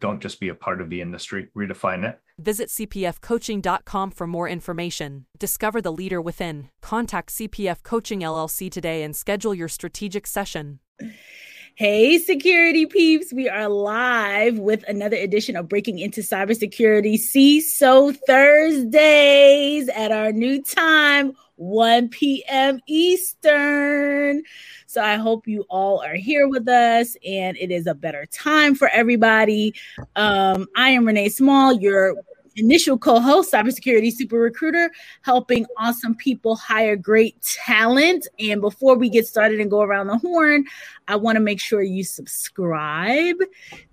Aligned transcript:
Don't 0.00 0.20
just 0.20 0.40
be 0.40 0.48
a 0.48 0.54
part 0.54 0.80
of 0.80 0.90
the 0.90 1.00
industry, 1.00 1.48
redefine 1.56 2.08
it. 2.08 2.20
Visit 2.38 2.68
cpfcoaching.com 2.68 4.10
for 4.10 4.26
more 4.26 4.48
information. 4.48 5.26
Discover 5.38 5.82
the 5.82 5.92
leader 5.92 6.20
within. 6.20 6.68
Contact 6.82 7.30
CPF 7.30 7.82
Coaching 7.82 8.20
LLC 8.20 8.70
today 8.70 9.02
and 9.02 9.14
schedule 9.14 9.54
your 9.54 9.68
strategic 9.68 10.26
session. 10.26 10.80
Hey, 11.76 12.18
security 12.18 12.86
peeps. 12.86 13.32
We 13.32 13.48
are 13.48 13.68
live 13.68 14.60
with 14.60 14.84
another 14.86 15.16
edition 15.16 15.56
of 15.56 15.68
Breaking 15.68 15.98
into 15.98 16.20
Cybersecurity 16.20 17.14
CISO 17.14 18.16
Thursdays 18.28 19.88
at 19.88 20.12
our 20.12 20.30
new 20.30 20.62
time, 20.62 21.32
1 21.56 22.08
p.m. 22.08 22.80
Eastern. 22.86 24.42
So 24.86 25.02
I 25.02 25.16
hope 25.16 25.46
you 25.46 25.64
all 25.68 26.02
are 26.02 26.14
here 26.14 26.48
with 26.48 26.68
us 26.68 27.16
and 27.26 27.56
it 27.56 27.70
is 27.70 27.86
a 27.86 27.94
better 27.94 28.26
time 28.26 28.74
for 28.74 28.88
everybody. 28.88 29.74
Um, 30.16 30.66
I 30.76 30.90
am 30.90 31.06
Renee 31.06 31.28
Small, 31.28 31.72
your 31.72 32.16
initial 32.56 32.98
co-host, 32.98 33.52
cybersecurity 33.52 34.12
super 34.12 34.36
recruiter, 34.36 34.90
helping 35.22 35.66
awesome 35.78 36.14
people 36.14 36.56
hire 36.56 36.96
great 36.96 37.40
talent. 37.42 38.26
And 38.38 38.60
before 38.60 38.96
we 38.96 39.08
get 39.08 39.26
started 39.26 39.60
and 39.60 39.70
go 39.70 39.82
around 39.82 40.06
the 40.06 40.18
horn, 40.18 40.64
I 41.08 41.16
want 41.16 41.36
to 41.36 41.40
make 41.40 41.60
sure 41.60 41.82
you 41.82 42.04
subscribe 42.04 43.36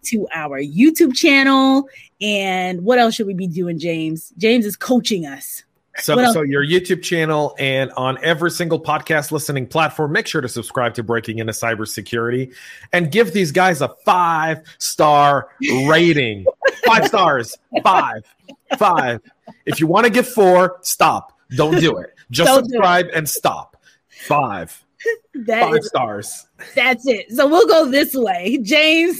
to 0.03 0.27
our 0.33 0.61
YouTube 0.61 1.15
channel. 1.15 1.87
And 2.21 2.83
what 2.83 2.99
else 2.99 3.15
should 3.15 3.27
we 3.27 3.33
be 3.33 3.47
doing, 3.47 3.79
James? 3.79 4.33
James 4.37 4.65
is 4.65 4.75
coaching 4.75 5.25
us. 5.25 5.63
So, 5.97 6.31
so 6.31 6.41
your 6.41 6.65
YouTube 6.65 7.03
channel 7.03 7.55
and 7.59 7.91
on 7.91 8.17
every 8.23 8.49
single 8.49 8.79
podcast 8.79 9.31
listening 9.31 9.67
platform, 9.67 10.11
make 10.13 10.25
sure 10.25 10.41
to 10.41 10.47
subscribe 10.47 10.93
to 10.95 11.03
Breaking 11.03 11.39
into 11.39 11.51
Cybersecurity 11.51 12.55
and 12.93 13.11
give 13.11 13.33
these 13.33 13.51
guys 13.51 13.81
a 13.81 13.89
five 14.05 14.63
star 14.77 15.49
rating. 15.87 16.45
five 16.85 17.07
stars, 17.07 17.57
five, 17.83 18.23
five. 18.77 19.21
If 19.65 19.79
you 19.79 19.87
want 19.87 20.05
to 20.05 20.09
give 20.11 20.27
four, 20.27 20.79
stop. 20.81 21.37
Don't 21.55 21.79
do 21.79 21.97
it. 21.97 22.15
Just 22.31 22.47
Don't 22.47 22.63
subscribe 22.63 23.07
and 23.13 23.27
stop. 23.27 23.77
Five. 24.07 24.83
That 25.33 25.61
five 25.61 25.77
is, 25.77 25.87
stars. 25.87 26.47
That's 26.75 27.07
it. 27.07 27.31
So 27.31 27.47
we'll 27.47 27.65
go 27.65 27.89
this 27.89 28.13
way, 28.13 28.59
James. 28.61 29.19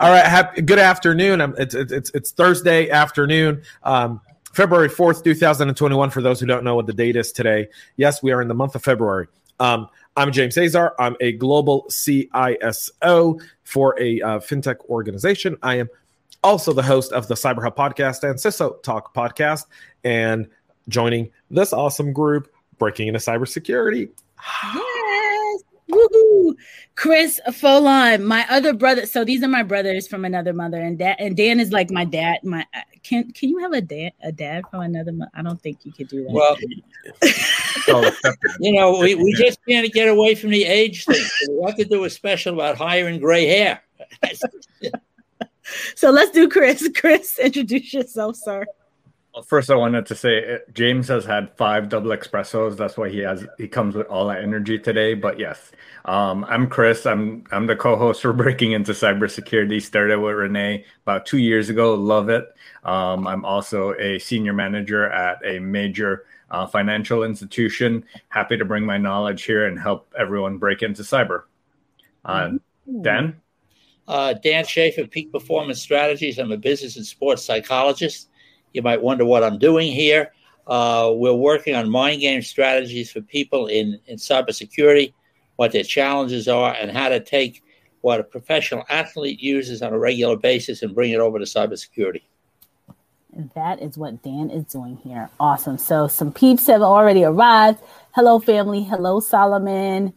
All 0.00 0.10
right. 0.10 0.24
Have, 0.24 0.66
good 0.66 0.78
afternoon. 0.78 1.54
It's, 1.58 1.74
it's 1.74 2.10
it's 2.10 2.32
Thursday 2.32 2.90
afternoon. 2.90 3.62
Um, 3.84 4.22
February 4.56 4.88
4th, 4.88 5.22
2021, 5.22 6.08
for 6.08 6.22
those 6.22 6.40
who 6.40 6.46
don't 6.46 6.64
know 6.64 6.74
what 6.74 6.86
the 6.86 6.92
date 6.94 7.14
is 7.14 7.30
today. 7.30 7.68
Yes, 7.98 8.22
we 8.22 8.32
are 8.32 8.40
in 8.40 8.48
the 8.48 8.54
month 8.54 8.74
of 8.74 8.82
February. 8.82 9.26
Um, 9.60 9.86
I'm 10.16 10.32
James 10.32 10.56
Azar. 10.56 10.94
I'm 10.98 11.14
a 11.20 11.32
global 11.32 11.84
CISO 11.90 13.42
for 13.64 14.00
a 14.00 14.22
uh, 14.22 14.38
fintech 14.38 14.76
organization. 14.86 15.58
I 15.62 15.74
am 15.74 15.90
also 16.42 16.72
the 16.72 16.82
host 16.82 17.12
of 17.12 17.28
the 17.28 17.34
Cyber 17.34 17.62
Hub 17.62 17.76
podcast 17.76 18.22
and 18.22 18.38
CISO 18.38 18.82
Talk 18.82 19.14
podcast, 19.14 19.66
and 20.04 20.48
joining 20.88 21.30
this 21.50 21.74
awesome 21.74 22.14
group, 22.14 22.50
Breaking 22.78 23.08
into 23.08 23.20
Cybersecurity. 23.20 24.08
Woohoo. 25.90 26.54
Chris 26.96 27.40
Foulon, 27.48 28.24
my 28.24 28.44
other 28.50 28.72
brother. 28.72 29.06
So 29.06 29.24
these 29.24 29.42
are 29.42 29.48
my 29.48 29.62
brothers 29.62 30.08
from 30.08 30.24
another 30.24 30.52
mother, 30.52 30.80
and 30.80 30.98
dad 30.98 31.16
and 31.18 31.36
Dan 31.36 31.60
is 31.60 31.70
like 31.70 31.90
my 31.90 32.04
dad. 32.04 32.38
My 32.42 32.66
uh, 32.74 32.80
can 33.02 33.30
can 33.32 33.50
you 33.50 33.58
have 33.58 33.72
a 33.72 33.80
dad 33.80 34.12
a 34.22 34.32
dad 34.32 34.64
from 34.70 34.80
another 34.80 35.12
mother? 35.12 35.30
I 35.34 35.42
don't 35.42 35.60
think 35.60 35.84
you 35.84 35.92
could 35.92 36.08
do 36.08 36.24
that. 36.24 36.32
Well, 36.32 36.56
you 38.60 38.72
know, 38.72 38.98
we, 38.98 39.14
we 39.14 39.32
just 39.34 39.58
can't 39.68 39.92
get 39.92 40.08
away 40.08 40.34
from 40.34 40.50
the 40.50 40.64
age 40.64 41.04
thing. 41.04 41.24
We 41.50 41.62
have 41.66 41.76
to 41.76 41.84
do 41.84 42.04
a 42.04 42.10
special 42.10 42.54
about 42.54 42.76
hiring 42.76 43.20
gray 43.20 43.46
hair. 43.46 43.82
so 45.94 46.10
let's 46.10 46.30
do 46.30 46.48
Chris. 46.48 46.88
Chris, 46.96 47.38
introduce 47.38 47.94
yourself, 47.94 48.36
sir. 48.36 48.64
First, 49.44 49.70
I 49.70 49.74
wanted 49.74 50.06
to 50.06 50.14
say 50.14 50.54
uh, 50.54 50.58
James 50.72 51.08
has 51.08 51.26
had 51.26 51.54
five 51.56 51.90
double 51.90 52.10
espressos. 52.10 52.76
That's 52.76 52.96
why 52.96 53.10
he 53.10 53.18
has 53.18 53.46
he 53.58 53.68
comes 53.68 53.94
with 53.94 54.06
all 54.06 54.28
that 54.28 54.42
energy 54.42 54.78
today. 54.78 55.12
But 55.12 55.38
yes, 55.38 55.72
um, 56.06 56.44
I'm 56.48 56.68
Chris. 56.68 57.04
I'm 57.04 57.44
I'm 57.52 57.66
the 57.66 57.76
co-host 57.76 58.22
for 58.22 58.32
Breaking 58.46 58.72
into 58.72 58.92
Cybersecurity. 58.92 59.82
Started 59.82 60.20
with 60.20 60.36
Renee 60.36 60.86
about 61.02 61.26
two 61.26 61.36
years 61.36 61.68
ago. 61.68 61.94
Love 61.94 62.30
it. 62.30 62.46
Um, 62.84 63.26
I'm 63.26 63.44
also 63.44 63.94
a 63.98 64.18
senior 64.18 64.54
manager 64.54 65.10
at 65.10 65.38
a 65.44 65.58
major 65.58 66.24
uh, 66.50 66.66
financial 66.66 67.22
institution. 67.22 68.04
Happy 68.28 68.56
to 68.56 68.64
bring 68.64 68.86
my 68.86 68.96
knowledge 68.96 69.42
here 69.42 69.66
and 69.66 69.78
help 69.78 70.12
everyone 70.18 70.56
break 70.56 70.82
into 70.82 71.02
cyber. 71.02 71.42
Uh, 72.24 72.52
Dan. 73.02 73.40
Uh, 74.08 74.32
Dan 74.34 74.64
Schaefer, 74.64 75.06
Peak 75.06 75.32
Performance 75.32 75.82
Strategies. 75.82 76.38
I'm 76.38 76.52
a 76.52 76.56
business 76.56 76.96
and 76.96 77.04
sports 77.04 77.44
psychologist. 77.44 78.28
You 78.76 78.82
might 78.82 79.00
wonder 79.00 79.24
what 79.24 79.42
I'm 79.42 79.58
doing 79.58 79.90
here. 79.90 80.32
Uh, 80.66 81.10
we're 81.14 81.32
working 81.32 81.74
on 81.74 81.88
mind 81.88 82.20
game 82.20 82.42
strategies 82.42 83.10
for 83.10 83.22
people 83.22 83.68
in, 83.68 83.98
in 84.04 84.18
cybersecurity, 84.18 85.14
what 85.56 85.72
their 85.72 85.82
challenges 85.82 86.46
are, 86.46 86.74
and 86.74 86.90
how 86.90 87.08
to 87.08 87.18
take 87.18 87.64
what 88.02 88.20
a 88.20 88.22
professional 88.22 88.84
athlete 88.90 89.40
uses 89.40 89.80
on 89.80 89.94
a 89.94 89.98
regular 89.98 90.36
basis 90.36 90.82
and 90.82 90.94
bring 90.94 91.10
it 91.12 91.20
over 91.20 91.38
to 91.38 91.46
cybersecurity. 91.46 92.20
That 93.54 93.80
is 93.80 93.96
what 93.96 94.22
Dan 94.22 94.50
is 94.50 94.64
doing 94.64 94.98
here. 94.98 95.30
Awesome. 95.40 95.78
So 95.78 96.06
some 96.06 96.30
peeps 96.30 96.66
have 96.66 96.82
already 96.82 97.24
arrived. 97.24 97.80
Hello, 98.14 98.38
family. 98.38 98.82
Hello, 98.82 99.20
Solomon. 99.20 100.12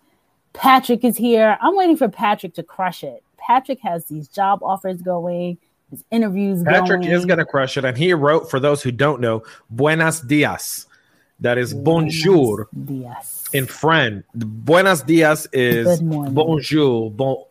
Patrick 0.51 1.05
is 1.05 1.15
here. 1.15 1.57
I'm 1.61 1.77
waiting 1.77 1.95
for 1.95 2.09
Patrick 2.09 2.55
to 2.55 2.63
crush 2.63 3.05
it. 3.05 3.23
Patrick 3.37 3.79
has 3.83 4.05
these 4.07 4.27
job 4.27 4.59
offers 4.63 5.01
going 5.01 5.59
his 5.91 6.03
interviews. 6.11 6.63
Patrick 6.63 7.01
going. 7.01 7.13
is 7.13 7.25
going 7.25 7.39
to 7.39 7.45
crush 7.45 7.77
it, 7.77 7.85
and 7.85 7.97
he 7.97 8.13
wrote 8.13 8.49
for 8.49 8.59
those 8.59 8.81
who 8.83 8.91
don't 8.91 9.21
know, 9.21 9.43
"Buenos 9.69 10.21
dias." 10.21 10.85
That 11.41 11.57
is 11.57 11.73
Buenos 11.73 12.21
bonjour 12.21 12.67
dias. 12.85 13.45
in 13.53 13.65
French. 13.65 14.25
Buenos 14.35 15.03
dias 15.03 15.47
is 15.53 16.01
bonjour, 16.01 17.09
bon, 17.11 17.43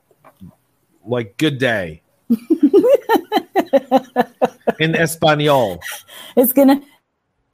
like 1.06 1.37
good 1.38 1.59
day. 1.59 2.03
in 4.78 4.94
Espanol. 4.94 5.81
It's 6.37 6.53
gonna 6.53 6.82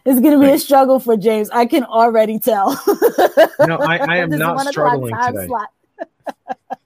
it's 0.05 0.21
gonna 0.21 0.39
be 0.39 0.51
a 0.51 0.59
struggle 0.59 0.99
for 1.01 1.17
James. 1.17 1.49
I 1.51 1.67
can 1.67 1.85
already 1.85 2.39
tell. 2.39 2.71
no, 3.61 3.77
I, 3.79 3.97
I 3.97 4.17
am 4.23 4.31
not 4.31 4.67
struggling 4.67 5.15
today. 5.27 5.49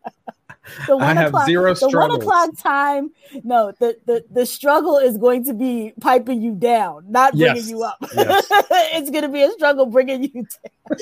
Slot 0.76 0.86
the 0.86 0.96
one 0.96 1.18
I 1.18 1.20
have 1.20 1.34
zero 1.46 1.74
The 1.74 1.88
one 1.88 2.10
o'clock 2.10 2.50
time, 2.58 3.10
no, 3.44 3.72
the, 3.78 3.96
the 4.06 4.24
the 4.30 4.46
struggle 4.46 4.98
is 4.98 5.16
going 5.18 5.44
to 5.44 5.54
be 5.54 5.92
piping 6.00 6.42
you 6.42 6.54
down, 6.54 7.04
not 7.08 7.32
bringing 7.32 7.56
yes. 7.56 7.70
you 7.70 7.82
up. 7.82 7.96
Yes. 8.14 8.46
it's 8.70 9.10
going 9.10 9.22
to 9.22 9.28
be 9.28 9.42
a 9.42 9.50
struggle 9.52 9.86
bringing 9.86 10.24
you 10.24 10.30
down. 10.32 10.98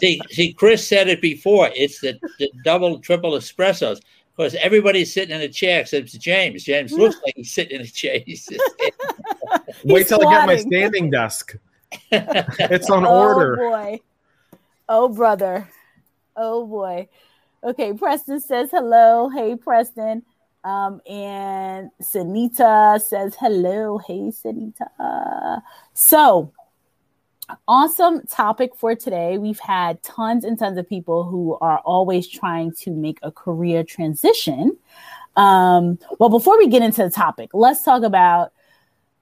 see, 0.00 0.20
see, 0.30 0.52
Chris 0.52 0.86
said 0.86 1.08
it 1.08 1.20
before. 1.20 1.70
It's 1.74 2.00
the, 2.00 2.18
the 2.38 2.50
double, 2.64 2.98
triple 2.98 3.32
espressos. 3.32 4.00
Because 4.36 4.54
everybody's 4.56 5.12
sitting 5.14 5.34
in 5.34 5.40
a 5.40 5.48
chair 5.48 5.80
except 5.80 6.12
James. 6.20 6.62
James 6.62 6.92
looks 6.98 7.16
like 7.24 7.34
he's 7.36 7.52
sitting 7.52 7.80
in 7.80 7.86
a 7.86 7.88
chair. 7.88 8.20
Wait 9.84 10.06
till 10.06 10.20
squatting. 10.20 10.28
I 10.28 10.40
get 10.40 10.46
my 10.46 10.56
standing 10.56 11.10
desk. 11.10 11.56
it's 12.10 12.90
on 12.90 13.06
oh, 13.06 13.10
order. 13.10 13.58
Oh 13.58 13.70
boy. 13.70 14.00
Oh 14.88 15.08
brother. 15.08 15.68
Oh 16.36 16.66
boy. 16.66 17.08
Okay, 17.66 17.92
Preston 17.92 18.40
says 18.40 18.70
hello. 18.70 19.28
Hey, 19.28 19.56
Preston. 19.56 20.22
Um, 20.62 21.00
and 21.04 21.90
Sanita 22.00 23.02
says 23.02 23.34
hello. 23.40 23.98
Hey, 23.98 24.30
Sanita. 24.30 25.62
So, 25.92 26.52
awesome 27.66 28.24
topic 28.28 28.76
for 28.76 28.94
today. 28.94 29.38
We've 29.38 29.58
had 29.58 30.00
tons 30.04 30.44
and 30.44 30.56
tons 30.56 30.78
of 30.78 30.88
people 30.88 31.24
who 31.24 31.58
are 31.60 31.78
always 31.78 32.28
trying 32.28 32.70
to 32.82 32.92
make 32.92 33.18
a 33.24 33.32
career 33.32 33.82
transition. 33.82 34.78
Um, 35.34 35.98
well, 36.20 36.30
before 36.30 36.56
we 36.58 36.68
get 36.68 36.82
into 36.82 37.02
the 37.02 37.10
topic, 37.10 37.50
let's 37.52 37.82
talk 37.82 38.04
about 38.04 38.52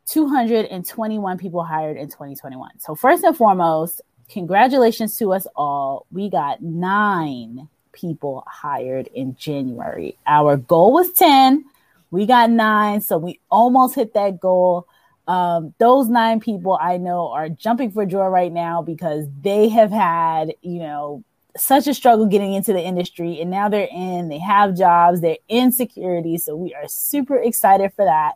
221 0.09 1.39
people 1.39 1.65
hired 1.65 1.97
in 1.97 2.09
2021. 2.09 2.79
So, 2.79 2.95
first 2.95 3.25
and 3.25 3.35
foremost, 3.35 4.03
congratulations 4.29 5.17
to 5.17 5.33
us 5.33 5.47
all. 5.57 6.05
We 6.13 6.29
got 6.29 6.61
nine 6.61 7.71
people 7.95 8.45
hired 8.47 9.09
in 9.15 9.37
January. 9.37 10.19
Our 10.27 10.57
goal 10.57 10.93
was 10.93 11.13
10. 11.13 11.65
We 12.11 12.27
got 12.27 12.51
nine. 12.51 13.01
So 13.01 13.19
we 13.19 13.41
almost 13.51 13.95
hit 13.95 14.15
that 14.15 14.41
goal. 14.41 14.87
Um, 15.27 15.75
those 15.79 16.09
nine 16.09 16.41
people 16.41 16.79
I 16.81 16.99
know 16.99 17.29
are 17.29 17.49
jumping 17.49 17.91
for 17.91 18.05
joy 18.05 18.27
right 18.27 18.53
now 18.53 18.83
because 18.83 19.27
they 19.41 19.69
have 19.71 19.91
had, 19.91 20.55
you 20.61 20.81
know, 20.81 21.25
such 21.57 21.87
a 21.87 21.95
struggle 21.95 22.27
getting 22.27 22.53
into 22.53 22.73
the 22.73 22.81
industry 22.83 23.41
and 23.41 23.51
now 23.51 23.69
they're 23.69 23.89
in, 23.91 24.29
they 24.29 24.39
have 24.39 24.77
jobs, 24.77 25.21
they're 25.21 25.39
in 25.49 25.73
security. 25.73 26.37
So 26.37 26.57
we 26.57 26.75
are 26.75 26.89
super 26.89 27.37
excited 27.37 27.93
for 27.95 28.05
that. 28.05 28.35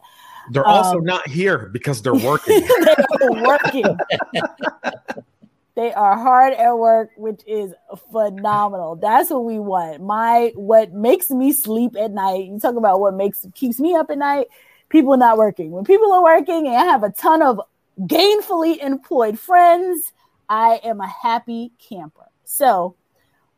They're 0.51 0.67
also 0.67 0.99
um, 0.99 1.05
not 1.05 1.29
here 1.29 1.69
because 1.73 2.01
they're 2.01 2.15
working. 2.15 2.67
they're 3.19 3.43
working. 3.45 3.85
they 5.79 5.93
are 5.93 6.19
hard 6.19 6.55
at 6.55 6.77
work, 6.77 7.11
which 7.17 7.41
is 7.47 7.73
phenomenal. 8.11 8.97
That's 8.97 9.31
what 9.31 9.45
we 9.45 9.61
want. 9.61 10.03
My 10.03 10.51
what 10.57 10.93
makes 10.93 11.31
me 11.31 11.53
sleep 11.53 11.93
at 11.97 12.11
night. 12.11 12.47
You 12.47 12.59
talk 12.59 12.75
about 12.75 12.99
what 12.99 13.15
makes 13.15 13.47
keeps 13.55 13.79
me 13.79 13.95
up 13.95 14.11
at 14.11 14.19
night. 14.19 14.49
People 14.89 15.17
not 15.17 15.39
working. 15.39 15.71
When 15.71 15.85
people 15.85 16.13
are 16.13 16.23
working 16.23 16.67
and 16.67 16.75
I 16.75 16.85
have 16.87 17.05
a 17.05 17.11
ton 17.11 17.43
of 17.43 17.61
gainfully 18.01 18.83
employed 18.83 19.39
friends, 19.39 20.13
I 20.49 20.81
am 20.83 21.01
a 21.01 21.07
happy 21.07 21.71
camper. 21.79 22.27
So 22.43 22.97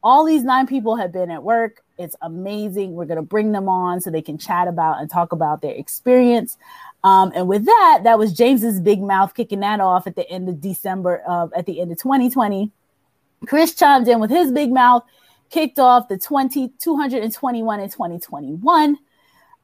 all 0.03 0.27
these 0.27 0.45
nine 0.45 0.67
people 0.67 0.97
have 0.97 1.13
been 1.13 1.31
at 1.31 1.43
work. 1.43 1.83
It's 1.97 2.17
amazing. 2.21 2.93
We're 2.93 3.07
going 3.07 3.17
to 3.17 3.23
bring 3.23 3.53
them 3.53 3.67
on 3.67 4.03
so 4.03 4.11
they 4.11 4.21
can 4.21 4.37
chat 4.37 4.69
about 4.69 5.01
and 5.01 5.09
talk 5.09 5.33
about 5.33 5.63
their 5.63 5.75
experience. 5.75 6.59
Um, 7.03 7.33
and 7.35 7.49
with 7.49 7.65
that, 7.65 8.01
that 8.05 8.19
was 8.19 8.33
James's 8.33 8.81
big 8.81 9.01
mouth 9.01 9.35
kicking 9.35 9.61
that 9.61 9.81
off 9.81 10.07
at 10.07 10.17
the 10.17 10.29
end 10.31 10.49
of 10.49 10.61
December 10.61 11.19
of 11.27 11.53
at 11.55 11.67
the 11.67 11.81
end 11.81 11.93
of 11.93 11.99
2020. 11.99 12.71
Chris 13.47 13.75
chimed 13.75 14.07
in 14.07 14.21
with 14.21 14.31
his 14.31 14.53
big 14.53 14.71
mouth, 14.71 15.03
kicked 15.49 15.79
off 15.79 16.09
the 16.09 16.19
20 16.19 16.73
221 16.79 17.81
in 17.81 17.89
2021. 17.89 18.99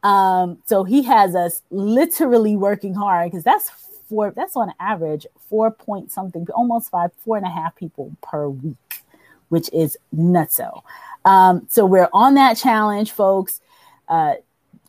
Um, 0.03 0.59
so 0.67 0.85
he 0.85 1.03
has 1.03 1.35
us 1.35 1.63
literally 1.71 2.57
working 2.57 2.95
hard 2.95 3.31
because 3.31 3.45
that's 3.45 3.71
four, 4.09 4.33
that's 4.35 4.57
on 4.57 4.73
average 4.81 5.27
four 5.49 5.71
point 5.71 6.11
something, 6.11 6.47
almost 6.55 6.91
five, 6.91 7.11
four 7.25 7.37
and 7.37 7.47
a 7.47 7.51
half 7.51 7.77
people 7.77 8.17
per 8.23 8.49
week 8.49 8.77
which 9.49 9.71
is 9.73 9.97
nutso. 10.15 10.83
Um, 11.25 11.67
so 11.69 11.85
we're 11.85 12.09
on 12.13 12.35
that 12.35 12.57
challenge, 12.57 13.13
folks. 13.13 13.61
Uh, 14.09 14.35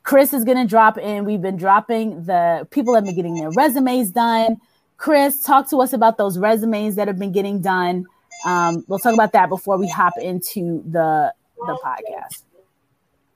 Chris 0.07 0.31
is 0.31 0.45
going 0.45 0.57
to 0.57 0.65
drop 0.65 0.97
in. 0.97 1.25
We've 1.25 1.41
been 1.41 1.57
dropping 1.57 2.23
the 2.23 2.65
people 2.71 2.95
have 2.95 3.03
been 3.03 3.13
getting 3.13 3.35
their 3.35 3.51
resumes 3.51 4.09
done. 4.09 4.55
Chris, 4.95 5.43
talk 5.43 5.69
to 5.71 5.81
us 5.81 5.91
about 5.91 6.17
those 6.17 6.39
resumes 6.39 6.95
that 6.95 7.09
have 7.09 7.19
been 7.19 7.33
getting 7.33 7.59
done. 7.59 8.05
Um, 8.45 8.85
we'll 8.87 8.99
talk 8.99 9.13
about 9.13 9.33
that 9.33 9.49
before 9.49 9.77
we 9.77 9.89
hop 9.89 10.13
into 10.17 10.81
the 10.89 11.33
the 11.57 11.77
podcast. 11.83 12.45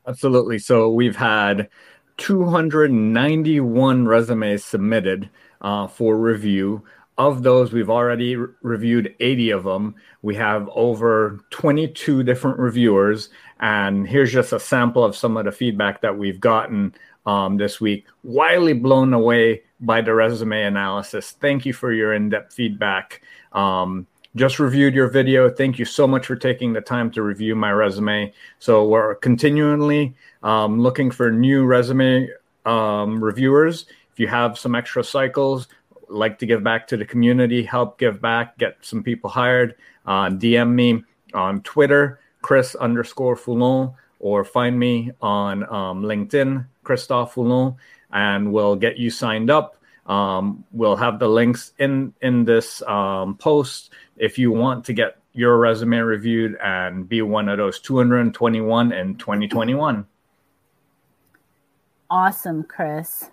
Absolutely. 0.07 0.59
So 0.59 0.89
we've 0.89 1.17
had 1.17 1.67
291 2.15 4.07
resumes 4.07 4.63
submitted 4.63 5.29
uh, 5.59 5.87
for 5.87 6.17
review. 6.17 6.85
Of 7.21 7.43
those, 7.43 7.71
we've 7.71 7.91
already 7.91 8.35
re- 8.35 8.47
reviewed 8.63 9.13
80 9.19 9.51
of 9.51 9.63
them. 9.63 9.93
We 10.23 10.33
have 10.37 10.67
over 10.73 11.39
22 11.51 12.23
different 12.23 12.57
reviewers. 12.57 13.29
And 13.59 14.07
here's 14.07 14.33
just 14.33 14.53
a 14.53 14.59
sample 14.59 15.03
of 15.03 15.15
some 15.15 15.37
of 15.37 15.45
the 15.45 15.51
feedback 15.51 16.01
that 16.01 16.17
we've 16.17 16.39
gotten 16.39 16.95
um, 17.27 17.57
this 17.57 17.79
week. 17.79 18.07
Wildly 18.23 18.73
blown 18.73 19.13
away 19.13 19.61
by 19.81 20.01
the 20.01 20.15
resume 20.15 20.63
analysis. 20.63 21.29
Thank 21.29 21.63
you 21.63 21.73
for 21.73 21.93
your 21.93 22.15
in 22.15 22.29
depth 22.29 22.55
feedback. 22.55 23.21
Um, 23.53 24.07
just 24.35 24.57
reviewed 24.57 24.95
your 24.95 25.07
video. 25.07 25.47
Thank 25.47 25.77
you 25.77 25.85
so 25.85 26.07
much 26.07 26.25
for 26.25 26.35
taking 26.35 26.73
the 26.73 26.81
time 26.81 27.11
to 27.11 27.21
review 27.21 27.55
my 27.55 27.71
resume. 27.71 28.33
So 28.57 28.87
we're 28.87 29.13
continually 29.13 30.15
um, 30.41 30.81
looking 30.81 31.11
for 31.11 31.29
new 31.29 31.65
resume 31.65 32.29
um, 32.65 33.23
reviewers. 33.23 33.85
If 34.11 34.19
you 34.19 34.27
have 34.27 34.57
some 34.57 34.73
extra 34.73 35.03
cycles, 35.03 35.67
like 36.11 36.37
to 36.39 36.45
give 36.45 36.63
back 36.63 36.87
to 36.87 36.97
the 36.97 37.05
community, 37.05 37.63
help 37.63 37.97
give 37.97 38.21
back, 38.21 38.57
get 38.57 38.77
some 38.81 39.03
people 39.03 39.29
hired, 39.29 39.75
uh, 40.05 40.29
DM 40.29 40.71
me 40.71 41.03
on 41.33 41.61
Twitter, 41.61 42.19
Chris 42.41 42.75
underscore 42.75 43.35
Foulon, 43.35 43.93
or 44.19 44.43
find 44.43 44.77
me 44.77 45.11
on 45.21 45.63
um, 45.73 46.03
LinkedIn, 46.03 46.65
Christophe 46.83 47.33
Foulon, 47.33 47.75
and 48.11 48.51
we'll 48.51 48.75
get 48.75 48.97
you 48.97 49.09
signed 49.09 49.49
up. 49.49 49.77
Um, 50.05 50.65
we'll 50.71 50.95
have 50.95 51.19
the 51.19 51.27
links 51.27 51.73
in 51.79 52.13
in 52.21 52.43
this 52.43 52.81
um, 52.83 53.37
post 53.37 53.91
if 54.17 54.37
you 54.37 54.51
want 54.51 54.83
to 54.85 54.93
get 54.93 55.17
your 55.33 55.57
resume 55.57 55.97
reviewed 55.97 56.57
and 56.61 57.07
be 57.07 57.21
one 57.21 57.47
of 57.47 57.57
those 57.57 57.79
221 57.79 58.91
in 58.91 59.15
2021. 59.15 60.05
Awesome, 62.09 62.63
Chris. 62.63 63.29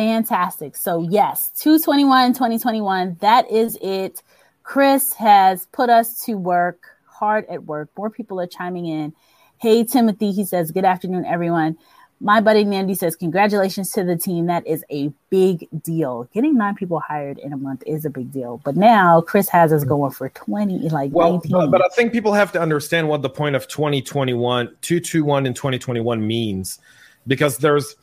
Fantastic. 0.00 0.76
So, 0.76 1.02
yes, 1.02 1.50
221, 1.60 2.32
2021, 2.32 3.18
that 3.20 3.50
is 3.50 3.76
it. 3.82 4.22
Chris 4.62 5.12
has 5.12 5.66
put 5.72 5.90
us 5.90 6.24
to 6.24 6.36
work, 6.36 6.86
hard 7.04 7.44
at 7.50 7.64
work. 7.64 7.90
More 7.98 8.08
people 8.08 8.40
are 8.40 8.46
chiming 8.46 8.86
in. 8.86 9.12
Hey, 9.58 9.84
Timothy, 9.84 10.32
he 10.32 10.46
says, 10.46 10.70
Good 10.70 10.86
afternoon, 10.86 11.26
everyone. 11.26 11.76
My 12.18 12.40
buddy 12.40 12.64
Nandy 12.64 12.94
says, 12.94 13.14
Congratulations 13.14 13.90
to 13.90 14.02
the 14.02 14.16
team. 14.16 14.46
That 14.46 14.66
is 14.66 14.82
a 14.90 15.12
big 15.28 15.68
deal. 15.82 16.30
Getting 16.32 16.56
nine 16.56 16.76
people 16.76 16.98
hired 17.00 17.36
in 17.36 17.52
a 17.52 17.58
month 17.58 17.82
is 17.86 18.06
a 18.06 18.10
big 18.10 18.32
deal. 18.32 18.58
But 18.64 18.76
now 18.76 19.20
Chris 19.20 19.50
has 19.50 19.70
us 19.70 19.84
going 19.84 20.12
for 20.12 20.30
20, 20.30 20.88
like 20.88 21.12
well, 21.12 21.32
19. 21.32 21.52
But, 21.52 21.70
but 21.72 21.84
I 21.84 21.88
think 21.94 22.12
people 22.12 22.32
have 22.32 22.52
to 22.52 22.60
understand 22.60 23.06
what 23.06 23.20
the 23.20 23.28
point 23.28 23.54
of 23.54 23.68
2021, 23.68 24.66
221 24.80 25.44
in 25.44 25.52
2021 25.52 26.26
means 26.26 26.78
because 27.26 27.58
there's, 27.58 27.96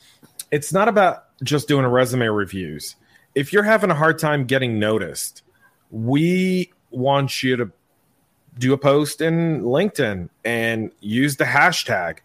it's 0.51 0.73
not 0.73 0.87
about 0.87 1.25
just 1.43 1.67
doing 1.67 1.85
a 1.85 1.89
resume 1.89 2.27
reviews. 2.27 2.95
If 3.35 3.53
you're 3.53 3.63
having 3.63 3.91
a 3.91 3.95
hard 3.95 4.19
time 4.19 4.45
getting 4.45 4.79
noticed, 4.79 5.43
we 5.91 6.71
want 6.91 7.43
you 7.43 7.55
to 7.57 7.71
do 8.57 8.73
a 8.73 8.77
post 8.77 9.21
in 9.21 9.61
LinkedIn 9.61 10.29
and 10.43 10.91
use 10.99 11.35
the 11.35 11.43
hashtag 11.43 12.19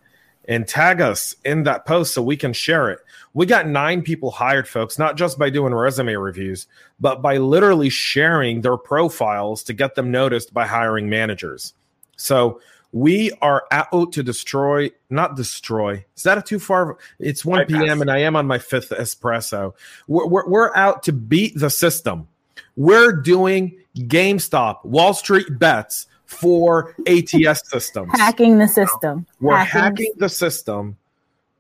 and 0.49 0.67
tag 0.67 1.01
us 1.01 1.37
in 1.45 1.63
that 1.65 1.87
post 1.87 2.15
so 2.15 2.23
we 2.23 2.37
can 2.37 2.53
share 2.53 2.91
it. 2.91 3.01
We 3.35 3.47
got 3.47 3.67
nine 3.67 4.03
people 4.03 4.31
hired, 4.31 4.67
folks, 4.67 4.99
not 4.99 5.17
just 5.17 5.39
by 5.39 5.51
doing 5.51 5.75
resume 5.75 6.15
reviews, 6.15 6.67
but 7.01 7.23
by 7.23 7.37
literally 7.39 7.91
sharing 7.91 8.61
their 8.61 8.77
profiles 8.77 9.63
to 9.65 9.73
get 9.73 9.95
them 9.95 10.11
noticed 10.11 10.53
by 10.53 10.67
hiring 10.67 11.09
managers. 11.09 11.75
So 12.17 12.61
we 12.93 13.31
are 13.41 13.65
out 13.71 14.13
to 14.13 14.23
destroy, 14.23 14.91
not 15.09 15.35
destroy. 15.35 16.05
Is 16.15 16.23
that 16.25 16.39
a 16.39 16.43
too 16.43 16.59
far? 16.59 16.99
It's 17.19 17.45
1 17.45 17.67
p.m. 17.67 18.03
and 18.03 18.11
I 18.11 18.19
am 18.19 18.37
on 18.37 18.47
my 18.47 18.59
fifth 18.59 18.91
espresso. 18.91 19.73
We're, 20.07 20.27
we're, 20.27 20.49
we're 20.49 20.77
out 20.77 21.03
to 21.05 21.13
beat 21.13 21.59
the 21.59 21.71
system. 21.71 22.29
We're 22.77 23.13
doing 23.13 23.79
GameStop, 23.97 24.85
Wall 24.85 25.15
Street 25.15 25.59
bets 25.59 26.07
for 26.27 26.95
ATS 27.07 27.63
systems. 27.71 28.13
Hacking 28.13 28.59
the 28.59 28.69
system. 28.69 29.27
We're 29.41 29.57
hacking, 29.57 29.81
hacking 29.81 30.13
the 30.19 30.29
system 30.29 30.99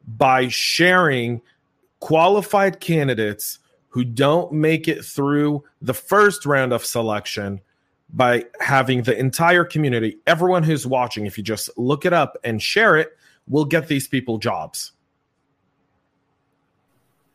by 0.06 0.48
sharing 0.48 1.40
qualified 2.00 2.80
candidates 2.80 3.58
who 3.88 4.04
don't 4.04 4.52
make 4.52 4.88
it 4.88 5.04
through 5.04 5.64
the 5.80 5.94
first 5.94 6.44
round 6.44 6.72
of 6.72 6.84
selection 6.84 7.60
by 8.12 8.44
having 8.60 9.02
the 9.02 9.18
entire 9.18 9.64
community, 9.64 10.18
everyone 10.26 10.62
who's 10.62 10.86
watching, 10.86 11.26
if 11.26 11.38
you 11.38 11.44
just 11.44 11.70
look 11.78 12.04
it 12.04 12.12
up 12.12 12.36
and 12.44 12.62
share 12.62 12.96
it, 12.96 13.16
will 13.48 13.64
get 13.64 13.88
these 13.88 14.06
people 14.06 14.38
jobs. 14.38 14.92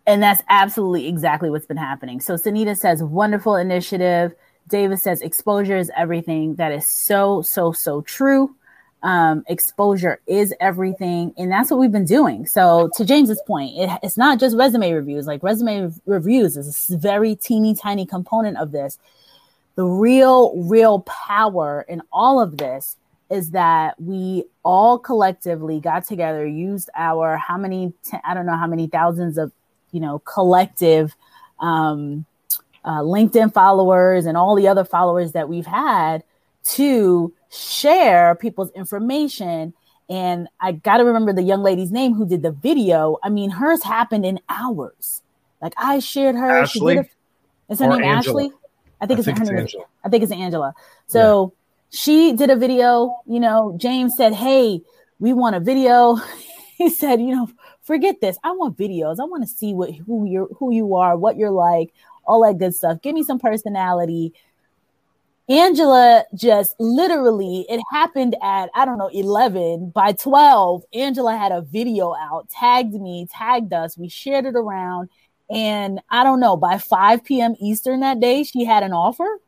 And 0.06 0.24
that's 0.24 0.42
absolutely 0.48 1.08
exactly 1.08 1.50
what's 1.50 1.66
been 1.66 1.78
happening. 1.78 2.22
So 2.22 2.36
Sanita 2.36 2.78
says, 2.78 3.04
wonderful 3.04 3.56
initiative. 3.56 4.34
Davis 4.70 5.04
says, 5.04 5.22
exposure 5.22 5.78
is 5.78 5.92
everything. 5.98 6.56
That 6.56 6.72
is 6.72 6.88
so, 6.88 7.42
so, 7.42 7.72
so 7.72 8.02
true. 8.02 8.56
Um, 9.04 9.44
exposure 9.48 10.22
is 10.26 10.54
everything. 10.60 11.34
And 11.38 11.52
that's 11.52 11.70
what 11.70 11.80
we've 11.80 11.92
been 11.92 12.06
doing. 12.06 12.46
So, 12.46 12.90
to 12.96 13.06
James's 13.06 13.42
point, 13.46 13.78
it, 13.78 13.90
it's 14.02 14.18
not 14.18 14.40
just 14.40 14.58
resume 14.58 14.92
reviews. 14.92 15.28
Like, 15.28 15.44
resume 15.44 15.94
reviews 16.08 16.58
is 16.58 16.90
a 16.90 16.98
very 16.98 17.36
teeny 17.36 17.76
tiny 17.76 18.08
component 18.08 18.58
of 18.58 18.72
this 18.72 18.98
the 19.78 19.86
real, 19.86 20.58
real 20.64 21.02
power 21.02 21.86
in 21.88 22.02
all 22.12 22.42
of 22.42 22.58
this 22.58 22.98
is 23.30 23.52
that 23.52 23.94
we 24.02 24.44
all 24.66 24.98
collectively 24.98 25.80
got 25.80 26.04
together, 26.04 26.48
used 26.48 26.90
our 26.96 27.38
how 27.38 27.58
many, 27.58 27.94
I 28.26 28.34
don't 28.34 28.48
know 28.48 28.58
how 28.58 28.66
many 28.66 28.88
thousands 28.88 29.38
of, 29.38 29.52
you 29.92 30.00
know, 30.00 30.18
collective 30.20 31.16
um, 31.60 32.26
uh, 32.84 33.02
LinkedIn 33.02 33.54
followers 33.54 34.26
and 34.26 34.36
all 34.36 34.56
the 34.56 34.68
other 34.68 34.84
followers 34.84 35.34
that 35.34 35.48
we've 35.48 35.68
had 35.68 36.24
to 36.64 37.32
share 37.52 38.34
people's 38.34 38.72
information. 38.72 39.74
And 40.10 40.48
I 40.60 40.72
got 40.72 40.98
to 40.98 41.06
remember 41.06 41.34
the 41.34 41.44
young 41.44 41.62
lady's 41.62 41.92
name 41.92 42.16
who 42.16 42.28
did 42.28 42.42
the 42.42 42.52
video. 42.52 43.18
I 43.24 43.30
mean, 43.30 43.52
hers 43.52 43.84
happened 43.84 44.26
in 44.26 44.40
hours. 44.50 45.22
Like 45.62 45.74
I 45.78 46.00
shared 46.00 46.36
her. 46.36 46.50
Ashley? 46.50 46.96
She 46.96 47.02
did 47.02 47.06
a, 47.70 47.74
is 47.74 47.80
her 47.80 47.88
name 47.90 48.04
Angela? 48.04 48.46
Ashley? 48.46 48.52
I 49.00 49.06
think, 49.06 49.18
I 49.18 49.20
it's, 49.20 49.26
think 49.26 49.40
it's 49.40 49.50
Angela. 49.50 49.84
I 50.04 50.10
think 50.10 50.24
it's 50.24 50.32
Angela. 50.32 50.74
So 51.08 51.54
yeah. 51.92 51.98
she 51.98 52.34
did 52.34 52.50
a 52.50 52.56
video. 52.56 53.22
You 53.26 53.40
know, 53.40 53.76
James 53.78 54.16
said, 54.16 54.34
"Hey, 54.34 54.82
we 55.20 55.34
want 55.34 55.56
a 55.56 55.60
video." 55.60 56.18
he 56.78 56.90
said, 56.90 57.22
"You 57.22 57.36
know, 57.36 57.50
forget 57.84 58.22
this. 58.22 58.38
I 58.44 58.52
want 58.52 58.78
videos. 58.78 59.20
I 59.20 59.26
want 59.26 59.44
to 59.44 59.50
see 59.50 59.74
what 59.74 59.94
who 59.94 60.26
you 60.26 60.56
who 60.60 60.74
you 60.74 60.96
are, 60.96 61.18
what 61.18 61.38
you're 61.38 61.52
like, 61.52 61.94
all 62.26 62.46
that 62.46 62.58
good 62.58 62.76
stuff. 62.76 63.02
Give 63.02 63.14
me 63.14 63.24
some 63.24 63.40
personality." 63.40 64.34
Angela 65.50 66.26
just 66.36 66.76
literally, 66.78 67.66
it 67.70 67.80
happened 67.90 68.36
at, 68.44 68.70
I 68.76 68.84
don't 68.84 68.98
know, 68.98 69.08
11. 69.08 69.92
By 69.92 70.12
12, 70.12 70.84
Angela 70.94 71.38
had 71.38 71.54
a 71.54 71.62
video 71.62 72.14
out, 72.16 72.50
tagged 72.50 72.94
me, 72.94 73.28
tagged 73.32 73.72
us. 73.72 73.98
We 73.98 74.10
shared 74.10 74.46
it 74.46 74.56
around. 74.58 75.10
And 75.50 76.02
I 76.10 76.24
don't 76.24 76.40
know, 76.40 76.58
by 76.58 76.78
5 76.78 77.24
p.m. 77.24 77.56
Eastern 77.60 78.02
that 78.02 78.20
day, 78.20 78.44
she 78.44 78.66
had 78.66 78.84
an 78.84 78.92
offer. 78.92 79.40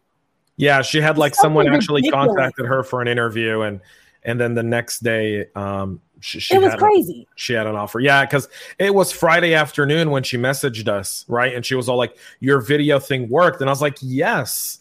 Yeah, 0.55 0.81
she 0.81 0.99
had 0.99 1.17
like 1.17 1.35
someone 1.35 1.73
actually 1.73 2.01
ridiculous. 2.01 2.27
contacted 2.27 2.65
her 2.65 2.83
for 2.83 3.01
an 3.01 3.07
interview, 3.07 3.61
and 3.61 3.79
and 4.23 4.39
then 4.39 4.55
the 4.55 4.63
next 4.63 4.99
day, 4.99 5.45
um, 5.55 6.01
she, 6.19 6.41
she 6.41 6.55
it 6.55 6.61
was 6.61 6.75
crazy. 6.75 7.27
A, 7.29 7.33
she 7.39 7.53
had 7.53 7.65
an 7.65 7.75
offer. 7.75 8.01
Yeah, 8.01 8.25
because 8.25 8.49
it 8.77 8.93
was 8.93 9.09
Friday 9.09 9.53
afternoon 9.53 10.11
when 10.11 10.23
she 10.23 10.37
messaged 10.37 10.89
us, 10.89 11.23
right? 11.29 11.55
And 11.55 11.65
she 11.65 11.75
was 11.75 11.87
all 11.87 11.97
like, 11.97 12.17
"Your 12.41 12.59
video 12.59 12.99
thing 12.99 13.29
worked," 13.29 13.61
and 13.61 13.69
I 13.69 13.71
was 13.71 13.81
like, 13.81 13.97
"Yes." 14.01 14.79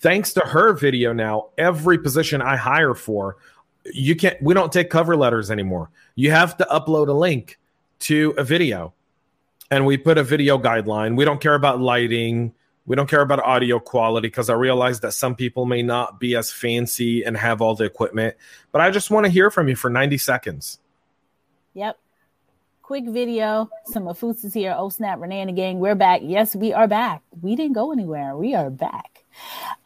Thanks 0.00 0.32
to 0.32 0.40
her 0.40 0.72
video, 0.72 1.12
now 1.12 1.48
every 1.58 1.98
position 1.98 2.40
I 2.40 2.56
hire 2.56 2.94
for, 2.94 3.36
you 3.92 4.16
can't. 4.16 4.40
We 4.40 4.54
don't 4.54 4.72
take 4.72 4.88
cover 4.88 5.14
letters 5.16 5.50
anymore. 5.50 5.90
You 6.14 6.30
have 6.30 6.56
to 6.56 6.64
upload 6.70 7.08
a 7.08 7.12
link 7.12 7.58
to 8.00 8.34
a 8.38 8.44
video 8.44 8.94
and 9.70 9.86
we 9.86 9.96
put 9.96 10.18
a 10.18 10.24
video 10.24 10.58
guideline. 10.58 11.16
We 11.16 11.24
don't 11.24 11.40
care 11.40 11.54
about 11.54 11.80
lighting. 11.80 12.52
We 12.86 12.96
don't 12.96 13.08
care 13.08 13.20
about 13.20 13.40
audio 13.40 13.78
quality 13.78 14.28
because 14.28 14.50
I 14.50 14.54
realize 14.54 15.00
that 15.00 15.12
some 15.12 15.36
people 15.36 15.64
may 15.64 15.82
not 15.82 16.18
be 16.18 16.34
as 16.34 16.50
fancy 16.50 17.22
and 17.22 17.36
have 17.36 17.62
all 17.62 17.74
the 17.76 17.84
equipment. 17.84 18.36
But 18.72 18.80
I 18.80 18.90
just 18.90 19.10
want 19.10 19.26
to 19.26 19.30
hear 19.30 19.50
from 19.50 19.68
you 19.68 19.76
for 19.76 19.90
90 19.90 20.18
seconds. 20.18 20.80
Yep. 21.74 21.98
Quick 22.82 23.08
video. 23.08 23.70
Some 23.86 24.08
of 24.08 24.18
Foots 24.18 24.42
is 24.42 24.52
here. 24.52 24.74
Oh, 24.76 24.88
snap. 24.88 25.20
Renee 25.20 25.40
and 25.40 25.50
the 25.50 25.52
gang. 25.52 25.78
We're 25.78 25.94
back. 25.94 26.22
Yes, 26.24 26.56
we 26.56 26.72
are 26.72 26.88
back. 26.88 27.22
We 27.40 27.54
didn't 27.54 27.74
go 27.74 27.92
anywhere. 27.92 28.36
We 28.36 28.56
are 28.56 28.70
back. 28.70 29.24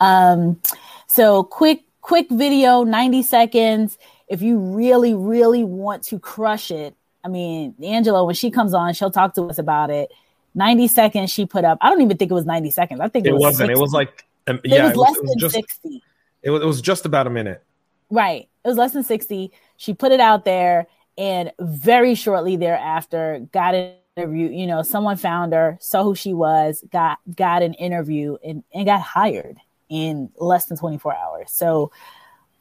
Um, 0.00 0.62
so 1.06 1.44
quick, 1.44 1.82
quick 2.00 2.30
video, 2.30 2.84
90 2.84 3.22
seconds. 3.22 3.98
If 4.28 4.40
you 4.40 4.58
really, 4.58 5.12
really 5.12 5.64
want 5.64 6.04
to 6.04 6.18
crush 6.18 6.70
it, 6.70 6.96
I 7.24 7.28
mean, 7.28 7.74
Angela, 7.82 8.24
when 8.24 8.34
she 8.34 8.50
comes 8.50 8.74
on, 8.74 8.92
she'll 8.92 9.10
talk 9.10 9.34
to 9.34 9.44
us 9.44 9.58
about 9.58 9.90
it. 9.90 10.12
90 10.54 10.88
seconds 10.88 11.30
she 11.30 11.46
put 11.46 11.64
up. 11.64 11.78
I 11.80 11.88
don't 11.88 12.02
even 12.02 12.16
think 12.16 12.30
it 12.30 12.34
was 12.34 12.44
90 12.44 12.70
seconds. 12.70 13.00
I 13.00 13.08
think 13.08 13.26
it, 13.26 13.30
it 13.30 13.32
was 13.32 13.42
wasn't. 13.42 13.68
60. 13.68 13.72
It 13.72 13.80
was 13.80 13.92
like, 13.92 14.24
um, 14.46 14.60
yeah, 14.62 14.76
it 14.76 14.82
was, 14.82 14.92
it 14.92 14.96
was 14.96 14.96
less 14.96 15.16
it 15.16 15.22
was 15.22 15.30
than 15.30 15.38
just, 15.38 15.54
60. 15.54 16.02
It 16.42 16.50
was, 16.50 16.62
it 16.62 16.66
was 16.66 16.80
just 16.82 17.06
about 17.06 17.26
a 17.26 17.30
minute. 17.30 17.64
Right. 18.10 18.48
It 18.64 18.68
was 18.68 18.76
less 18.76 18.92
than 18.92 19.02
60. 19.02 19.50
She 19.78 19.94
put 19.94 20.12
it 20.12 20.20
out 20.20 20.44
there 20.44 20.86
and 21.16 21.50
very 21.58 22.14
shortly 22.14 22.56
thereafter 22.56 23.46
got 23.52 23.74
an 23.74 23.94
interview. 24.16 24.50
You 24.50 24.66
know, 24.66 24.82
someone 24.82 25.16
found 25.16 25.52
her, 25.52 25.78
saw 25.80 26.04
who 26.04 26.14
she 26.14 26.34
was, 26.34 26.84
got 26.92 27.18
got 27.34 27.62
an 27.62 27.74
interview 27.74 28.36
and, 28.44 28.62
and 28.72 28.86
got 28.86 29.00
hired 29.00 29.58
in 29.88 30.30
less 30.36 30.66
than 30.66 30.76
24 30.76 31.16
hours. 31.16 31.50
So 31.50 31.90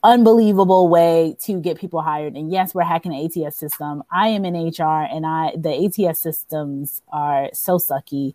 unbelievable 0.03 0.89
way 0.89 1.35
to 1.41 1.59
get 1.59 1.79
people 1.79 2.01
hired. 2.01 2.35
And 2.35 2.51
yes, 2.51 2.75
we're 2.75 2.83
hacking 2.83 3.11
the 3.11 3.45
ATS 3.45 3.57
system. 3.57 4.03
I 4.11 4.27
am 4.27 4.45
in 4.45 4.53
HR 4.53 5.07
and 5.09 5.25
I 5.25 5.53
the 5.57 5.85
ATS 5.85 6.19
systems 6.19 7.01
are 7.11 7.49
so 7.53 7.77
sucky. 7.77 8.33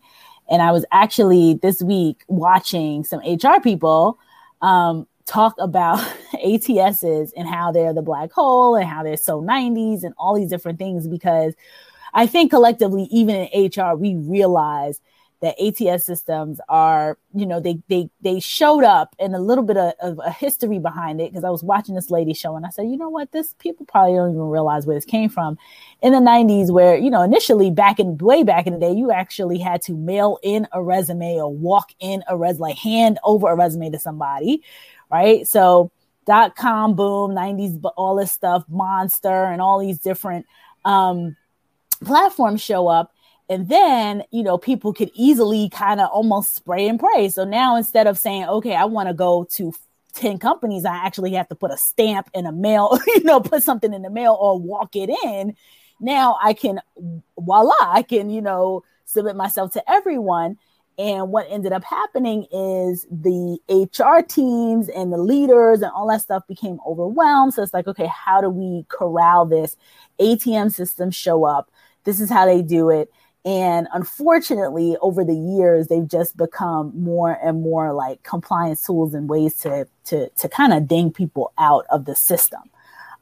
And 0.50 0.62
I 0.62 0.72
was 0.72 0.84
actually 0.90 1.54
this 1.54 1.82
week 1.82 2.24
watching 2.26 3.04
some 3.04 3.20
HR 3.20 3.60
people 3.62 4.18
um, 4.62 5.06
talk 5.26 5.54
about 5.58 5.98
ATSs 6.44 7.32
and 7.36 7.46
how 7.46 7.70
they're 7.70 7.92
the 7.92 8.02
black 8.02 8.32
hole 8.32 8.74
and 8.74 8.88
how 8.88 9.02
they're 9.02 9.18
so 9.18 9.42
90s 9.42 10.04
and 10.04 10.14
all 10.16 10.34
these 10.34 10.48
different 10.48 10.78
things 10.78 11.06
because 11.06 11.54
I 12.14 12.26
think 12.26 12.50
collectively, 12.50 13.04
even 13.10 13.34
in 13.36 13.70
HR, 13.70 13.94
we 13.94 14.14
realize 14.14 15.00
that 15.40 15.54
ATS 15.60 16.04
systems 16.04 16.60
are, 16.68 17.16
you 17.32 17.46
know, 17.46 17.60
they 17.60 17.80
they 17.88 18.10
they 18.22 18.40
showed 18.40 18.82
up 18.82 19.14
and 19.20 19.36
a 19.36 19.38
little 19.38 19.62
bit 19.62 19.76
of, 19.76 19.92
of 20.00 20.20
a 20.24 20.32
history 20.32 20.78
behind 20.78 21.20
it 21.20 21.30
because 21.30 21.44
I 21.44 21.50
was 21.50 21.62
watching 21.62 21.94
this 21.94 22.10
lady 22.10 22.34
show 22.34 22.56
and 22.56 22.66
I 22.66 22.70
said, 22.70 22.88
you 22.88 22.96
know 22.96 23.08
what, 23.08 23.30
this 23.30 23.54
people 23.58 23.86
probably 23.86 24.14
don't 24.14 24.30
even 24.30 24.42
realize 24.42 24.84
where 24.86 24.96
this 24.96 25.04
came 25.04 25.28
from. 25.28 25.56
In 26.02 26.12
the 26.12 26.18
90s, 26.18 26.70
where, 26.70 26.96
you 26.96 27.10
know, 27.10 27.22
initially 27.22 27.70
back 27.70 28.00
in 28.00 28.18
way 28.18 28.42
back 28.42 28.66
in 28.66 28.72
the 28.72 28.80
day, 28.80 28.92
you 28.92 29.12
actually 29.12 29.58
had 29.58 29.80
to 29.82 29.92
mail 29.92 30.38
in 30.42 30.66
a 30.72 30.82
resume 30.82 31.36
or 31.36 31.52
walk 31.52 31.92
in 32.00 32.24
a 32.28 32.36
res 32.36 32.58
like 32.58 32.76
hand 32.76 33.18
over 33.22 33.48
a 33.48 33.54
resume 33.54 33.90
to 33.90 33.98
somebody, 33.98 34.62
right? 35.10 35.46
So 35.46 35.92
dot 36.26 36.56
com 36.56 36.94
boom, 36.94 37.30
90s, 37.30 37.80
all 37.96 38.16
this 38.16 38.32
stuff, 38.32 38.64
monster 38.68 39.44
and 39.44 39.62
all 39.62 39.78
these 39.78 39.98
different 39.98 40.46
um 40.84 41.36
platforms 42.04 42.60
show 42.60 42.86
up 42.86 43.12
and 43.48 43.68
then, 43.68 44.24
you 44.30 44.42
know, 44.42 44.58
people 44.58 44.92
could 44.92 45.10
easily 45.14 45.70
kind 45.70 46.00
of 46.00 46.10
almost 46.10 46.54
spray 46.54 46.86
and 46.86 47.00
pray. 47.00 47.28
So 47.30 47.44
now 47.44 47.76
instead 47.76 48.06
of 48.06 48.18
saying, 48.18 48.44
okay, 48.44 48.74
I 48.74 48.84
want 48.84 49.08
to 49.08 49.14
go 49.14 49.46
to 49.52 49.72
10 50.14 50.38
companies, 50.38 50.84
I 50.84 50.96
actually 50.96 51.32
have 51.32 51.48
to 51.48 51.54
put 51.54 51.70
a 51.70 51.76
stamp 51.76 52.28
in 52.34 52.44
a 52.44 52.52
mail, 52.52 52.98
you 53.06 53.24
know, 53.24 53.40
put 53.40 53.62
something 53.62 53.94
in 53.94 54.02
the 54.02 54.10
mail 54.10 54.36
or 54.38 54.58
walk 54.58 54.96
it 54.96 55.10
in. 55.24 55.56
Now 56.00 56.36
I 56.42 56.52
can, 56.52 56.80
voila, 57.38 57.74
I 57.80 58.02
can, 58.02 58.28
you 58.30 58.42
know, 58.42 58.84
submit 59.04 59.34
myself 59.34 59.72
to 59.72 59.90
everyone. 59.90 60.58
And 60.98 61.30
what 61.30 61.46
ended 61.48 61.72
up 61.72 61.84
happening 61.84 62.46
is 62.50 63.06
the 63.10 63.58
HR 63.68 64.20
teams 64.26 64.88
and 64.88 65.12
the 65.12 65.18
leaders 65.18 65.80
and 65.80 65.92
all 65.92 66.08
that 66.08 66.22
stuff 66.22 66.46
became 66.48 66.80
overwhelmed. 66.86 67.54
So 67.54 67.62
it's 67.62 67.72
like, 67.72 67.86
okay, 67.86 68.08
how 68.08 68.40
do 68.40 68.50
we 68.50 68.84
corral 68.88 69.46
this? 69.46 69.76
ATS 70.18 70.74
systems 70.74 71.14
show 71.14 71.44
up. 71.44 71.70
This 72.02 72.20
is 72.20 72.28
how 72.28 72.46
they 72.46 72.62
do 72.62 72.90
it. 72.90 73.12
And 73.44 73.86
unfortunately, 73.92 74.96
over 75.00 75.24
the 75.24 75.34
years, 75.34 75.86
they've 75.86 76.06
just 76.06 76.36
become 76.36 76.92
more 76.94 77.38
and 77.42 77.62
more 77.62 77.92
like 77.92 78.22
compliance 78.22 78.82
tools 78.82 79.14
and 79.14 79.28
ways 79.28 79.56
to 79.60 79.86
to 80.06 80.28
to 80.28 80.48
kind 80.48 80.72
of 80.72 80.88
ding 80.88 81.12
people 81.12 81.52
out 81.56 81.86
of 81.90 82.04
the 82.04 82.14
system. 82.14 82.62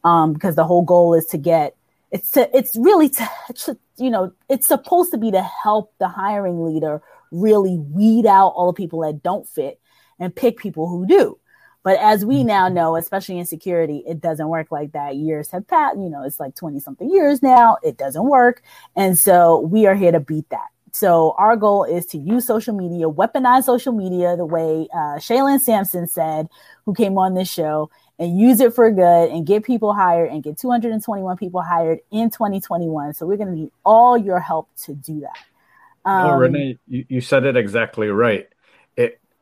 Um, 0.04 0.32
because 0.32 0.54
the 0.54 0.64
whole 0.64 0.82
goal 0.82 1.14
is 1.14 1.26
to 1.26 1.38
get 1.38 1.76
it's 2.11 2.30
to, 2.32 2.56
it's 2.56 2.76
really 2.76 3.08
to, 3.11 3.28
to 3.54 3.78
you 3.99 4.11
know 4.11 4.32
it's 4.49 4.66
supposed 4.66 5.11
to 5.11 5.18
be 5.18 5.30
to 5.30 5.42
help 5.42 5.92
the 5.99 6.08
hiring 6.08 6.64
leader 6.64 7.02
really 7.30 7.76
weed 7.76 8.26
out 8.26 8.49
all 8.50 8.73
the 8.73 8.76
people 8.76 9.00
that 9.00 9.23
don't 9.23 9.49
fit 9.49 9.80
and 10.18 10.35
pick 10.35 10.58
people 10.58 10.88
who 10.88 11.06
do. 11.06 11.38
But 11.86 12.00
as 12.00 12.24
we 12.24 12.38
mm-hmm. 12.38 12.48
now 12.48 12.68
know, 12.68 12.96
especially 12.96 13.38
in 13.38 13.46
security, 13.46 14.02
it 14.08 14.20
doesn't 14.20 14.48
work 14.48 14.72
like 14.72 14.90
that. 14.90 15.14
Years 15.14 15.52
have 15.52 15.68
passed, 15.68 15.96
you 15.96 16.10
know, 16.10 16.24
it's 16.24 16.40
like 16.40 16.56
20 16.56 16.80
something 16.80 17.08
years 17.08 17.44
now. 17.44 17.76
It 17.80 17.96
doesn't 17.96 18.28
work. 18.28 18.60
And 18.96 19.16
so 19.16 19.60
we 19.60 19.86
are 19.86 19.94
here 19.94 20.10
to 20.10 20.18
beat 20.18 20.50
that. 20.50 20.66
So 20.90 21.36
our 21.38 21.54
goal 21.54 21.84
is 21.84 22.04
to 22.06 22.18
use 22.18 22.44
social 22.44 22.74
media, 22.74 23.08
weaponize 23.08 23.62
social 23.62 23.92
media 23.92 24.36
the 24.36 24.44
way 24.44 24.88
uh, 24.92 25.18
Shaylin 25.18 25.60
Sampson 25.60 26.08
said, 26.08 26.48
who 26.86 26.92
came 26.92 27.16
on 27.18 27.34
this 27.34 27.48
show, 27.48 27.88
and 28.18 28.36
use 28.36 28.58
it 28.58 28.74
for 28.74 28.90
good 28.90 29.30
and 29.30 29.46
get 29.46 29.62
people 29.62 29.94
hired 29.94 30.32
and 30.32 30.42
get 30.42 30.58
221 30.58 31.36
people 31.36 31.62
hired 31.62 32.00
in 32.10 32.30
2021. 32.30 33.14
So 33.14 33.26
we're 33.26 33.36
going 33.36 33.50
to 33.50 33.54
need 33.54 33.70
all 33.84 34.18
your 34.18 34.40
help 34.40 34.68
to 34.86 34.92
do 34.92 35.20
that. 35.20 36.10
Um, 36.10 36.30
oh, 36.30 36.36
Renee, 36.36 36.78
you, 36.88 37.04
you 37.08 37.20
said 37.20 37.44
it 37.44 37.56
exactly 37.56 38.08
right 38.08 38.48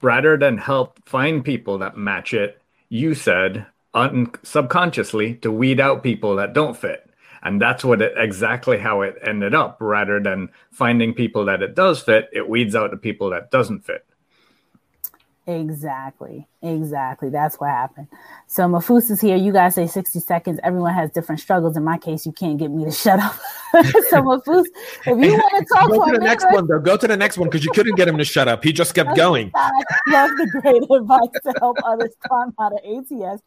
rather 0.05 0.37
than 0.37 0.59
help 0.59 1.01
find 1.09 1.45
people 1.45 1.79
that 1.79 1.97
match 1.97 2.35
it, 2.35 2.61
you 2.91 3.15
said 3.15 3.67
un- 3.95 4.31
subconsciously 4.43 5.35
to 5.37 5.51
weed 5.51 5.81
out 5.81 6.03
people 6.03 6.37
that 6.37 6.53
don't 6.53 6.77
fit. 6.77 7.09
And 7.43 7.61
that's 7.61 7.85
what 7.85 8.01
it 8.01 8.15
exactly 8.17 8.79
how 8.79 9.03
it 9.03 9.17
ended 9.23 9.55
up. 9.55 9.79
Rather 9.81 10.21
than 10.21 10.51
finding 10.71 11.13
people 11.13 11.45
that 11.47 11.63
it 11.63 11.75
does 11.75 12.03
fit, 12.03 12.29
it 12.33 12.49
weeds 12.49 12.75
out 12.75 12.91
the 12.91 12.97
people 12.97 13.31
that 13.31 13.51
doesn't 13.51 13.85
fit. 13.85 14.07
Exactly. 15.47 16.49
Exactly. 16.63 17.29
That's 17.29 17.57
what 17.57 17.69
happened. 17.69 18.09
So 18.47 18.63
Mafus 18.63 19.11
is 19.11 19.21
here. 19.21 19.37
You 19.37 19.53
guys 19.53 19.75
say 19.75 19.87
60 19.87 20.21
seconds. 20.21 20.59
Everyone 20.63 20.95
has 20.95 21.11
different 21.11 21.41
struggles. 21.41 21.77
In 21.77 21.85
my 21.85 21.99
case, 21.99 22.25
you 22.25 22.33
can't 22.33 22.57
get 22.57 22.71
me 22.71 22.85
to 22.87 22.91
shut 22.93 23.21
up. 23.21 23.35
so 23.73 24.23
Mafus, 24.23 24.65
if 25.01 25.07
you 25.07 25.33
want 25.33 25.67
to 25.69 25.75
talk 25.75 25.91
go 25.91 26.07
to 26.07 26.13
the 26.13 26.25
next 26.25 26.47
one 26.51 26.67
though. 26.67 26.79
Go 26.79 26.97
to 26.97 27.07
the 27.07 27.17
next 27.17 27.37
one 27.37 27.49
because 27.49 27.63
you 27.63 27.71
couldn't 27.73 27.97
get 27.97 28.09
him 28.09 28.17
to 28.17 28.25
shut 28.25 28.49
up. 28.49 28.65
He 28.65 28.73
just 28.73 28.95
kept 28.95 29.15
going. 29.17 29.51
I 29.55 29.71
love 30.09 30.31
the 30.31 30.47
great 30.47 30.83
advice 30.91 31.43
to 31.45 31.55
help 31.61 31.77
others 31.85 32.15
climb 32.27 32.55
out 32.59 32.73
of 32.73 32.79
ATS 32.79 33.43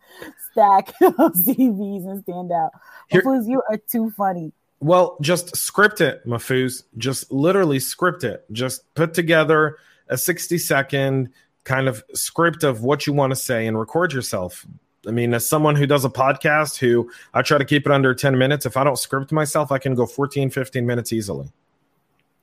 stack 0.52 0.94
CVs 1.00 2.08
and 2.08 2.22
stand 2.24 2.52
out. 2.52 2.72
Mafus, 3.12 3.48
you 3.48 3.64
are 3.70 3.78
too 3.90 4.12
funny. 4.12 4.52
Well, 4.80 5.18
just 5.22 5.56
script 5.56 6.02
it, 6.02 6.24
Mafuz. 6.28 6.84
Just 6.98 7.32
literally 7.32 7.80
script 7.80 8.24
it. 8.24 8.46
Just 8.52 8.94
put 8.94 9.16
together 9.16 9.78
a 10.10 10.18
60 10.18 10.58
second 10.60 11.30
kind 11.68 11.90
of 11.90 12.04
script 12.14 12.64
of 12.64 12.82
what 12.82 13.06
you 13.06 13.14
want 13.14 13.32
to 13.32 13.36
say 13.36 13.68
and 13.68 13.78
record 13.78 14.14
yourself. 14.14 14.66
I 15.06 15.12
mean, 15.12 15.34
as 15.34 15.48
someone 15.48 15.76
who 15.76 15.86
does 15.86 16.06
a 16.06 16.10
podcast 16.10 16.78
who 16.78 17.12
I 17.34 17.42
try 17.42 17.58
to 17.58 17.66
keep 17.66 17.86
it 17.86 17.92
under 17.92 18.16
10 18.16 18.38
minutes, 18.38 18.66
if 18.66 18.78
I 18.78 18.86
don't 18.86 18.98
script 18.98 19.32
myself, 19.32 19.72
I 19.72 19.78
can 19.78 19.94
go 19.94 20.06
14, 20.06 20.50
15 20.50 20.86
minutes 20.86 21.12
easily. 21.12 21.52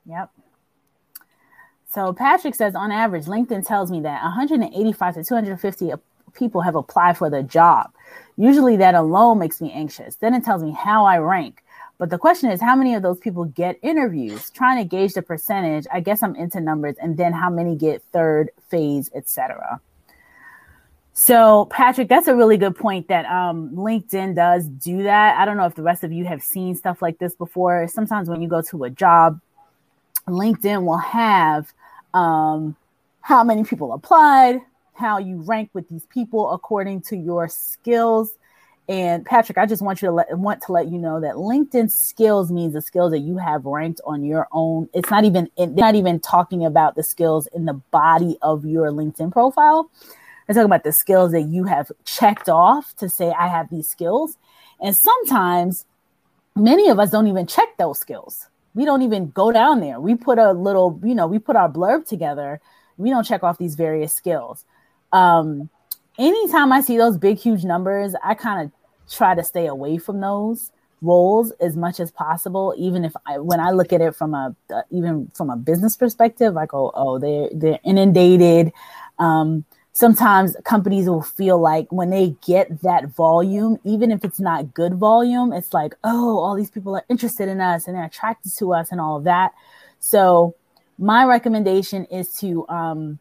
Yep. 0.05 0.29
So 1.89 2.13
Patrick 2.13 2.53
says 2.53 2.75
on 2.75 2.91
average, 2.91 3.25
LinkedIn 3.25 3.65
tells 3.65 3.89
me 3.89 4.01
that 4.01 4.21
185 4.21 5.15
to 5.15 5.23
250 5.23 5.93
people 6.33 6.61
have 6.61 6.75
applied 6.75 7.17
for 7.17 7.29
the 7.29 7.41
job. 7.41 7.91
Usually 8.37 8.77
that 8.77 8.93
alone 8.93 9.39
makes 9.39 9.59
me 9.59 9.71
anxious. 9.71 10.17
Then 10.17 10.35
it 10.35 10.43
tells 10.43 10.61
me 10.61 10.71
how 10.71 11.05
I 11.05 11.17
rank. 11.17 11.63
But 11.97 12.09
the 12.09 12.17
question 12.17 12.51
is, 12.51 12.59
how 12.59 12.75
many 12.75 12.93
of 12.95 13.03
those 13.03 13.19
people 13.19 13.45
get 13.45 13.79
interviews? 13.81 14.49
Trying 14.49 14.83
to 14.83 14.83
gauge 14.83 15.13
the 15.13 15.21
percentage. 15.21 15.85
I 15.91 16.01
guess 16.01 16.21
I'm 16.21 16.35
into 16.35 16.59
numbers, 16.59 16.95
and 17.01 17.15
then 17.17 17.31
how 17.31 17.49
many 17.49 17.75
get 17.75 18.03
third 18.11 18.51
phase, 18.69 19.09
etc. 19.15 19.79
So, 21.17 21.65
Patrick, 21.71 22.09
that's 22.09 22.27
a 22.27 22.35
really 22.35 22.57
good 22.57 22.75
point 22.75 23.07
that 23.07 23.25
um, 23.27 23.69
LinkedIn 23.69 24.35
does 24.35 24.67
do 24.67 25.03
that. 25.03 25.39
I 25.39 25.45
don't 25.45 25.55
know 25.55 25.65
if 25.65 25.73
the 25.73 25.81
rest 25.81 26.03
of 26.03 26.11
you 26.11 26.25
have 26.25 26.43
seen 26.43 26.75
stuff 26.75 27.01
like 27.01 27.19
this 27.19 27.33
before. 27.33 27.87
Sometimes 27.87 28.27
when 28.27 28.41
you 28.41 28.49
go 28.49 28.61
to 28.63 28.83
a 28.83 28.89
job, 28.89 29.39
LinkedIn 30.27 30.83
will 30.83 30.97
have 30.97 31.71
um, 32.13 32.75
how 33.21 33.45
many 33.45 33.63
people 33.63 33.93
applied, 33.93 34.59
how 34.93 35.17
you 35.17 35.37
rank 35.37 35.69
with 35.71 35.87
these 35.87 36.05
people 36.07 36.51
according 36.51 37.01
to 37.03 37.15
your 37.15 37.47
skills. 37.47 38.33
And 38.87 39.25
Patrick, 39.25 39.57
I 39.57 39.65
just 39.65 39.81
want 39.81 40.01
you 40.01 40.09
to 40.09 40.11
let 40.11 40.37
want 40.37 40.61
to 40.63 40.71
let 40.71 40.89
you 40.89 40.99
know 40.99 41.19
that 41.19 41.35
LinkedIn 41.35 41.91
skills 41.91 42.51
means 42.51 42.73
the 42.73 42.81
skills 42.81 43.11
that 43.11 43.19
you 43.19 43.37
have 43.37 43.65
ranked 43.65 43.99
on 44.05 44.23
your 44.23 44.47
own. 44.51 44.87
It's 44.93 45.09
not 45.09 45.25
even 45.25 45.49
they're 45.57 45.67
not 45.67 45.95
even 45.95 46.19
talking 46.19 46.63
about 46.63 46.95
the 46.95 47.01
skills 47.01 47.47
in 47.47 47.65
the 47.65 47.73
body 47.73 48.37
of 48.43 48.63
your 48.63 48.91
LinkedIn 48.91 49.31
profile. 49.31 49.89
They're 50.45 50.53
talking 50.53 50.65
about 50.65 50.83
the 50.83 50.91
skills 50.91 51.31
that 51.31 51.43
you 51.43 51.63
have 51.63 51.91
checked 52.03 52.47
off 52.47 52.95
to 52.97 53.09
say 53.09 53.31
I 53.31 53.47
have 53.47 53.69
these 53.71 53.89
skills. 53.89 54.37
And 54.79 54.95
sometimes 54.95 55.85
many 56.55 56.89
of 56.89 56.99
us 56.99 57.09
don't 57.09 57.27
even 57.27 57.47
check 57.47 57.77
those 57.77 57.99
skills. 57.99 58.47
We 58.75 58.85
don't 58.85 59.01
even 59.01 59.31
go 59.31 59.51
down 59.51 59.79
there. 59.79 59.99
We 59.99 60.13
put 60.15 60.37
a 60.37 60.51
little, 60.51 60.99
you 61.03 61.15
know, 61.15 61.25
we 61.25 61.39
put 61.39 61.55
our 61.55 61.71
blurb 61.71 62.07
together. 62.07 62.61
We 62.97 63.09
don't 63.09 63.23
check 63.23 63.41
off 63.41 63.57
these 63.57 63.75
various 63.75 64.13
skills. 64.13 64.63
Um, 65.11 65.69
anytime 66.17 66.71
I 66.71 66.81
see 66.81 66.97
those 66.97 67.17
big, 67.17 67.37
huge 67.37 67.63
numbers, 67.63 68.15
I 68.23 68.33
kind 68.33 68.65
of 68.65 68.71
try 69.11 69.35
to 69.35 69.43
stay 69.43 69.67
away 69.67 69.97
from 69.97 70.21
those 70.21 70.71
roles 71.01 71.51
as 71.59 71.75
much 71.75 71.99
as 71.99 72.11
possible. 72.11 72.73
Even 72.77 73.05
if 73.05 73.13
I, 73.25 73.37
when 73.39 73.59
I 73.59 73.71
look 73.71 73.93
at 73.93 74.01
it 74.01 74.15
from 74.15 74.33
a, 74.33 74.55
uh, 74.73 74.81
even 74.89 75.31
from 75.35 75.49
a 75.49 75.55
business 75.55 75.95
perspective, 75.95 76.57
I 76.57 76.65
go, 76.65 76.91
oh, 76.93 77.19
they're 77.19 77.49
they're 77.53 77.79
inundated. 77.83 78.71
Um, 79.19 79.65
sometimes 79.93 80.57
companies 80.65 81.07
will 81.07 81.21
feel 81.21 81.57
like 81.57 81.89
when 81.89 82.09
they 82.09 82.35
get 82.45 82.81
that 82.81 83.07
volume, 83.15 83.77
even 83.85 84.11
if 84.11 84.25
it's 84.25 84.41
not 84.41 84.73
good 84.73 84.95
volume, 84.95 85.53
it's 85.53 85.73
like, 85.73 85.95
oh, 86.03 86.37
all 86.39 86.53
these 86.53 86.69
people 86.69 86.95
are 86.95 87.05
interested 87.09 87.47
in 87.47 87.61
us 87.61 87.87
and 87.87 87.95
they're 87.95 88.03
attracted 88.03 88.53
to 88.57 88.73
us 88.73 88.91
and 88.91 88.99
all 88.99 89.15
of 89.15 89.23
that. 89.23 89.53
So 89.99 90.53
my 90.97 91.23
recommendation 91.23 92.05
is 92.05 92.33
to 92.39 92.67
um, 92.67 93.19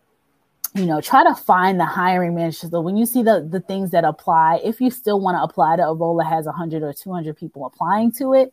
you 0.74 0.86
know, 0.86 1.00
try 1.00 1.22
to 1.22 1.34
find 1.34 1.78
the 1.78 1.84
hiring 1.84 2.34
manager. 2.34 2.68
So 2.68 2.80
when 2.80 2.96
you 2.96 3.06
see 3.06 3.22
the 3.22 3.46
the 3.48 3.60
things 3.60 3.92
that 3.92 4.04
apply, 4.04 4.60
if 4.64 4.80
you 4.80 4.90
still 4.90 5.20
want 5.20 5.36
to 5.36 5.42
apply 5.42 5.76
to 5.76 5.84
a 5.84 5.94
role 5.94 6.16
that 6.18 6.26
has 6.26 6.46
100 6.46 6.82
or 6.82 6.92
200 6.92 7.36
people 7.36 7.64
applying 7.64 8.10
to 8.12 8.34
it, 8.34 8.52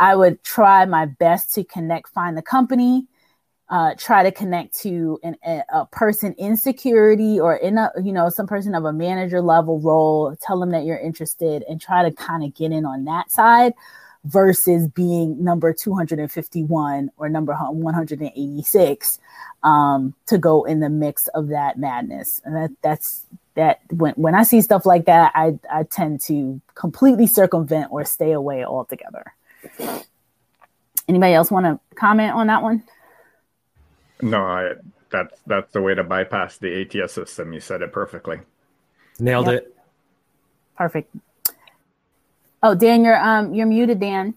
I 0.00 0.16
would 0.16 0.42
try 0.42 0.84
my 0.86 1.06
best 1.06 1.54
to 1.54 1.64
connect, 1.64 2.08
find 2.08 2.36
the 2.36 2.42
company, 2.42 3.06
uh, 3.68 3.94
try 3.96 4.24
to 4.24 4.32
connect 4.32 4.76
to 4.80 5.20
an, 5.22 5.36
a, 5.46 5.62
a, 5.72 5.86
person 5.86 6.34
in 6.34 6.56
security 6.56 7.38
or 7.38 7.54
in 7.54 7.78
a 7.78 7.90
you 8.02 8.12
know 8.12 8.28
some 8.28 8.48
person 8.48 8.74
of 8.74 8.84
a 8.84 8.92
manager 8.92 9.40
level 9.40 9.80
role. 9.80 10.34
Tell 10.42 10.58
them 10.58 10.70
that 10.72 10.84
you're 10.84 10.98
interested 10.98 11.64
and 11.68 11.80
try 11.80 12.02
to 12.02 12.14
kind 12.14 12.42
of 12.42 12.54
get 12.54 12.72
in 12.72 12.84
on 12.84 13.04
that 13.04 13.30
side 13.30 13.72
versus 14.24 14.88
being 14.88 15.42
number 15.42 15.72
251 15.72 17.10
or 17.16 17.28
number 17.28 17.54
186 17.54 19.18
um, 19.62 20.14
to 20.26 20.38
go 20.38 20.64
in 20.64 20.80
the 20.80 20.88
mix 20.88 21.28
of 21.28 21.48
that 21.48 21.78
madness. 21.78 22.40
And 22.44 22.54
that 22.54 22.70
that's 22.82 23.26
that 23.54 23.80
when 23.90 24.14
when 24.14 24.34
I 24.34 24.44
see 24.44 24.60
stuff 24.60 24.86
like 24.86 25.06
that, 25.06 25.32
I 25.34 25.58
I 25.70 25.82
tend 25.84 26.20
to 26.22 26.60
completely 26.74 27.26
circumvent 27.26 27.88
or 27.90 28.04
stay 28.04 28.32
away 28.32 28.64
altogether. 28.64 29.34
Anybody 31.08 31.34
else 31.34 31.50
want 31.50 31.66
to 31.66 31.80
comment 31.96 32.32
on 32.32 32.46
that 32.46 32.62
one? 32.62 32.84
No, 34.22 34.42
I 34.42 34.74
that's 35.10 35.40
that's 35.46 35.72
the 35.72 35.82
way 35.82 35.94
to 35.94 36.04
bypass 36.04 36.58
the 36.58 36.82
ATS 36.82 37.12
system. 37.12 37.52
You 37.52 37.60
said 37.60 37.82
it 37.82 37.92
perfectly. 37.92 38.40
Nailed 39.18 39.46
yep. 39.48 39.54
it. 39.62 39.76
Perfect. 40.76 41.14
Oh, 42.62 42.74
Dan, 42.74 43.04
you're 43.04 43.20
um 43.20 43.54
you're 43.54 43.66
muted, 43.66 44.00
Dan. 44.00 44.34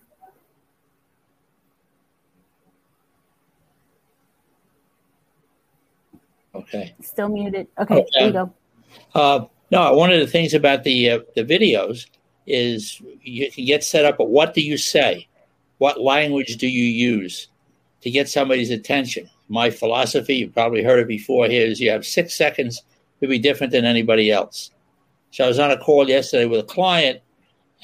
Okay. 6.55 6.95
Still 7.01 7.29
muted. 7.29 7.67
Okay, 7.79 7.95
okay. 7.95 8.05
there 8.13 8.27
you 8.27 8.33
go. 8.33 8.53
Uh, 9.13 9.45
no, 9.71 9.93
one 9.93 10.11
of 10.11 10.19
the 10.19 10.27
things 10.27 10.53
about 10.53 10.83
the 10.83 11.11
uh, 11.11 11.19
the 11.35 11.43
videos 11.43 12.07
is 12.47 13.01
you 13.21 13.51
can 13.51 13.65
get 13.65 13.83
set 13.83 14.05
up. 14.05 14.17
But 14.17 14.29
what 14.29 14.53
do 14.53 14.61
you 14.61 14.77
say? 14.77 15.27
What 15.77 16.01
language 16.01 16.57
do 16.57 16.67
you 16.67 16.85
use 16.85 17.49
to 18.01 18.09
get 18.09 18.29
somebody's 18.29 18.71
attention? 18.71 19.29
My 19.49 19.69
philosophy, 19.69 20.37
you've 20.37 20.53
probably 20.53 20.81
heard 20.81 20.99
it 20.99 21.07
before. 21.07 21.47
Here 21.47 21.67
is 21.67 21.79
you 21.79 21.91
have 21.91 22.05
six 22.05 22.33
seconds 22.33 22.83
to 23.21 23.27
be 23.27 23.37
different 23.37 23.71
than 23.71 23.85
anybody 23.85 24.31
else. 24.31 24.71
So 25.31 25.43
I 25.43 25.47
was 25.47 25.59
on 25.59 25.71
a 25.71 25.77
call 25.77 26.07
yesterday 26.07 26.45
with 26.45 26.61
a 26.61 26.63
client, 26.63 27.21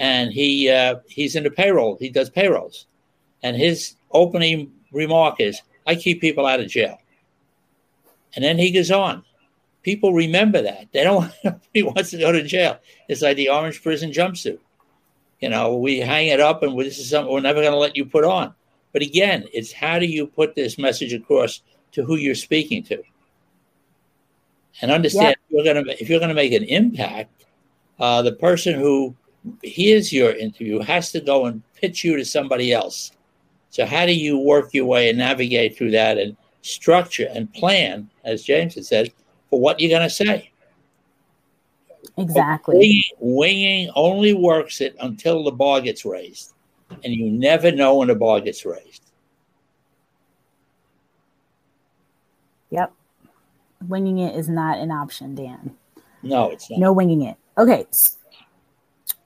and 0.01 0.33
he 0.33 0.67
uh, 0.67 0.95
he's 1.07 1.35
into 1.35 1.51
payroll. 1.51 1.95
He 1.99 2.09
does 2.09 2.29
payrolls, 2.29 2.87
and 3.43 3.55
his 3.55 3.95
opening 4.09 4.73
remark 4.91 5.39
is, 5.39 5.61
"I 5.85 5.93
keep 5.93 6.19
people 6.19 6.47
out 6.47 6.59
of 6.59 6.67
jail." 6.67 6.97
And 8.35 8.43
then 8.43 8.57
he 8.57 8.71
goes 8.71 8.89
on. 8.89 9.23
People 9.83 10.13
remember 10.13 10.61
that. 10.63 10.87
They 10.91 11.03
don't 11.03 11.31
he 11.73 11.83
wants 11.83 12.09
to 12.11 12.17
go 12.17 12.31
to 12.31 12.43
jail. 12.43 12.79
It's 13.07 13.21
like 13.21 13.37
the 13.37 13.49
orange 13.49 13.83
prison 13.83 14.11
jumpsuit. 14.11 14.57
You 15.39 15.49
know, 15.49 15.75
we 15.75 15.99
hang 15.99 16.27
it 16.29 16.39
up 16.39 16.63
and 16.63 16.79
this 16.79 16.97
is 16.97 17.09
something 17.09 17.31
we're 17.31 17.41
never 17.41 17.61
going 17.61 17.73
to 17.73 17.77
let 17.77 17.97
you 17.97 18.05
put 18.05 18.23
on. 18.23 18.53
But 18.93 19.01
again, 19.01 19.45
it's 19.53 19.71
how 19.71 19.99
do 19.99 20.05
you 20.05 20.27
put 20.27 20.53
this 20.55 20.77
message 20.77 21.13
across 21.13 21.61
to 21.93 22.03
who 22.03 22.15
you're 22.15 22.35
speaking 22.35 22.83
to? 22.83 23.01
And 24.81 24.91
understand 24.91 25.35
if 25.49 25.51
you're 25.51 25.63
going 25.63 25.83
to 25.83 26.01
if 26.01 26.09
you're 26.09 26.19
going 26.19 26.29
to 26.29 26.35
make 26.35 26.53
an 26.53 26.63
impact, 26.63 27.45
uh, 27.99 28.21
the 28.21 28.33
person 28.33 28.75
who 28.79 29.15
hears 29.63 30.13
your 30.13 30.32
interview 30.32 30.80
has 30.80 31.12
to 31.12 31.21
go 31.21 31.45
and 31.45 31.62
pitch 31.75 32.04
you 32.04 32.15
to 32.17 32.25
somebody 32.25 32.71
else. 32.71 33.12
So 33.69 33.86
how 33.86 34.06
do 34.06 34.13
you 34.13 34.38
work 34.38 34.73
your 34.73 34.86
way 34.86 35.10
and 35.10 35.17
navigate 35.17 35.77
through 35.77 35.91
that 35.91 36.17
and 36.17 36.36
structure 36.62 37.27
and 37.32 37.51
plan, 37.54 38.10
as 38.23 38.43
James 38.43 38.75
had 38.75 38.86
said, 38.86 39.12
for 39.49 39.60
what 39.60 39.80
you're 39.80 39.89
going 39.89 40.08
to 40.08 40.10
say. 40.10 40.51
Exactly. 42.17 42.77
Winging, 42.77 43.04
winging, 43.19 43.91
only 43.95 44.34
works 44.34 44.82
it 44.82 44.95
until 44.99 45.43
the 45.43 45.51
bar 45.51 45.82
gets 45.82 46.06
raised, 46.06 46.54
and 47.04 47.13
you 47.13 47.32
never 47.32 47.71
know 47.71 47.97
when 47.97 48.08
the 48.08 48.15
bar 48.15 48.41
gets 48.41 48.65
raised. 48.65 49.12
Yep. 52.69 52.93
Winging 53.88 54.19
it 54.19 54.36
is 54.36 54.49
not 54.49 54.77
an 54.80 54.91
option, 54.91 55.36
Dan. 55.36 55.75
No, 56.23 56.51
it's 56.51 56.69
not. 56.69 56.80
No 56.80 56.93
winging 56.93 57.23
it. 57.23 57.38
Okay. 57.58 57.86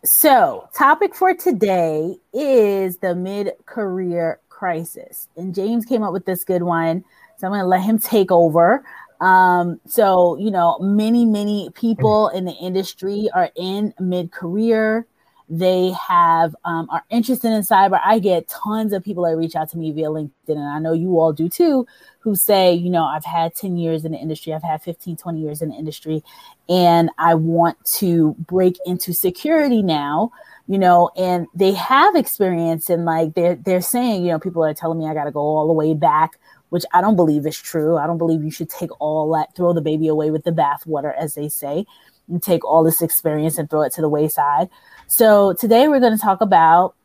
So, 0.05 0.69
topic 0.73 1.15
for 1.15 1.33
today 1.33 2.17
is 2.31 2.97
the 2.97 3.15
mid 3.15 3.53
career 3.65 4.39
crisis. 4.49 5.27
And 5.35 5.53
James 5.53 5.85
came 5.85 6.03
up 6.03 6.13
with 6.13 6.25
this 6.25 6.43
good 6.43 6.63
one 6.63 7.03
so 7.37 7.47
I'm 7.47 7.51
going 7.51 7.61
to 7.61 7.67
let 7.67 7.81
him 7.81 7.99
take 7.99 8.31
over. 8.31 8.83
Um, 9.21 9.79
so, 9.85 10.37
you 10.37 10.51
know, 10.51 10.77
many, 10.79 11.25
many 11.25 11.69
people 11.73 12.29
in 12.29 12.45
the 12.45 12.53
industry 12.53 13.29
are 13.33 13.51
in 13.55 13.93
mid 13.99 14.31
career. 14.31 15.05
They 15.47 15.91
have 15.91 16.55
um, 16.65 16.89
are 16.89 17.03
interested 17.09 17.49
in 17.49 17.61
cyber. 17.61 17.99
I 18.03 18.19
get 18.19 18.47
tons 18.47 18.93
of 18.93 19.03
people 19.03 19.23
that 19.25 19.35
reach 19.35 19.55
out 19.55 19.69
to 19.71 19.77
me 19.77 19.91
via 19.91 20.07
LinkedIn, 20.07 20.31
and 20.47 20.67
I 20.67 20.79
know 20.79 20.93
you 20.93 21.19
all 21.19 21.33
do 21.33 21.49
too, 21.49 21.85
who 22.19 22.35
say, 22.35 22.73
you 22.73 22.89
know, 22.89 23.03
I've 23.03 23.25
had 23.25 23.53
10 23.53 23.77
years 23.77 24.05
in 24.05 24.11
the 24.11 24.17
industry, 24.17 24.53
I've 24.53 24.63
had 24.63 24.81
15, 24.81 25.17
20 25.17 25.39
years 25.39 25.61
in 25.61 25.69
the 25.69 25.75
industry, 25.75 26.23
and 26.67 27.09
I 27.17 27.35
want 27.35 27.77
to 27.97 28.35
break 28.39 28.77
into 28.85 29.13
security 29.13 29.81
now 29.81 30.31
you 30.67 30.79
know, 30.79 31.11
and 31.15 31.45
they 31.53 31.73
have 31.73 32.15
experience 32.15 32.89
and 32.89 33.05
like 33.05 33.35
they're 33.35 33.53
they're 33.53 33.81
saying, 33.81 34.25
you 34.25 34.31
know, 34.31 34.39
people 34.39 34.65
are 34.65 34.73
telling 34.73 34.97
me 34.97 35.05
I 35.05 35.13
got 35.13 35.25
to 35.25 35.31
go 35.31 35.39
all 35.39 35.67
the 35.67 35.73
way 35.73 35.93
back 35.93 36.39
which 36.69 36.83
I 36.93 37.01
don't 37.01 37.15
believe 37.15 37.45
is 37.45 37.57
true. 37.57 37.97
I 37.97 38.07
don't 38.07 38.17
believe 38.17 38.43
you 38.43 38.51
should 38.51 38.69
take 38.69 38.89
all 38.99 39.31
that, 39.33 39.55
throw 39.55 39.73
the 39.73 39.81
baby 39.81 40.07
away 40.07 40.31
with 40.31 40.43
the 40.43 40.51
bathwater, 40.51 41.15
as 41.17 41.35
they 41.35 41.47
say, 41.47 41.85
and 42.27 42.41
take 42.41 42.65
all 42.65 42.83
this 42.83 43.01
experience 43.01 43.57
and 43.57 43.69
throw 43.69 43.81
it 43.81 43.93
to 43.93 44.01
the 44.01 44.09
wayside. 44.09 44.69
So 45.07 45.53
today 45.53 45.87
we're 45.87 45.99
going 45.99 46.15
to 46.15 46.21
talk 46.21 46.41
about 46.41 46.95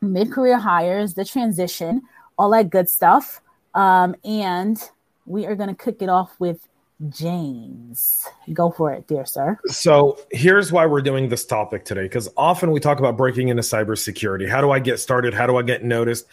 mid 0.00 0.32
career 0.32 0.58
hires, 0.58 1.14
the 1.14 1.24
transition, 1.24 2.02
all 2.38 2.50
that 2.50 2.70
good 2.70 2.88
stuff. 2.88 3.40
Um, 3.74 4.16
and 4.24 4.78
we 5.26 5.46
are 5.46 5.54
going 5.54 5.74
to 5.74 5.84
kick 5.84 6.02
it 6.02 6.08
off 6.08 6.34
with 6.38 6.66
James. 7.08 8.26
Go 8.52 8.70
for 8.70 8.92
it, 8.92 9.06
dear 9.06 9.26
sir. 9.26 9.58
So 9.66 10.18
here's 10.30 10.70
why 10.70 10.86
we're 10.86 11.02
doing 11.02 11.28
this 11.28 11.44
topic 11.44 11.84
today 11.84 12.02
because 12.02 12.28
often 12.36 12.70
we 12.70 12.80
talk 12.80 12.98
about 12.98 13.16
breaking 13.16 13.48
into 13.48 13.62
cybersecurity. 13.62 14.48
How 14.48 14.60
do 14.60 14.70
I 14.70 14.78
get 14.78 15.00
started? 15.00 15.34
How 15.34 15.46
do 15.46 15.56
I 15.56 15.62
get 15.62 15.84
noticed? 15.84 16.26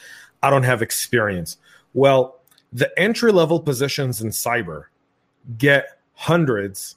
I 0.44 0.50
don't 0.50 0.64
have 0.64 0.82
experience. 0.82 1.58
Well, 1.94 2.40
the 2.74 2.92
entry 2.98 3.32
level 3.32 3.60
positions 3.60 4.22
in 4.22 4.30
cyber 4.30 4.86
get 5.58 6.00
hundreds 6.14 6.96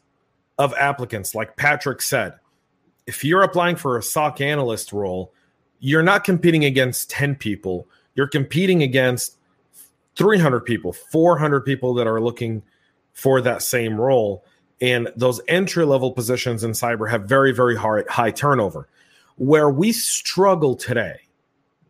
of 0.59 0.75
applicants. 0.75 1.35
Like 1.35 1.57
Patrick 1.57 2.03
said, 2.03 2.35
if 3.07 3.25
you're 3.25 3.43
applying 3.43 3.77
for 3.77 3.99
a 3.99 4.03
SOC 4.03 4.40
analyst 4.40 4.93
role, 4.93 5.33
you're 5.81 6.03
not 6.03 6.25
competing 6.25 6.64
against 6.64 7.11
10 7.11 7.37
people, 7.37 7.87
you're 8.14 8.29
competing 8.29 8.83
against 8.83 9.37
300 10.17 10.61
people, 10.61 10.93
400 10.93 11.61
people 11.62 11.95
that 11.95 12.07
are 12.07 12.21
looking 12.21 12.62
for 13.12 13.40
that 13.40 13.62
same 13.62 14.01
role. 14.01 14.45
And 14.81 15.11
those 15.17 15.40
entry 15.49 15.85
level 15.85 16.12
positions 16.12 16.64
in 16.64 16.73
cyber 16.73 17.11
have 17.11 17.25
very, 17.25 17.53
very 17.53 17.77
high, 17.77 18.05
high 18.09 18.31
turnover. 18.31 18.88
Where 19.37 19.69
we 19.69 19.93
struggle 19.93 20.77
today, 20.77 21.17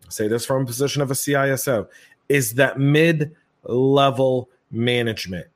I 0.06 0.10
say 0.10 0.28
this 0.28 0.46
from 0.46 0.62
a 0.62 0.66
position 0.66 1.02
of 1.02 1.10
a 1.10 1.14
CISO, 1.14 1.86
is 2.28 2.54
that 2.54 2.78
mid 2.78 3.34
level 3.64 4.48
management, 4.70 5.46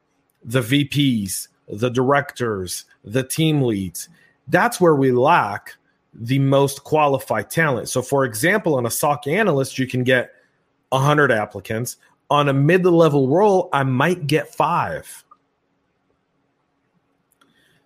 the 0.44 0.61
VPs, 0.61 1.49
the 1.70 1.90
directors, 1.90 2.85
the 3.04 3.22
team 3.22 3.62
leads. 3.62 4.09
That's 4.48 4.81
where 4.81 4.94
we 4.94 5.12
lack 5.12 5.76
the 6.14 6.38
most 6.38 6.85
qualified 6.85 7.50
talent. 7.50 7.88
So, 7.88 8.02
for 8.02 8.24
example, 8.24 8.74
on 8.76 8.87
a 8.87 8.90
SOC 8.90 9.26
analyst, 9.26 9.78
you 9.78 9.87
can 9.87 10.02
get 10.02 10.33
100 10.90 11.31
applicants. 11.31 11.96
On 12.31 12.48
a 12.48 12.52
mid 12.52 12.85
level 12.85 13.28
role, 13.28 13.68
I 13.72 13.83
might 13.85 14.26
get 14.26 14.54
five. 14.54 15.24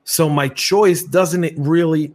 So, 0.04 0.28
my 0.28 0.48
choice 0.48 1.02
doesn't 1.02 1.54
really, 1.56 2.14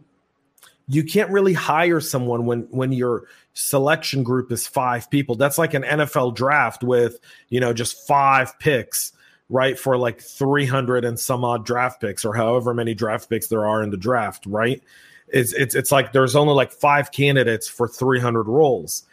you 0.88 1.04
can't 1.04 1.30
really 1.30 1.54
hire 1.54 2.00
someone 2.00 2.46
when, 2.46 2.62
when 2.70 2.92
your 2.92 3.24
selection 3.54 4.22
group 4.22 4.52
is 4.52 4.66
five 4.66 5.10
people. 5.10 5.34
That's 5.36 5.58
like 5.58 5.74
an 5.74 5.82
NFL 5.82 6.34
draft 6.34 6.82
with, 6.82 7.18
you 7.48 7.60
know, 7.60 7.72
just 7.72 8.06
five 8.06 8.58
picks 8.58 9.12
right? 9.48 9.78
For 9.78 9.96
like 9.96 10.20
300 10.20 11.04
and 11.04 11.18
some 11.18 11.44
odd 11.44 11.64
draft 11.64 12.00
picks 12.00 12.24
or 12.24 12.34
however 12.34 12.74
many 12.74 12.94
draft 12.94 13.30
picks 13.30 13.48
there 13.48 13.66
are 13.66 13.82
in 13.82 13.90
the 13.90 13.96
draft, 13.96 14.44
right? 14.46 14.82
It's 15.28 15.52
it's 15.52 15.74
it's 15.74 15.92
like 15.92 16.12
there's 16.12 16.36
only 16.36 16.54
like 16.54 16.72
five 16.72 17.12
candidates 17.12 17.68
for 17.68 17.88
300 17.88 18.44
roles. 18.44 19.04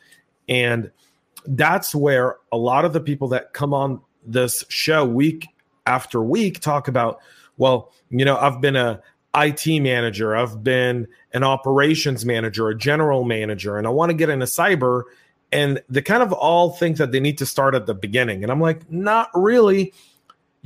And 0.47 0.91
that's 1.45 1.93
where 1.93 2.37
a 2.51 2.57
lot 2.57 2.85
of 2.85 2.93
the 2.93 2.99
people 2.99 3.29
that 3.29 3.53
come 3.53 3.73
on 3.73 4.01
this 4.25 4.63
show 4.69 5.05
week 5.05 5.47
after 5.85 6.21
week 6.21 6.59
talk 6.59 6.87
about, 6.87 7.19
well, 7.57 7.91
you 8.09 8.25
know, 8.25 8.37
I've 8.37 8.61
been 8.61 8.75
a 8.75 9.01
IT 9.35 9.81
manager, 9.81 10.35
I've 10.35 10.63
been 10.63 11.07
an 11.33 11.43
operations 11.43 12.25
manager, 12.25 12.69
a 12.69 12.77
general 12.77 13.23
manager, 13.23 13.77
and 13.77 13.85
I 13.85 13.89
want 13.89 14.09
to 14.09 14.13
get 14.13 14.29
into 14.29 14.45
cyber. 14.45 15.03
And 15.51 15.81
they 15.89 16.01
kind 16.01 16.23
of 16.23 16.33
all 16.33 16.71
think 16.71 16.97
that 16.97 17.11
they 17.11 17.19
need 17.19 17.37
to 17.37 17.45
start 17.45 17.75
at 17.75 17.85
the 17.85 17.93
beginning. 17.93 18.43
And 18.43 18.51
I'm 18.51 18.59
like, 18.59 18.89
not 18.91 19.29
really 19.33 19.93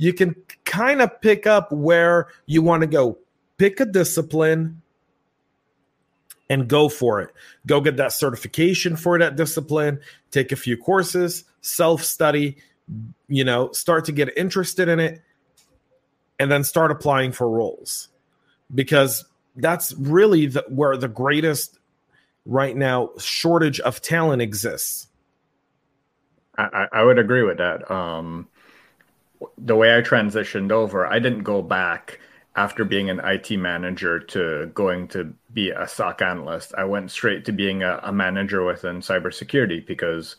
you 0.00 0.14
can 0.14 0.34
kind 0.64 1.02
of 1.02 1.20
pick 1.20 1.46
up 1.46 1.70
where 1.70 2.28
you 2.46 2.62
want 2.62 2.80
to 2.80 2.86
go. 2.86 3.18
Pick 3.58 3.80
a 3.80 3.84
discipline 3.84 4.80
and 6.48 6.66
go 6.66 6.88
for 6.88 7.20
it. 7.20 7.28
Go 7.66 7.82
get 7.82 7.98
that 7.98 8.14
certification 8.14 8.96
for 8.96 9.18
that 9.18 9.36
discipline, 9.36 10.00
take 10.30 10.52
a 10.52 10.56
few 10.56 10.78
courses, 10.78 11.44
self 11.60 12.02
study, 12.02 12.56
you 13.28 13.44
know, 13.44 13.72
start 13.72 14.06
to 14.06 14.12
get 14.12 14.34
interested 14.38 14.88
in 14.88 15.00
it, 15.00 15.20
and 16.38 16.50
then 16.50 16.64
start 16.64 16.90
applying 16.90 17.30
for 17.30 17.46
roles 17.46 18.08
because 18.74 19.26
that's 19.54 19.92
really 19.98 20.46
the, 20.46 20.64
where 20.70 20.96
the 20.96 21.08
greatest 21.08 21.78
right 22.46 22.74
now 22.74 23.10
shortage 23.18 23.80
of 23.80 24.00
talent 24.00 24.40
exists. 24.40 25.08
I, 26.56 26.86
I 26.90 27.02
would 27.02 27.18
agree 27.18 27.42
with 27.42 27.58
that. 27.58 27.90
Um, 27.90 28.48
the 29.58 29.76
way 29.76 29.96
I 29.96 30.00
transitioned 30.00 30.72
over, 30.72 31.06
I 31.06 31.18
didn't 31.18 31.44
go 31.44 31.62
back 31.62 32.20
after 32.56 32.84
being 32.84 33.08
an 33.10 33.20
IT 33.20 33.56
manager 33.56 34.18
to 34.18 34.70
going 34.74 35.08
to 35.08 35.32
be 35.52 35.70
a 35.70 35.86
SOC 35.86 36.22
analyst. 36.22 36.74
I 36.76 36.84
went 36.84 37.10
straight 37.10 37.44
to 37.44 37.52
being 37.52 37.82
a, 37.82 38.00
a 38.02 38.12
manager 38.12 38.64
within 38.64 39.00
cybersecurity 39.00 39.86
because 39.86 40.36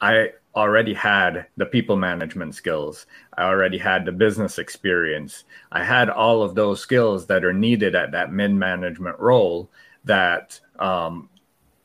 I 0.00 0.32
already 0.54 0.94
had 0.94 1.46
the 1.56 1.66
people 1.66 1.96
management 1.96 2.54
skills. 2.54 3.06
I 3.36 3.44
already 3.44 3.78
had 3.78 4.04
the 4.04 4.12
business 4.12 4.58
experience. 4.58 5.44
I 5.72 5.82
had 5.82 6.10
all 6.10 6.42
of 6.42 6.54
those 6.54 6.80
skills 6.80 7.26
that 7.26 7.44
are 7.44 7.52
needed 7.52 7.94
at 7.94 8.12
that 8.12 8.32
mid 8.32 8.52
management 8.54 9.18
role 9.18 9.70
that 10.04 10.60
um, 10.78 11.28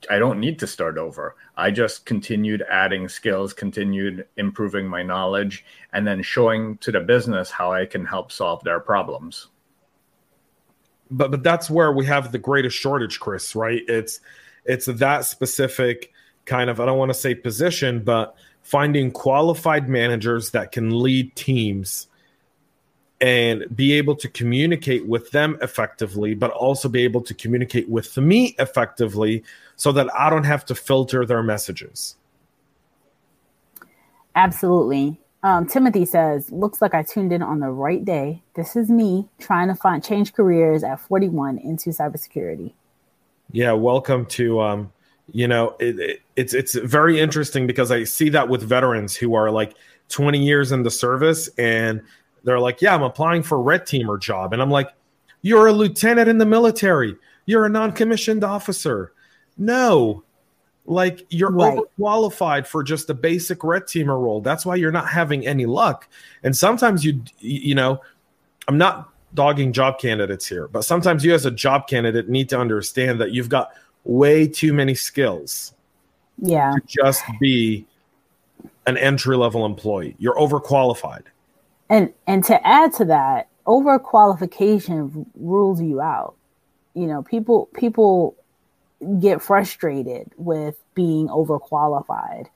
I 0.10 0.20
don't 0.20 0.40
need 0.40 0.60
to 0.60 0.68
start 0.68 0.98
over. 0.98 1.36
I 1.58 1.72
just 1.72 2.06
continued 2.06 2.64
adding 2.70 3.10
skills, 3.10 3.54
continued 3.54 4.26
improving 4.38 4.88
my 4.88 5.04
knowledge, 5.04 5.66
and 5.94 6.08
then 6.08 6.22
showing 6.22 6.78
to 6.78 6.92
the 6.92 7.00
business 7.00 7.52
how 7.52 7.72
I 7.72 7.86
can 7.86 8.06
help 8.06 8.32
solve 8.32 8.64
their 8.64 8.80
problems. 8.80 9.48
But 11.12 11.32
but 11.32 11.44
that's 11.44 11.70
where 11.70 11.92
we 11.92 12.06
have 12.06 12.32
the 12.32 12.38
greatest 12.38 12.78
shortage, 12.78 13.20
Chris, 13.20 13.56
right? 13.56 13.82
It's 13.88 14.22
it's 14.66 14.86
that 14.86 15.26
specific 15.26 16.14
kind 16.46 16.70
of 16.70 16.80
I 16.80 16.86
don't 16.86 16.98
want 16.98 17.10
to 17.10 17.18
say 17.18 17.36
position, 17.36 18.04
but 18.04 18.36
finding 18.62 19.12
qualified 19.12 19.90
managers 19.90 20.52
that 20.52 20.72
can 20.72 21.02
lead 21.02 21.36
teams 21.36 22.09
and 23.22 23.66
be 23.76 23.94
able 23.94 24.16
to 24.16 24.30
communicate 24.30 25.06
with 25.08 25.32
them 25.32 25.58
effectively, 25.62 26.34
but 26.34 26.52
also 26.52 26.88
be 26.88 27.04
able 27.04 27.22
to 27.22 27.34
communicate 27.34 27.90
with 27.90 28.18
me 28.18 28.56
effectively 28.60 29.44
so 29.76 29.92
that 29.92 30.08
I 30.18 30.30
don't 30.30 30.46
have 30.46 30.66
to 30.66 30.76
filter 30.76 31.26
their 31.26 31.44
messages. 31.44 32.16
Absolutely. 34.36 35.20
Um, 35.44 35.68
Timothy 35.68 36.06
says, 36.06 36.52
looks 36.52 36.82
like 36.82 36.94
I 36.94 37.04
tuned 37.04 37.32
in 37.34 37.42
on 37.42 37.60
the 37.60 37.70
right 37.70 38.04
day. 38.04 38.42
This 38.56 38.76
is 38.76 38.90
me 38.90 39.28
trying 39.40 39.68
to 39.70 39.76
find 39.76 40.04
change 40.04 40.34
careers 40.34 40.84
at 40.84 41.00
41 41.00 41.58
into 41.60 41.90
cybersecurity. 41.92 42.74
Yeah, 43.52 43.74
welcome 43.74 44.26
to 44.28 44.62
um, 44.62 44.92
you 45.34 45.48
know, 45.48 45.76
it, 45.80 46.00
it, 46.00 46.22
it's 46.36 46.54
it's 46.54 46.76
very 46.76 47.20
interesting 47.20 47.68
because 47.68 47.92
I 47.92 48.04
see 48.04 48.30
that 48.30 48.50
with 48.50 48.62
veterans 48.62 49.16
who 49.16 49.36
are 49.36 49.52
like 49.52 49.76
20 50.10 50.44
years 50.44 50.72
in 50.72 50.84
the 50.84 50.92
service 50.92 51.50
and 51.58 52.02
they're 52.44 52.60
like, 52.60 52.82
yeah, 52.82 52.96
I'm 52.96 53.04
applying 53.04 53.44
for 53.44 53.62
red 53.62 53.84
teamer 53.84 54.20
job. 54.20 54.54
And 54.54 54.62
I'm 54.62 54.72
like, 54.72 54.94
you're 55.42 55.68
a 55.68 55.72
lieutenant 55.72 56.30
in 56.30 56.38
the 56.38 56.46
military. 56.46 57.16
You're 57.46 57.66
a 57.66 57.70
non-commissioned 57.70 58.44
officer. 58.44 59.14
No, 59.58 60.24
like 60.86 61.26
you're 61.30 61.52
right. 61.52 61.78
overqualified 61.78 62.66
for 62.66 62.84
just 62.84 63.10
a 63.10 63.14
basic 63.14 63.64
red 63.64 63.84
teamer 63.84 64.20
role. 64.22 64.42
That's 64.42 64.66
why 64.66 64.76
you're 64.76 64.92
not 64.92 65.08
having 65.08 65.46
any 65.46 65.66
luck. 65.66 66.10
And 66.44 66.56
sometimes 66.56 67.06
you, 67.06 67.22
you 67.40 67.76
know, 67.76 68.02
I'm 68.68 68.78
not 68.78 69.10
dogging 69.34 69.72
job 69.72 70.00
candidates 70.00 70.48
here, 70.48 70.68
but 70.68 70.82
sometimes 70.84 71.24
you 71.24 71.34
as 71.34 71.46
a 71.46 71.52
job 71.52 71.88
candidate 71.88 72.30
need 72.30 72.50
to 72.50 72.60
understand 72.60 73.22
that 73.22 73.32
you've 73.32 73.50
got 73.50 73.72
way 74.04 74.48
too 74.48 74.74
many 74.74 74.96
skills. 74.96 75.74
Yeah. 76.38 76.72
To 76.72 76.82
just 76.88 77.24
be 77.40 77.86
an 78.88 78.98
entry 78.98 79.38
level 79.38 79.66
employee. 79.66 80.16
You're 80.18 80.36
overqualified 80.36 81.24
and 81.90 82.14
and 82.28 82.44
to 82.46 82.68
add 82.68 82.94
to 82.94 83.06
that 83.06 83.50
overqualification 83.66 85.26
rules 85.36 85.82
you 85.82 86.02
out. 86.02 86.36
You 86.94 87.08
know 87.08 87.24
people 87.24 87.70
people 87.74 88.36
get 89.20 89.42
frustrated 89.42 90.32
with 90.38 90.76
being 90.94 91.28
overqualified. 91.28 92.48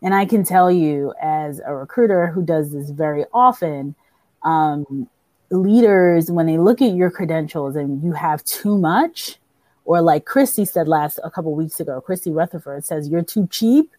And 0.00 0.14
i 0.14 0.24
can 0.24 0.44
tell 0.44 0.70
you 0.70 1.12
as 1.20 1.60
a 1.66 1.74
recruiter 1.74 2.28
who 2.28 2.42
does 2.42 2.70
this 2.70 2.90
very 2.90 3.24
often 3.32 3.96
um, 4.44 5.08
leaders 5.50 6.30
when 6.30 6.46
they 6.46 6.56
look 6.56 6.80
at 6.80 6.94
your 6.94 7.10
credentials 7.10 7.74
and 7.74 8.02
you 8.04 8.12
have 8.12 8.44
too 8.44 8.78
much 8.78 9.38
or 9.84 10.00
like 10.00 10.24
christy 10.24 10.64
said 10.64 10.86
last 10.86 11.18
a 11.24 11.30
couple 11.30 11.52
weeks 11.52 11.80
ago 11.80 12.00
christy 12.00 12.30
rutherford 12.30 12.84
says 12.84 13.08
you're 13.08 13.24
too 13.24 13.48
cheap. 13.48 13.90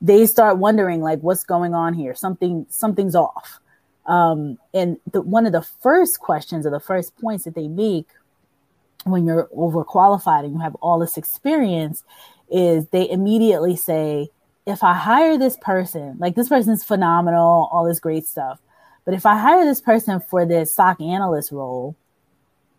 They 0.00 0.26
start 0.26 0.58
wondering 0.58 1.00
like 1.00 1.20
what's 1.20 1.42
going 1.42 1.74
on 1.74 1.94
here? 1.94 2.14
Something 2.14 2.66
something's 2.68 3.16
off 3.16 3.58
um, 4.06 4.58
and 4.72 4.98
the, 5.12 5.22
one 5.22 5.46
of 5.46 5.52
the 5.52 5.62
first 5.82 6.20
questions 6.20 6.66
or 6.66 6.70
the 6.70 6.80
first 6.80 7.16
points 7.16 7.44
that 7.44 7.54
they 7.54 7.68
make 7.68 8.08
when 9.04 9.26
you're 9.26 9.48
overqualified 9.56 10.44
and 10.44 10.54
you 10.54 10.60
have 10.60 10.74
all 10.76 10.98
this 10.98 11.16
experience 11.16 12.02
is 12.50 12.86
they 12.88 13.08
immediately 13.08 13.76
say, 13.76 14.28
if 14.66 14.82
I 14.82 14.94
hire 14.94 15.36
this 15.36 15.56
person, 15.58 16.16
like 16.18 16.34
this 16.34 16.48
person's 16.48 16.84
phenomenal, 16.84 17.68
all 17.70 17.84
this 17.84 18.00
great 18.00 18.26
stuff. 18.26 18.60
But 19.04 19.14
if 19.14 19.26
I 19.26 19.38
hire 19.38 19.64
this 19.64 19.80
person 19.80 20.20
for 20.20 20.46
this 20.46 20.72
SOC 20.72 21.00
analyst 21.02 21.52
role, 21.52 21.96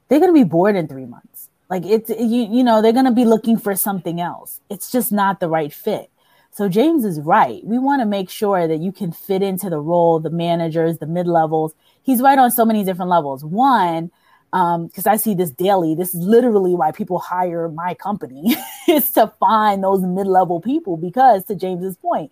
they're 0.07 0.19
going 0.19 0.33
to 0.33 0.39
be 0.39 0.47
bored 0.47 0.75
in 0.75 0.87
three 0.87 1.05
months. 1.05 1.49
Like 1.69 1.85
it's, 1.85 2.09
you, 2.09 2.47
you 2.51 2.63
know, 2.63 2.81
they're 2.81 2.93
going 2.93 3.05
to 3.05 3.11
be 3.11 3.25
looking 3.25 3.57
for 3.57 3.75
something 3.75 4.19
else. 4.19 4.59
It's 4.69 4.91
just 4.91 5.11
not 5.11 5.39
the 5.39 5.49
right 5.49 5.73
fit. 5.73 6.09
So 6.55 6.69
James 6.69 7.03
is 7.03 7.19
right. 7.19 7.61
We 7.65 7.77
want 7.77 8.01
to 8.01 8.05
make 8.05 8.29
sure 8.29 8.65
that 8.65 8.79
you 8.79 8.93
can 8.93 9.11
fit 9.11 9.41
into 9.41 9.69
the 9.69 9.77
role, 9.77 10.21
the 10.21 10.29
managers, 10.29 10.99
the 10.99 11.05
mid 11.05 11.27
levels. 11.27 11.73
He's 12.01 12.21
right 12.21 12.39
on 12.39 12.49
so 12.49 12.63
many 12.63 12.85
different 12.85 13.11
levels. 13.11 13.43
One, 13.43 14.09
because 14.51 15.05
um, 15.05 15.11
I 15.11 15.17
see 15.17 15.33
this 15.33 15.51
daily. 15.51 15.95
This 15.95 16.15
is 16.15 16.21
literally 16.21 16.73
why 16.73 16.93
people 16.93 17.19
hire 17.19 17.67
my 17.67 17.93
company 17.93 18.55
is 18.87 19.11
to 19.11 19.33
find 19.37 19.83
those 19.83 20.01
mid 20.01 20.27
level 20.27 20.61
people. 20.61 20.95
Because 20.95 21.43
to 21.45 21.55
James's 21.55 21.97
point, 21.97 22.31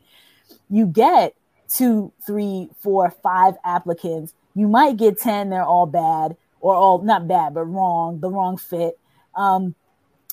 you 0.69 0.85
get 0.85 1.35
two, 1.67 2.13
three, 2.25 2.69
four, 2.79 3.11
five 3.11 3.55
applicants. 3.65 4.33
You 4.55 4.69
might 4.69 4.95
get 4.95 5.19
10, 5.19 5.49
they're 5.49 5.65
all 5.65 5.85
bad 5.85 6.37
or 6.61 6.75
all 6.75 7.01
not 7.01 7.27
bad, 7.27 7.55
but 7.55 7.65
wrong, 7.65 8.21
the 8.21 8.29
wrong 8.29 8.55
fit. 8.55 8.97
Um, 9.35 9.75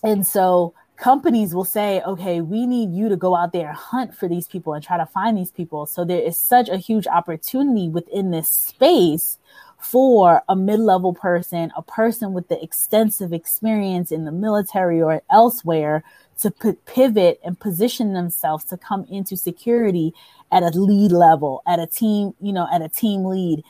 and 0.04 0.24
so 0.24 0.74
companies 1.00 1.54
will 1.54 1.64
say, 1.64 2.02
okay, 2.02 2.42
we 2.42 2.66
need 2.66 2.92
you 2.92 3.08
to 3.08 3.16
go 3.16 3.34
out 3.34 3.52
there 3.52 3.68
and 3.68 3.76
hunt 3.76 4.14
for 4.14 4.28
these 4.28 4.46
people 4.46 4.74
and 4.74 4.84
try 4.84 4.98
to 4.98 5.06
find 5.06 5.36
these 5.36 5.50
people. 5.50 5.86
So 5.86 6.04
there 6.04 6.20
is 6.20 6.38
such 6.38 6.68
a 6.68 6.76
huge 6.76 7.06
opportunity 7.06 7.88
within 7.88 8.30
this 8.30 8.50
space 8.50 9.38
for 9.78 10.42
a 10.46 10.54
mid-level 10.54 11.14
person, 11.14 11.72
a 11.74 11.80
person 11.80 12.34
with 12.34 12.48
the 12.48 12.62
extensive 12.62 13.32
experience 13.32 14.12
in 14.12 14.26
the 14.26 14.32
military 14.32 15.00
or 15.00 15.22
elsewhere 15.30 16.04
to 16.40 16.50
p- 16.50 16.72
pivot 16.84 17.40
and 17.42 17.58
position 17.58 18.12
themselves 18.12 18.64
to 18.64 18.76
come 18.76 19.06
into 19.10 19.38
security 19.38 20.12
at 20.52 20.62
a 20.62 20.68
lead 20.68 21.12
level, 21.12 21.62
at 21.66 21.78
a 21.78 21.86
team, 21.86 22.34
you 22.42 22.52
know, 22.52 22.68
at 22.70 22.82
a 22.82 22.90
team 22.90 23.24
lead. 23.24 23.62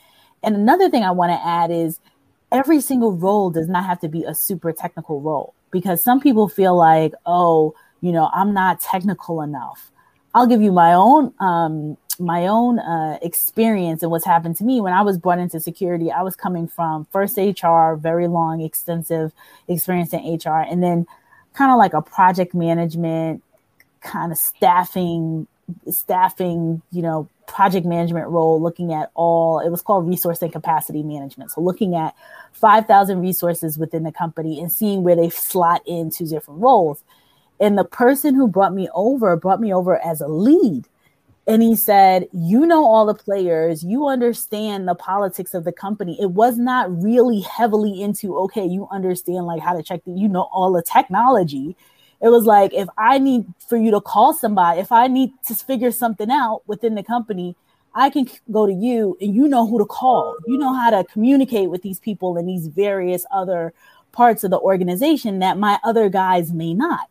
And 0.42 0.56
another 0.56 0.90
thing 0.90 1.04
I 1.04 1.12
want 1.12 1.30
to 1.30 1.46
add 1.46 1.70
is 1.70 2.00
every 2.50 2.80
single 2.80 3.12
role 3.12 3.50
does 3.50 3.68
not 3.68 3.84
have 3.84 4.00
to 4.00 4.08
be 4.08 4.24
a 4.24 4.34
super 4.34 4.72
technical 4.72 5.20
role 5.20 5.54
because 5.70 6.02
some 6.02 6.20
people 6.20 6.48
feel 6.48 6.76
like, 6.76 7.12
oh, 7.26 7.74
you 8.00 8.12
know, 8.12 8.30
I'm 8.32 8.54
not 8.54 8.80
technical 8.80 9.42
enough. 9.42 9.90
I'll 10.34 10.46
give 10.46 10.62
you 10.62 10.72
my 10.72 10.94
own 10.94 11.34
um, 11.40 11.96
my 12.18 12.46
own 12.46 12.78
uh, 12.78 13.18
experience 13.22 14.02
and 14.02 14.10
what's 14.10 14.24
happened 14.24 14.56
to 14.56 14.64
me 14.64 14.80
when 14.80 14.92
I 14.92 15.02
was 15.02 15.18
brought 15.18 15.38
into 15.38 15.58
security. 15.58 16.12
I 16.12 16.22
was 16.22 16.36
coming 16.36 16.68
from 16.68 17.06
first 17.06 17.36
HR, 17.38 17.94
very 17.94 18.28
long, 18.28 18.60
extensive 18.60 19.32
experience 19.68 20.12
in 20.12 20.20
HR, 20.20 20.60
and 20.60 20.82
then 20.82 21.06
kind 21.54 21.72
of 21.72 21.78
like 21.78 21.94
a 21.94 22.02
project 22.02 22.54
management, 22.54 23.42
kind 24.02 24.30
of 24.30 24.38
staffing, 24.38 25.46
staffing, 25.90 26.82
you 26.92 27.02
know, 27.02 27.28
project 27.50 27.84
management 27.84 28.28
role, 28.28 28.62
looking 28.62 28.92
at 28.92 29.10
all. 29.14 29.58
It 29.58 29.70
was 29.70 29.82
called 29.82 30.08
resource 30.08 30.40
and 30.40 30.52
capacity 30.52 31.02
management. 31.02 31.50
So 31.50 31.60
looking 31.60 31.94
at 31.94 32.14
5,000 32.52 33.20
resources 33.20 33.76
within 33.76 34.04
the 34.04 34.12
company 34.12 34.60
and 34.60 34.70
seeing 34.70 35.02
where 35.02 35.16
they 35.16 35.30
slot 35.30 35.82
into 35.86 36.26
different 36.26 36.60
roles. 36.60 37.02
And 37.58 37.76
the 37.76 37.84
person 37.84 38.34
who 38.34 38.48
brought 38.48 38.72
me 38.72 38.88
over 38.94 39.36
brought 39.36 39.60
me 39.60 39.74
over 39.74 39.98
as 39.98 40.20
a 40.20 40.28
lead 40.28 40.86
and 41.46 41.62
he 41.62 41.74
said, 41.74 42.28
You 42.32 42.64
know 42.66 42.84
all 42.84 43.06
the 43.06 43.14
players, 43.14 43.82
you 43.82 44.06
understand 44.06 44.86
the 44.86 44.94
politics 44.94 45.52
of 45.52 45.64
the 45.64 45.72
company. 45.72 46.16
It 46.20 46.30
was 46.30 46.56
not 46.56 47.02
really 47.02 47.40
heavily 47.40 48.00
into, 48.00 48.38
okay, 48.38 48.64
you 48.64 48.86
understand 48.92 49.46
like 49.46 49.60
how 49.60 49.74
to 49.74 49.82
check 49.82 50.04
the, 50.04 50.12
you 50.12 50.28
know, 50.28 50.48
all 50.52 50.72
the 50.72 50.82
technology. 50.82 51.76
It 52.22 52.28
was 52.28 52.44
like, 52.44 52.74
if 52.74 52.88
I 52.98 53.18
need 53.18 53.46
for 53.66 53.76
you 53.76 53.90
to 53.92 54.00
call 54.00 54.34
somebody, 54.34 54.80
if 54.80 54.92
I 54.92 55.06
need 55.06 55.32
to 55.46 55.54
figure 55.54 55.90
something 55.90 56.30
out 56.30 56.62
within 56.66 56.94
the 56.94 57.02
company, 57.02 57.56
I 57.94 58.10
can 58.10 58.28
go 58.50 58.66
to 58.66 58.72
you 58.72 59.16
and 59.20 59.34
you 59.34 59.48
know 59.48 59.66
who 59.66 59.78
to 59.78 59.86
call. 59.86 60.36
You 60.46 60.58
know 60.58 60.74
how 60.74 60.90
to 60.90 61.04
communicate 61.04 61.70
with 61.70 61.82
these 61.82 61.98
people 61.98 62.36
and 62.36 62.48
these 62.48 62.66
various 62.66 63.24
other 63.32 63.72
parts 64.12 64.44
of 64.44 64.50
the 64.50 64.58
organization 64.58 65.38
that 65.38 65.58
my 65.58 65.78
other 65.82 66.08
guys 66.08 66.52
may 66.52 66.74
not. 66.74 67.08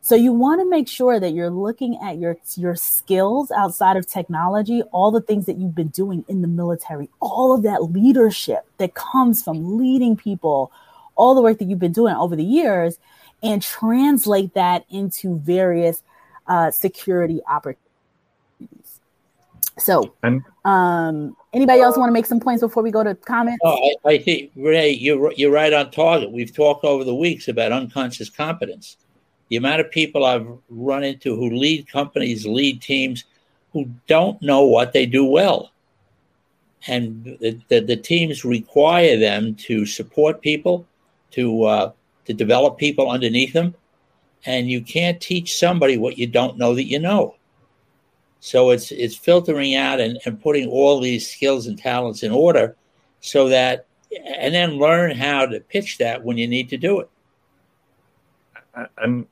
So 0.00 0.14
you 0.14 0.32
want 0.32 0.60
to 0.60 0.70
make 0.70 0.86
sure 0.86 1.18
that 1.18 1.32
you're 1.32 1.50
looking 1.50 1.98
at 2.00 2.18
your 2.18 2.36
your 2.54 2.76
skills 2.76 3.50
outside 3.50 3.96
of 3.96 4.06
technology, 4.06 4.82
all 4.92 5.10
the 5.10 5.20
things 5.20 5.46
that 5.46 5.58
you've 5.58 5.74
been 5.74 5.88
doing 5.88 6.24
in 6.28 6.42
the 6.42 6.48
military, 6.48 7.08
all 7.20 7.52
of 7.52 7.64
that 7.64 7.90
leadership 7.90 8.64
that 8.78 8.94
comes 8.94 9.42
from 9.42 9.76
leading 9.76 10.16
people, 10.16 10.70
all 11.16 11.34
the 11.34 11.42
work 11.42 11.58
that 11.58 11.64
you've 11.64 11.80
been 11.80 11.92
doing 11.92 12.14
over 12.14 12.36
the 12.36 12.44
years, 12.44 12.98
and 13.42 13.62
translate 13.62 14.54
that 14.54 14.84
into 14.90 15.38
various 15.38 16.02
uh, 16.46 16.70
security 16.70 17.40
opportunities. 17.48 17.80
So, 19.78 20.14
and, 20.22 20.42
um, 20.64 21.36
anybody 21.52 21.80
else 21.80 21.98
want 21.98 22.08
to 22.08 22.12
make 22.12 22.24
some 22.24 22.40
points 22.40 22.62
before 22.62 22.82
we 22.82 22.90
go 22.90 23.04
to 23.04 23.14
comments? 23.14 23.60
Oh, 23.62 23.76
I, 24.06 24.12
I 24.12 24.18
think 24.18 24.50
Renee, 24.56 24.92
you're 24.92 25.32
you're 25.34 25.50
right 25.50 25.72
on 25.72 25.90
target. 25.90 26.32
We've 26.32 26.54
talked 26.54 26.84
over 26.84 27.04
the 27.04 27.14
weeks 27.14 27.48
about 27.48 27.72
unconscious 27.72 28.30
competence 28.30 28.96
the 29.48 29.56
amount 29.56 29.80
of 29.80 29.90
people 29.90 30.24
I've 30.24 30.46
run 30.68 31.04
into 31.04 31.36
who 31.36 31.50
lead 31.50 31.88
companies, 31.88 32.46
lead 32.46 32.82
teams, 32.82 33.24
who 33.72 33.88
don't 34.06 34.40
know 34.42 34.64
what 34.64 34.92
they 34.92 35.06
do 35.06 35.24
well. 35.24 35.70
And 36.88 37.24
the, 37.40 37.60
the, 37.68 37.80
the 37.80 37.96
teams 37.96 38.44
require 38.44 39.16
them 39.18 39.54
to 39.56 39.86
support 39.86 40.40
people, 40.40 40.86
to, 41.32 41.64
uh, 41.64 41.92
to 42.26 42.34
develop 42.34 42.78
people 42.78 43.10
underneath 43.10 43.52
them. 43.52 43.74
And 44.44 44.70
you 44.70 44.80
can't 44.82 45.20
teach 45.20 45.58
somebody 45.58 45.98
what 45.98 46.18
you 46.18 46.26
don't 46.26 46.58
know 46.58 46.74
that 46.74 46.84
you 46.84 46.98
know. 46.98 47.36
So 48.40 48.70
it's, 48.70 48.92
it's 48.92 49.16
filtering 49.16 49.74
out 49.74 49.98
and, 49.98 50.18
and 50.24 50.40
putting 50.40 50.68
all 50.68 51.00
these 51.00 51.28
skills 51.28 51.66
and 51.66 51.78
talents 51.78 52.22
in 52.22 52.30
order 52.30 52.76
so 53.20 53.48
that, 53.48 53.86
and 54.38 54.54
then 54.54 54.78
learn 54.78 55.16
how 55.16 55.46
to 55.46 55.60
pitch 55.60 55.98
that 55.98 56.22
when 56.22 56.36
you 56.36 56.46
need 56.46 56.68
to 56.68 56.76
do 56.76 57.00
it. 57.00 57.10
And 58.98 59.26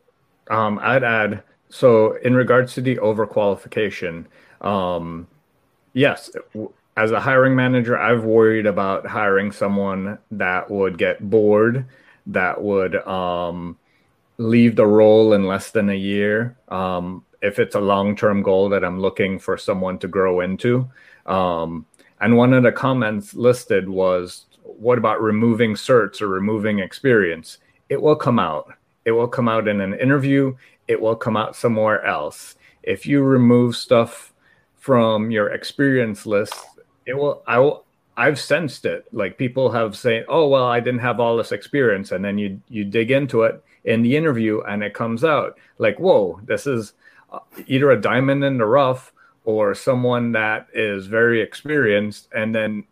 um, 0.51 0.81
I'd 0.83 1.05
add 1.05 1.43
so 1.75 2.13
in 2.19 2.35
regards 2.35 2.75
to 2.75 2.81
the 2.81 2.97
overqualification, 2.97 4.27
um, 4.61 5.27
yes, 5.93 6.31
as 6.97 7.11
a 7.11 7.19
hiring 7.19 7.57
manager, 7.57 7.99
I've 7.99 8.25
worried 8.25 8.67
about 8.67 9.07
hiring 9.07 9.51
someone 9.51 10.19
that 10.31 10.71
would 10.71 10.99
get 10.99 11.29
bored, 11.29 11.85
that 12.27 12.63
would 12.63 12.97
um, 13.07 13.79
leave 14.39 14.77
the 14.77 14.87
role 14.87 15.33
in 15.33 15.47
less 15.47 15.71
than 15.71 15.91
a 15.91 15.95
year. 15.95 16.57
Um, 16.69 17.25
if 17.43 17.59
it's 17.59 17.75
a 17.75 17.81
long 17.81 18.17
term 18.17 18.43
goal 18.43 18.69
that 18.71 18.85
I'm 18.85 19.01
looking 19.01 19.39
for 19.39 19.59
someone 19.59 19.99
to 19.99 20.09
grow 20.09 20.41
into. 20.41 20.89
Um, 21.27 21.87
and 22.21 22.37
one 22.37 22.55
of 22.55 22.63
the 22.63 22.73
comments 22.73 23.35
listed 23.35 23.89
was, 23.89 24.47
What 24.63 24.99
about 24.99 25.21
removing 25.21 25.75
certs 25.75 26.23
or 26.23 26.29
removing 26.29 26.79
experience? 26.79 27.59
It 27.89 28.01
will 28.01 28.17
come 28.17 28.39
out 28.39 28.75
it 29.05 29.13
will 29.13 29.29
come 29.29 29.49
out 29.49 29.69
in 29.69 29.81
an 29.81 29.95
interview, 29.95 30.55
it 30.89 31.01
will 31.01 31.17
come 31.17 31.37
out 31.37 31.57
somewhere 31.57 32.05
else. 32.05 32.57
If 32.83 33.07
you 33.07 33.23
remove 33.23 33.77
stuff 33.77 34.33
from 34.77 35.31
your 35.31 35.49
experience 35.49 36.27
list, 36.27 36.55
it 37.07 37.15
will 37.15 37.43
I 37.47 37.59
will 37.59 37.85
I've 38.17 38.39
sensed 38.39 38.85
it. 38.85 39.07
Like 39.13 39.39
people 39.39 39.71
have 39.73 39.97
saying, 39.97 40.25
"Oh, 40.29 40.49
well, 40.49 40.65
I 40.67 40.81
didn't 40.81 41.01
have 41.01 41.21
all 41.21 41.37
this 41.37 41.53
experience." 41.53 42.13
And 42.13 42.25
then 42.25 42.39
you 42.39 42.61
you 42.69 42.85
dig 42.85 43.11
into 43.11 43.43
it 43.43 43.63
in 43.85 44.03
the 44.03 44.17
interview 44.17 44.61
and 44.63 44.83
it 44.83 44.95
comes 44.95 45.25
out 45.25 45.59
like, 45.79 45.99
"Whoa, 45.99 46.41
this 46.45 46.67
is 46.67 46.93
uh, 47.33 47.41
either 47.67 47.91
a 47.91 48.01
diamond 48.01 48.45
in 48.45 48.59
the 48.59 48.67
rough 48.67 49.13
or 49.45 49.75
someone 49.75 50.33
that 50.33 50.69
is 50.75 51.07
very 51.07 51.41
experienced." 51.43 52.29
And 52.35 52.55
then 52.55 52.85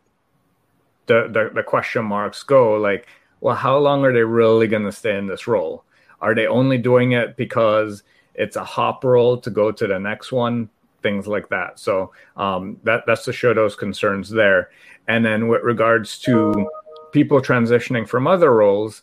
the 1.06 1.28
the, 1.28 1.50
the 1.54 1.62
question 1.62 2.04
marks 2.04 2.42
go 2.42 2.74
like, 2.74 3.06
"Well, 3.40 3.56
how 3.56 3.78
long 3.78 4.04
are 4.04 4.12
they 4.12 4.24
really 4.24 4.66
going 4.66 4.84
to 4.84 4.92
stay 4.92 5.16
in 5.16 5.26
this 5.26 5.46
role?" 5.46 5.84
Are 6.20 6.34
they 6.36 6.46
only 6.46 6.78
doing 6.78 7.12
it 7.12 7.36
because 7.36 8.04
it's 8.34 8.56
a 8.56 8.64
hop 8.64 9.02
role 9.04 9.36
to 9.38 9.50
go 9.50 9.72
to 9.72 9.86
the 9.86 9.98
next 9.98 10.30
one? 10.32 10.70
Things 11.02 11.26
like 11.26 11.48
that. 11.48 11.78
So 11.78 12.12
um, 12.36 12.78
that 12.84 13.04
that's 13.06 13.32
show 13.34 13.54
those 13.54 13.74
concerns 13.74 14.30
there. 14.30 14.70
And 15.08 15.24
then 15.24 15.48
with 15.48 15.62
regards 15.62 16.18
to 16.20 16.68
people 17.12 17.40
transitioning 17.40 18.08
from 18.08 18.26
other 18.26 18.54
roles, 18.54 19.02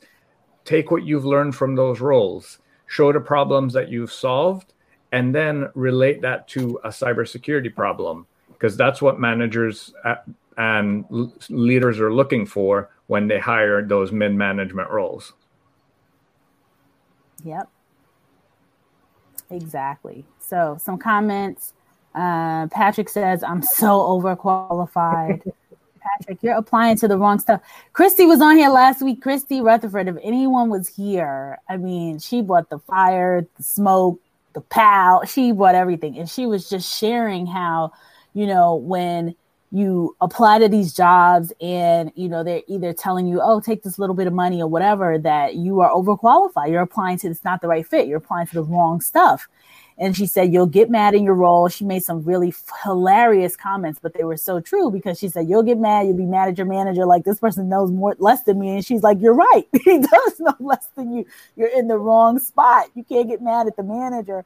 take 0.66 0.92
what 0.92 1.04
you've 1.04 1.26
learned 1.26 1.56
from 1.56 1.76
those 1.76 2.00
roles, 2.00 2.60
show 2.88 3.12
the 3.12 3.20
problems 3.20 3.74
that 3.74 3.90
you've 3.90 4.12
solved, 4.12 4.74
and 5.12 5.34
then 5.34 5.70
relate 5.76 6.22
that 6.22 6.48
to 6.50 6.80
a 6.84 6.90
cybersecurity 6.90 7.74
problem 7.74 8.26
because 8.54 8.76
that's 8.76 9.02
what 9.02 9.20
managers 9.20 9.94
uh, 10.04 10.16
and 10.58 11.06
leaders 11.50 12.00
are 12.00 12.14
looking 12.14 12.46
for 12.46 12.90
when 13.08 13.28
they 13.28 13.40
hire 13.40 13.82
those 13.82 14.12
mid 14.12 14.36
management 14.36 14.90
roles. 14.90 15.34
Yep. 17.44 17.70
Exactly. 19.50 20.26
So, 20.40 20.78
some 20.80 20.98
comments. 20.98 21.74
Uh, 22.16 22.68
Patrick 22.68 23.10
says, 23.10 23.44
I'm 23.44 23.62
so 23.62 24.00
overqualified. 24.00 25.52
Patrick, 26.02 26.42
you're 26.42 26.56
applying 26.56 26.98
to 26.98 27.08
the 27.08 27.18
wrong 27.18 27.40
stuff. 27.40 27.62
Christy 27.94 28.26
was 28.26 28.42
on 28.42 28.58
here 28.58 28.70
last 28.70 29.02
week. 29.02 29.22
Christy 29.22 29.62
Rutherford, 29.62 30.08
if 30.08 30.16
anyone 30.24 30.70
was 30.70 30.88
here, 30.88 31.60
I 31.70 31.78
mean, 31.78 32.20
she 32.20 32.42
brought 32.42 32.70
the 32.70 32.80
fire, 32.80 33.46
the 33.58 33.64
smoke, 33.64 34.20
the 34.54 34.62
pow, 34.62 35.22
she 35.28 35.52
brought 35.52 35.76
everything. 35.76 36.18
And 36.18 36.30
she 36.30 36.46
was 36.46 36.70
just 36.70 36.98
sharing 36.98 37.46
how, 37.46 37.94
you 38.34 38.48
know, 38.48 38.76
when 38.76 39.36
you 39.72 40.16
apply 40.20 40.60
to 40.60 40.68
these 40.68 40.94
jobs 40.94 41.54
and 41.62 42.12
you 42.16 42.28
know 42.28 42.44
they're 42.44 42.64
either 42.68 42.92
telling 42.92 43.28
you 43.28 43.40
oh 43.42 43.60
take 43.60 43.84
this 43.84 44.00
little 44.00 44.16
bit 44.16 44.26
of 44.26 44.34
money 44.34 44.62
or 44.62 44.68
whatever 44.68 45.18
that 45.20 45.56
you 45.56 45.80
are 45.80 45.92
overqualified 45.92 46.72
you're 46.72 46.82
applying 46.82 47.18
to 47.20 47.28
it's 47.28 47.44
not 47.44 47.62
the 47.62 47.68
right 47.68 47.86
fit 47.86 48.08
you're 48.08 48.18
applying 48.18 48.48
to 48.48 48.56
the 48.56 48.64
wrong 48.64 49.00
stuff 49.00 49.48
and 50.00 50.16
she 50.16 50.26
said 50.26 50.54
you'll 50.54 50.66
get 50.66 50.90
mad 50.90 51.14
in 51.14 51.24
your 51.24 51.36
role. 51.36 51.68
She 51.68 51.84
made 51.84 52.04
some 52.04 52.24
really 52.24 52.54
hilarious 52.84 53.56
comments 53.56 54.00
but 54.02 54.14
they 54.14 54.24
were 54.24 54.38
so 54.38 54.60
true 54.60 54.90
because 54.90 55.20
she 55.20 55.28
said 55.28 55.50
you'll 55.50 55.64
get 55.64 55.78
mad. 55.78 56.08
You'll 56.08 56.18
be 56.18 56.26
mad 56.26 56.48
at 56.48 56.58
your 56.58 56.68
manager. 56.68 57.06
Like 57.06 57.26
this 57.26 57.40
person 57.40 57.70
knows 57.70 57.92
more 57.92 58.16
less 58.18 58.44
than 58.44 58.60
me. 58.60 58.76
And 58.76 58.86
she's 58.86 59.04
like 59.04 59.20
you're 59.20 59.36
right. 59.36 59.68
He 59.84 59.98
does 60.00 60.40
know 60.40 60.56
less 60.60 60.88
than 60.96 61.14
you. 61.14 61.26
You're 61.56 61.70
in 61.70 61.88
the 61.88 61.98
wrong 61.98 62.40
spot. 62.40 62.88
You 62.96 63.04
can't 63.04 63.28
get 63.28 63.42
mad 63.42 63.68
at 63.68 63.76
the 63.76 63.84
manager. 63.84 64.46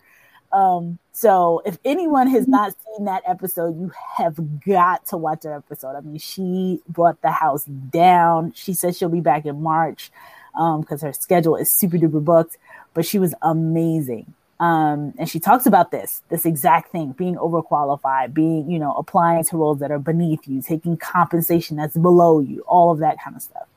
Um, 0.53 0.99
so 1.11 1.61
if 1.65 1.77
anyone 1.83 2.27
has 2.27 2.47
not 2.47 2.73
seen 2.73 3.05
that 3.05 3.23
episode, 3.27 3.79
you 3.79 3.91
have 4.17 4.39
got 4.61 5.05
to 5.07 5.17
watch 5.17 5.41
that 5.41 5.53
episode. 5.53 5.95
I 5.95 6.01
mean, 6.01 6.19
she 6.19 6.81
brought 6.87 7.21
the 7.21 7.31
house 7.31 7.65
down. 7.65 8.53
She 8.53 8.73
said 8.73 8.95
she'll 8.95 9.09
be 9.09 9.19
back 9.19 9.45
in 9.45 9.61
March 9.61 10.11
because 10.53 11.03
um, 11.03 11.07
her 11.07 11.13
schedule 11.13 11.55
is 11.55 11.71
super 11.71 11.97
duper 11.97 12.23
booked, 12.23 12.57
but 12.93 13.05
she 13.05 13.17
was 13.17 13.33
amazing. 13.41 14.33
Um, 14.59 15.13
and 15.17 15.27
she 15.27 15.39
talks 15.39 15.65
about 15.65 15.91
this, 15.91 16.21
this 16.29 16.45
exact 16.45 16.91
thing, 16.91 17.11
being 17.13 17.35
overqualified, 17.35 18.33
being, 18.33 18.69
you 18.69 18.79
know, 18.79 18.93
applying 18.93 19.43
to 19.45 19.57
roles 19.57 19.79
that 19.79 19.91
are 19.91 19.99
beneath 19.99 20.47
you, 20.47 20.61
taking 20.61 20.95
compensation 20.95 21.75
that's 21.75 21.97
below 21.97 22.39
you, 22.39 22.61
all 22.67 22.91
of 22.91 22.99
that 22.99 23.17
kind 23.21 23.35
of 23.35 23.41
stuff. 23.41 23.67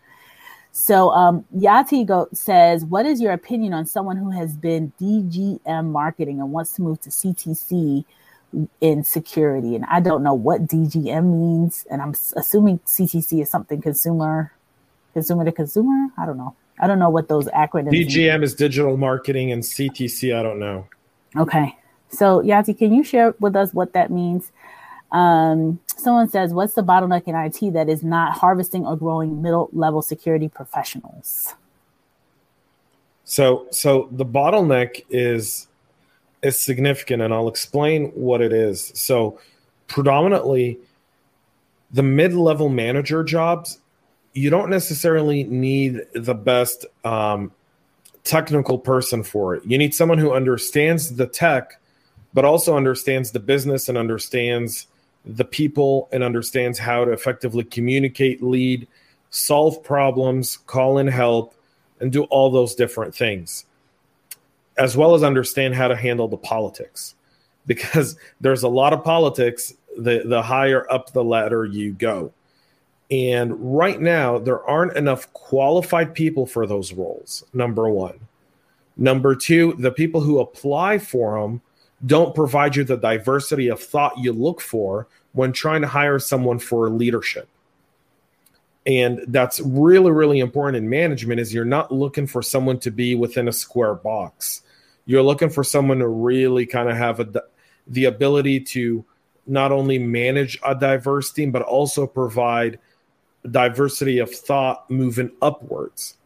So 0.79 1.11
um, 1.13 1.47
Yati 1.57 2.07
go, 2.07 2.29
says, 2.35 2.85
what 2.85 3.07
is 3.07 3.21
your 3.21 3.33
opinion 3.33 3.73
on 3.73 3.87
someone 3.87 4.19
who 4.19 4.31
has 4.31 4.55
been 4.55 4.93
DGM 5.01 5.87
marketing 5.87 6.39
and 6.39 6.53
wants 6.53 6.75
to 6.75 6.83
move 6.83 7.01
to 7.01 7.09
CTC 7.09 8.05
in 8.83 9.03
security? 9.03 9.75
And 9.75 9.87
I 9.87 10.01
don't 10.01 10.23
know 10.23 10.35
what 10.35 10.67
DGM 10.67 11.25
means, 11.25 11.87
and 11.91 12.03
I'm 12.03 12.15
assuming 12.37 12.81
CTC 12.81 13.41
is 13.41 13.51
something 13.51 13.81
consumer, 13.81 14.53
consumer 15.15 15.47
to 15.47 15.53
consumer. 15.53 16.09
I 16.19 16.27
don't 16.27 16.37
know. 16.37 16.55
I 16.79 16.87
don't 16.87 16.99
know 16.99 17.11
what 17.11 17.29
those 17.29 17.47
acronyms. 17.49 17.91
DGM 17.91 18.35
mean. 18.35 18.43
is 18.43 18.55
digital 18.55 18.97
marketing, 18.97 19.53
and 19.53 19.63
CTC 19.63 20.37
I 20.37 20.43
don't 20.43 20.59
know. 20.59 20.87
Okay, 21.37 21.77
so 22.09 22.41
Yati, 22.43 22.77
can 22.77 22.93
you 22.93 23.03
share 23.03 23.35
with 23.41 23.57
us 23.57 23.73
what 23.75 23.93
that 23.93 24.11
means? 24.11 24.53
Um, 25.13 25.81
someone 25.97 26.29
says, 26.29 26.53
What's 26.53 26.75
the 26.75 26.83
bottleneck 26.83 27.25
in 27.27 27.35
IT 27.35 27.73
that 27.73 27.89
is 27.89 28.03
not 28.03 28.33
harvesting 28.33 28.85
or 28.87 28.97
growing 28.97 29.43
middle 29.43 29.69
level 29.73 30.03
security 30.03 30.49
professionals? 30.49 31.55
So, 33.25 33.67
so 33.71 34.09
the 34.13 34.25
bottleneck 34.25 35.03
is 35.11 35.69
is 36.43 36.59
significant, 36.59 37.23
and 37.23 37.33
I'll 37.35 37.49
explain 37.49 38.09
what 38.11 38.41
it 38.41 38.53
is. 38.53 38.93
So, 38.95 39.41
predominantly, 39.89 40.79
the 41.91 42.03
mid 42.03 42.35
level 42.35 42.69
manager 42.69 43.25
jobs, 43.25 43.81
you 44.37 44.51
don't 44.51 44.69
necessarily 44.69 45.45
need 45.45 46.03
the 46.15 46.35
best 46.35 46.85
um, 47.05 47.51
technical 48.23 48.79
person 48.79 49.23
for 49.23 49.55
it. 49.55 49.63
You 49.65 49.79
need 49.79 49.95
someone 49.95 50.19
who 50.19 50.33
understands 50.33 51.17
the 51.17 51.27
tech, 51.27 51.81
but 52.35 52.45
also 52.45 52.77
understands 52.77 53.31
the 53.31 53.41
business 53.41 53.89
and 53.89 53.97
understands 53.97 54.89
the 55.25 55.45
people 55.45 56.09
and 56.13 56.23
understands 56.23 56.79
how 56.79 57.07
to 57.07 57.13
effectively 57.13 57.65
communicate, 57.65 58.43
lead, 58.43 58.87
solve 59.31 59.83
problems, 59.83 60.59
call 60.59 60.99
in 60.99 61.07
help, 61.07 61.55
and 62.01 62.13
do 62.13 62.25
all 62.25 62.51
those 62.51 62.75
different 62.75 63.15
things, 63.15 63.65
as 64.77 64.99
well 64.99 65.15
as 65.15 65.23
understand 65.23 65.75
how 65.75 65.89
to 65.89 65.97
handle 65.97 66.29
the 66.29 66.37
politics. 66.37 67.15
Because 67.65 68.17
there's 68.43 68.63
a 68.63 68.69
lot 68.69 68.93
of 68.93 69.03
politics 69.03 69.73
the, 69.97 70.23
the 70.27 70.43
higher 70.43 70.87
up 70.93 71.13
the 71.13 71.25
ladder 71.25 71.65
you 71.65 71.95
go. 71.95 72.33
And 73.11 73.55
right 73.79 74.01
now, 74.01 74.39
there 74.39 74.65
aren't 74.65 74.97
enough 74.97 75.33
qualified 75.33 76.15
people 76.15 76.47
for 76.47 76.67
those 76.67 76.93
roles, 76.93 77.45
number 77.53 77.89
one. 77.89 78.19
Number 78.97 79.37
two, 79.37 79.75
the 79.79 79.93
people 79.93 80.21
who 80.21 80.41
apply 80.41 80.99
for 80.99 81.41
them 81.41 81.61
don't 82.05 82.35
provide 82.35 82.77
you 82.77 82.85
the 82.85 82.97
diversity 82.97 83.69
of 83.69 83.81
thought 83.81 84.19
you 84.19 84.33
look 84.33 84.61
for 84.61 85.07
when 85.33 85.53
trying 85.53 85.83
to 85.83 85.89
hire 85.89 86.19
someone 86.19 86.59
for 86.59 86.91
leadership 86.91 87.49
and 88.87 89.25
that's 89.29 89.61
really 89.61 90.11
really 90.11 90.41
important 90.41 90.77
in 90.77 90.89
management 90.89 91.41
is 91.41 91.53
you're 91.53 91.65
not 91.65 91.93
looking 91.93 92.27
for 92.27 92.41
someone 92.41 92.79
to 92.79 92.91
be 92.91 93.15
within 93.15 93.49
a 93.49 93.53
square 93.53 93.95
box 93.95 94.63
you're 95.07 95.23
looking 95.23 95.51
for 95.51 95.65
someone 95.65 95.99
to 95.99 96.09
really 96.09 96.67
kind 96.67 96.89
of 96.89 96.97
have 96.97 97.21
a, 97.21 97.43
the 97.87 98.05
ability 98.05 98.61
to 98.61 99.05
not 99.47 99.71
only 99.73 99.99
manage 99.99 100.59
a 100.65 100.75
diverse 100.75 101.33
team 101.33 101.51
but 101.51 101.63
also 101.63 102.07
provide 102.07 102.79
diversity 103.53 104.19
of 104.19 104.31
thought 104.31 104.89
moving 104.91 105.31
upwards 105.43 106.17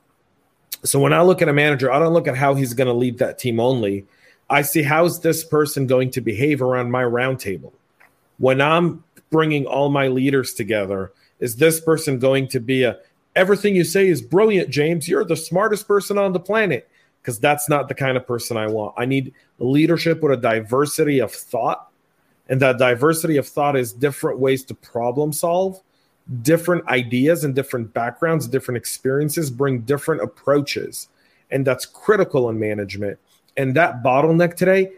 so 0.84 0.98
when 0.98 1.12
i 1.12 1.20
look 1.20 1.42
at 1.42 1.48
a 1.48 1.52
manager 1.52 1.92
i 1.92 1.98
don't 1.98 2.12
look 2.12 2.28
at 2.28 2.36
how 2.36 2.54
he's 2.54 2.74
going 2.74 2.86
to 2.86 2.92
lead 2.92 3.18
that 3.18 3.38
team 3.38 3.60
only 3.60 4.06
I 4.50 4.62
see 4.62 4.82
how's 4.82 5.20
this 5.20 5.44
person 5.44 5.86
going 5.86 6.10
to 6.10 6.20
behave 6.20 6.60
around 6.60 6.90
my 6.90 7.04
roundtable. 7.04 7.72
When 8.38 8.60
I'm 8.60 9.04
bringing 9.30 9.64
all 9.64 9.90
my 9.90 10.08
leaders 10.08 10.54
together, 10.54 11.12
is 11.38 11.56
this 11.56 11.80
person 11.80 12.18
going 12.18 12.48
to 12.48 12.58
be 12.58 12.82
a 12.82 12.98
everything 13.36 13.76
you 13.76 13.84
say 13.84 14.08
is 14.08 14.20
brilliant, 14.20 14.68
James? 14.68 15.08
You're 15.08 15.24
the 15.24 15.36
smartest 15.36 15.86
person 15.86 16.18
on 16.18 16.32
the 16.32 16.40
planet? 16.40 16.90
Because 17.22 17.38
that's 17.38 17.68
not 17.68 17.88
the 17.88 17.94
kind 17.94 18.16
of 18.16 18.26
person 18.26 18.56
I 18.56 18.66
want. 18.66 18.94
I 18.98 19.04
need 19.04 19.32
leadership 19.60 20.20
with 20.20 20.32
a 20.32 20.36
diversity 20.36 21.20
of 21.20 21.32
thought. 21.32 21.88
And 22.48 22.60
that 22.60 22.78
diversity 22.78 23.36
of 23.36 23.46
thought 23.46 23.76
is 23.76 23.92
different 23.92 24.40
ways 24.40 24.64
to 24.64 24.74
problem 24.74 25.32
solve, 25.32 25.80
different 26.42 26.86
ideas 26.88 27.44
and 27.44 27.54
different 27.54 27.92
backgrounds, 27.92 28.46
different 28.46 28.76
experiences 28.76 29.50
bring 29.50 29.80
different 29.80 30.22
approaches. 30.22 31.08
And 31.50 31.66
that's 31.66 31.86
critical 31.86 32.48
in 32.48 32.58
management. 32.58 33.18
And 33.56 33.74
that 33.74 34.02
bottleneck 34.02 34.54
today 34.54 34.92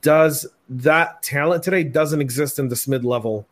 does 0.00 0.46
that 0.68 1.22
talent 1.22 1.62
today 1.62 1.82
doesn't 1.84 2.20
exist 2.20 2.58
in 2.58 2.68
this 2.68 2.88
mid-level 2.88 3.46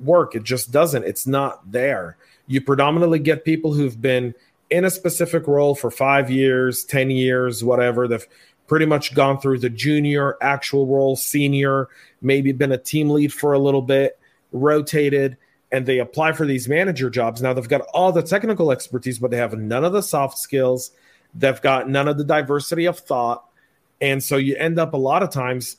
work. 0.00 0.34
It 0.34 0.42
just 0.42 0.70
doesn't. 0.70 1.04
It's 1.04 1.26
not 1.26 1.70
there. 1.70 2.16
You 2.46 2.60
predominantly 2.60 3.18
get 3.18 3.44
people 3.44 3.72
who've 3.72 4.00
been 4.00 4.34
in 4.70 4.84
a 4.84 4.90
specific 4.90 5.46
role 5.46 5.74
for 5.74 5.90
five 5.90 6.30
years 6.30 6.84
10 6.84 7.10
years 7.10 7.64
whatever. 7.64 8.06
They've 8.06 8.26
pretty 8.66 8.86
much 8.86 9.14
gone 9.14 9.40
through 9.40 9.58
the 9.60 9.70
junior 9.70 10.36
actual 10.42 10.86
role 10.86 11.16
senior 11.16 11.88
maybe 12.20 12.52
been 12.52 12.72
a 12.72 12.78
team 12.78 13.08
lead 13.08 13.32
for 13.32 13.54
a 13.54 13.58
little 13.58 13.82
bit 13.82 14.18
rotated 14.52 15.36
and 15.70 15.84
they 15.84 15.98
apply 15.98 16.32
for 16.32 16.46
these 16.46 16.68
manager 16.68 17.10
jobs 17.10 17.42
now 17.42 17.52
they've 17.52 17.68
got 17.68 17.82
all 17.92 18.12
the 18.12 18.22
technical 18.22 18.72
expertise 18.72 19.18
but 19.18 19.30
they 19.30 19.36
have 19.36 19.58
none 19.58 19.84
of 19.84 19.92
the 19.92 20.02
soft 20.02 20.38
skills 20.38 20.92
They've 21.34 21.60
got 21.60 21.88
none 21.88 22.08
of 22.08 22.18
the 22.18 22.24
diversity 22.24 22.86
of 22.86 22.98
thought. 22.98 23.44
And 24.00 24.22
so 24.22 24.36
you 24.36 24.56
end 24.56 24.78
up 24.78 24.94
a 24.94 24.96
lot 24.96 25.22
of 25.22 25.30
times 25.30 25.76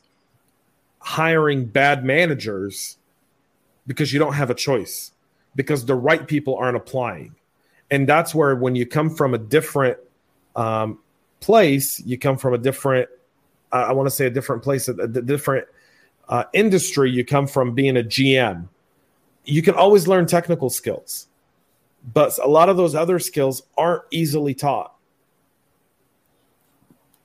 hiring 0.99 1.65
bad 1.65 2.03
managers 2.03 2.97
because 3.87 4.13
you 4.13 4.19
don't 4.19 4.33
have 4.33 4.49
a 4.49 4.55
choice, 4.55 5.11
because 5.55 5.85
the 5.85 5.95
right 5.95 6.27
people 6.27 6.55
aren't 6.55 6.77
applying. 6.77 7.35
And 7.89 8.07
that's 8.07 8.35
where, 8.35 8.55
when 8.55 8.75
you 8.75 8.85
come 8.85 9.09
from 9.09 9.33
a 9.33 9.37
different 9.37 9.97
um, 10.55 10.99
place, 11.39 11.99
you 12.01 12.19
come 12.19 12.37
from 12.37 12.53
a 12.53 12.57
different, 12.57 13.09
uh, 13.71 13.85
I 13.87 13.93
want 13.93 14.05
to 14.07 14.11
say 14.11 14.27
a 14.27 14.29
different 14.29 14.61
place, 14.61 14.87
a, 14.87 14.93
a 14.93 15.07
different 15.07 15.67
uh, 16.27 16.43
industry, 16.53 17.09
you 17.09 17.25
come 17.25 17.47
from 17.47 17.73
being 17.73 17.97
a 17.97 18.03
GM. 18.03 18.67
You 19.45 19.61
can 19.61 19.75
always 19.75 20.07
learn 20.07 20.25
technical 20.25 20.69
skills, 20.69 21.27
but 22.13 22.37
a 22.43 22.47
lot 22.47 22.69
of 22.69 22.77
those 22.77 22.95
other 22.95 23.19
skills 23.19 23.63
aren't 23.77 24.03
easily 24.11 24.53
taught. 24.53 24.95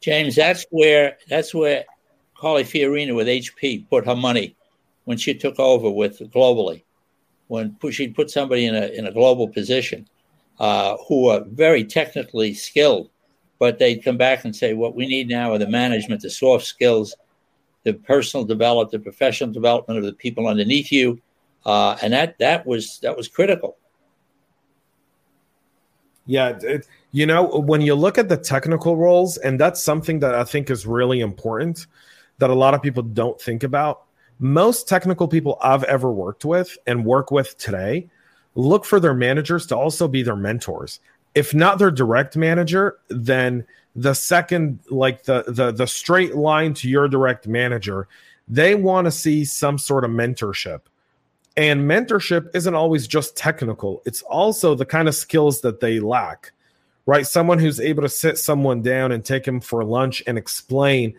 James, 0.00 0.36
that's 0.36 0.66
where 0.70 1.16
that's 1.28 1.54
where 1.54 1.84
Carly 2.36 2.64
Fiorina 2.64 3.14
with 3.14 3.26
HP 3.26 3.88
put 3.88 4.04
her 4.04 4.16
money 4.16 4.54
when 5.04 5.16
she 5.16 5.34
took 5.34 5.58
over 5.58 5.90
with 5.90 6.18
globally. 6.32 6.82
When 7.48 7.76
she 7.90 8.08
put 8.08 8.30
somebody 8.30 8.66
in 8.66 8.74
a 8.74 8.86
in 8.88 9.06
a 9.06 9.12
global 9.12 9.48
position 9.48 10.08
uh, 10.58 10.96
who 11.08 11.28
are 11.28 11.44
very 11.46 11.84
technically 11.84 12.54
skilled, 12.54 13.10
but 13.58 13.78
they'd 13.78 14.04
come 14.04 14.16
back 14.16 14.44
and 14.44 14.54
say, 14.54 14.74
"What 14.74 14.94
we 14.94 15.06
need 15.06 15.28
now 15.28 15.52
are 15.52 15.58
the 15.58 15.68
management, 15.68 16.22
the 16.22 16.30
soft 16.30 16.64
skills, 16.64 17.14
the 17.84 17.94
personal 17.94 18.44
development, 18.44 18.90
the 18.92 18.98
professional 18.98 19.52
development 19.52 19.98
of 19.98 20.04
the 20.04 20.12
people 20.12 20.48
underneath 20.48 20.92
you," 20.92 21.20
uh, 21.64 21.96
and 22.02 22.12
that 22.12 22.38
that 22.38 22.66
was 22.66 22.98
that 23.00 23.16
was 23.16 23.28
critical. 23.28 23.76
Yeah, 26.26 26.58
it, 26.62 26.86
you 27.12 27.26
know, 27.26 27.44
when 27.44 27.80
you 27.80 27.94
look 27.94 28.18
at 28.18 28.28
the 28.28 28.36
technical 28.36 28.96
roles, 28.96 29.36
and 29.36 29.60
that's 29.60 29.82
something 29.82 30.20
that 30.20 30.34
I 30.34 30.44
think 30.44 30.70
is 30.70 30.86
really 30.86 31.20
important 31.20 31.86
that 32.38 32.50
a 32.50 32.54
lot 32.54 32.74
of 32.74 32.82
people 32.82 33.02
don't 33.02 33.40
think 33.40 33.62
about. 33.62 34.02
Most 34.40 34.88
technical 34.88 35.28
people 35.28 35.58
I've 35.62 35.84
ever 35.84 36.10
worked 36.10 36.44
with 36.44 36.76
and 36.86 37.04
work 37.04 37.30
with 37.30 37.56
today 37.56 38.08
look 38.54 38.84
for 38.84 38.98
their 38.98 39.14
managers 39.14 39.66
to 39.66 39.76
also 39.76 40.08
be 40.08 40.22
their 40.22 40.36
mentors. 40.36 41.00
If 41.34 41.54
not 41.54 41.78
their 41.78 41.90
direct 41.90 42.36
manager, 42.36 42.98
then 43.08 43.64
the 43.94 44.14
second, 44.14 44.80
like 44.90 45.24
the 45.24 45.44
the 45.46 45.72
the 45.72 45.86
straight 45.86 46.34
line 46.34 46.74
to 46.74 46.88
your 46.88 47.08
direct 47.08 47.46
manager, 47.46 48.08
they 48.48 48.74
want 48.74 49.06
to 49.06 49.10
see 49.10 49.44
some 49.44 49.78
sort 49.78 50.04
of 50.04 50.10
mentorship. 50.10 50.80
And 51.56 51.88
mentorship 51.88 52.48
isn't 52.54 52.74
always 52.74 53.06
just 53.06 53.36
technical, 53.36 54.02
it's 54.04 54.22
also 54.22 54.74
the 54.74 54.84
kind 54.84 55.06
of 55.06 55.14
skills 55.14 55.60
that 55.60 55.78
they 55.78 56.00
lack, 56.00 56.52
right? 57.06 57.26
Someone 57.26 57.58
who's 57.60 57.78
able 57.78 58.02
to 58.02 58.08
sit 58.08 58.38
someone 58.38 58.82
down 58.82 59.12
and 59.12 59.24
take 59.24 59.44
them 59.44 59.60
for 59.60 59.84
lunch 59.84 60.22
and 60.26 60.36
explain 60.36 61.14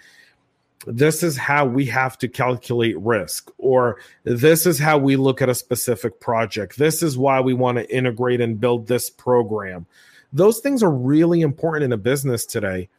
this 0.86 1.24
is 1.24 1.38
how 1.38 1.66
we 1.66 1.86
have 1.86 2.18
to 2.18 2.28
calculate 2.28 3.00
risk, 3.00 3.50
or 3.58 3.98
this 4.26 4.66
is 4.66 4.78
how 4.78 4.98
we 4.98 5.16
look 5.16 5.42
at 5.42 5.50
a 5.50 5.56
specific 5.56 6.20
project. 6.20 6.78
This 6.78 7.02
is 7.02 7.18
why 7.18 7.40
we 7.40 7.54
want 7.54 7.78
to 7.78 7.96
integrate 7.96 8.42
and 8.42 8.60
build 8.60 8.88
this 8.88 9.10
program. 9.10 9.86
Those 10.34 10.60
things 10.60 10.84
are 10.84 10.92
really 10.92 11.42
important 11.42 11.86
in 11.86 11.94
a 11.94 11.98
business 11.98 12.46
today. 12.46 12.90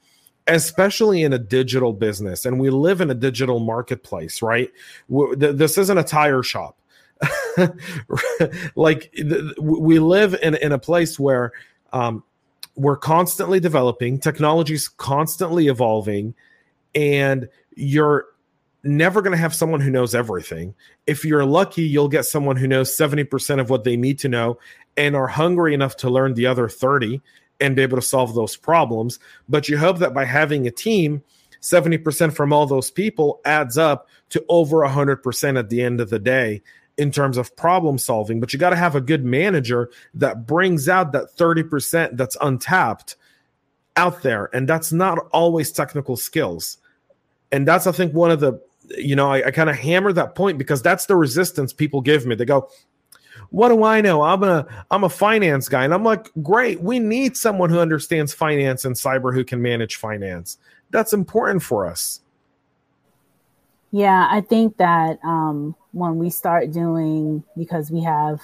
especially 0.46 1.22
in 1.22 1.32
a 1.32 1.38
digital 1.38 1.92
business. 1.92 2.44
And 2.44 2.60
we 2.60 2.70
live 2.70 3.00
in 3.00 3.10
a 3.10 3.14
digital 3.14 3.58
marketplace, 3.58 4.42
right? 4.42 4.70
This 5.08 5.78
isn't 5.78 5.98
a 5.98 6.04
tire 6.04 6.42
shop. 6.42 6.78
like 8.76 9.14
we 9.60 9.98
live 9.98 10.36
in, 10.42 10.54
in 10.56 10.72
a 10.72 10.78
place 10.78 11.18
where 11.18 11.52
um, 11.92 12.22
we're 12.74 12.96
constantly 12.96 13.60
developing, 13.60 14.18
technology's 14.18 14.88
constantly 14.88 15.68
evolving, 15.68 16.34
and 16.94 17.48
you're 17.74 18.26
never 18.82 19.22
going 19.22 19.32
to 19.32 19.38
have 19.38 19.54
someone 19.54 19.80
who 19.80 19.90
knows 19.90 20.14
everything. 20.14 20.74
If 21.06 21.24
you're 21.24 21.44
lucky, 21.44 21.82
you'll 21.82 22.08
get 22.08 22.24
someone 22.24 22.56
who 22.56 22.68
knows 22.68 22.96
70% 22.96 23.60
of 23.60 23.70
what 23.70 23.84
they 23.84 23.96
need 23.96 24.18
to 24.20 24.28
know 24.28 24.58
and 24.96 25.16
are 25.16 25.26
hungry 25.26 25.74
enough 25.74 25.96
to 25.98 26.10
learn 26.10 26.34
the 26.34 26.46
other 26.46 26.68
30 26.68 27.20
and 27.60 27.74
be 27.74 27.82
able 27.82 27.96
to 27.96 28.02
solve 28.02 28.34
those 28.34 28.56
problems. 28.56 29.18
But 29.48 29.68
you 29.68 29.78
hope 29.78 29.98
that 29.98 30.14
by 30.14 30.24
having 30.24 30.66
a 30.66 30.70
team, 30.70 31.22
70% 31.62 32.34
from 32.34 32.52
all 32.52 32.66
those 32.66 32.90
people 32.90 33.40
adds 33.44 33.76
up 33.76 34.08
to 34.30 34.44
over 34.48 34.78
100% 34.78 35.58
at 35.58 35.68
the 35.68 35.82
end 35.82 36.00
of 36.00 36.10
the 36.10 36.18
day 36.18 36.62
in 36.98 37.10
terms 37.10 37.36
of 37.36 37.54
problem 37.56 37.98
solving. 37.98 38.40
But 38.40 38.52
you 38.52 38.58
got 38.58 38.70
to 38.70 38.76
have 38.76 38.94
a 38.94 39.00
good 39.00 39.24
manager 39.24 39.90
that 40.14 40.46
brings 40.46 40.88
out 40.88 41.12
that 41.12 41.36
30% 41.36 42.16
that's 42.16 42.36
untapped 42.40 43.16
out 43.96 44.22
there. 44.22 44.50
And 44.54 44.68
that's 44.68 44.92
not 44.92 45.18
always 45.32 45.72
technical 45.72 46.16
skills. 46.16 46.78
And 47.52 47.66
that's, 47.66 47.86
I 47.86 47.92
think, 47.92 48.14
one 48.14 48.30
of 48.30 48.40
the, 48.40 48.60
you 48.96 49.16
know, 49.16 49.30
I, 49.30 49.46
I 49.46 49.50
kind 49.50 49.70
of 49.70 49.76
hammer 49.76 50.12
that 50.12 50.34
point 50.34 50.58
because 50.58 50.82
that's 50.82 51.06
the 51.06 51.16
resistance 51.16 51.72
people 51.72 52.00
give 52.00 52.26
me. 52.26 52.34
They 52.34 52.44
go, 52.44 52.68
what 53.50 53.68
do 53.68 53.84
I 53.84 54.00
know? 54.00 54.22
I'm 54.22 54.42
a 54.42 54.66
I'm 54.90 55.04
a 55.04 55.08
finance 55.08 55.68
guy. 55.68 55.84
And 55.84 55.94
I'm 55.94 56.04
like, 56.04 56.30
great, 56.42 56.80
we 56.80 56.98
need 56.98 57.36
someone 57.36 57.70
who 57.70 57.78
understands 57.78 58.32
finance 58.32 58.84
and 58.84 58.94
cyber 58.94 59.32
who 59.32 59.44
can 59.44 59.62
manage 59.62 59.96
finance. 59.96 60.58
That's 60.90 61.12
important 61.12 61.62
for 61.62 61.86
us. 61.86 62.20
Yeah, 63.96 64.28
I 64.30 64.42
think 64.42 64.76
that 64.76 65.18
um, 65.24 65.74
when 65.92 66.18
we 66.18 66.28
start 66.28 66.70
doing, 66.70 67.42
because 67.56 67.90
we 67.90 68.02
have 68.02 68.42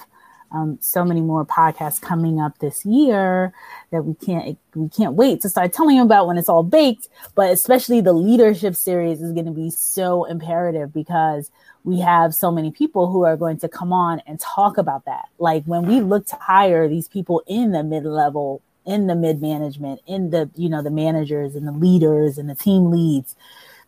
um, 0.51 0.79
so 0.81 1.05
many 1.05 1.21
more 1.21 1.45
podcasts 1.45 2.01
coming 2.01 2.41
up 2.41 2.57
this 2.57 2.83
year 2.83 3.53
that 3.91 4.01
we 4.01 4.15
can't 4.15 4.57
we 4.73 4.89
can't 4.89 5.13
wait 5.13 5.41
to 5.41 5.49
start 5.49 5.71
telling 5.71 5.97
you 5.97 6.01
about 6.01 6.25
when 6.25 6.39
it's 6.39 6.49
all 6.49 6.63
baked. 6.63 7.07
But 7.35 7.51
especially 7.51 8.01
the 8.01 8.13
leadership 8.13 8.75
series 8.75 9.21
is 9.21 9.31
going 9.31 9.45
to 9.45 9.51
be 9.51 9.69
so 9.69 10.25
imperative 10.25 10.91
because 10.91 11.51
we 11.83 11.99
have 11.99 12.33
so 12.33 12.49
many 12.49 12.71
people 12.71 13.11
who 13.11 13.23
are 13.23 13.37
going 13.37 13.59
to 13.59 13.69
come 13.69 13.93
on 13.93 14.23
and 14.25 14.39
talk 14.39 14.79
about 14.79 15.05
that. 15.05 15.25
Like 15.37 15.65
when 15.65 15.85
we 15.85 16.01
look 16.01 16.25
to 16.29 16.35
hire 16.37 16.89
these 16.89 17.07
people 17.07 17.43
in 17.45 17.73
the 17.73 17.83
mid 17.83 18.05
level, 18.05 18.63
in 18.87 19.05
the 19.05 19.15
mid 19.15 19.39
management, 19.39 20.01
in 20.07 20.31
the, 20.31 20.49
you 20.55 20.67
know, 20.67 20.81
the 20.81 20.89
managers 20.89 21.55
and 21.55 21.67
the 21.67 21.71
leaders 21.71 22.39
and 22.39 22.49
the 22.49 22.55
team 22.55 22.89
leads, 22.89 23.35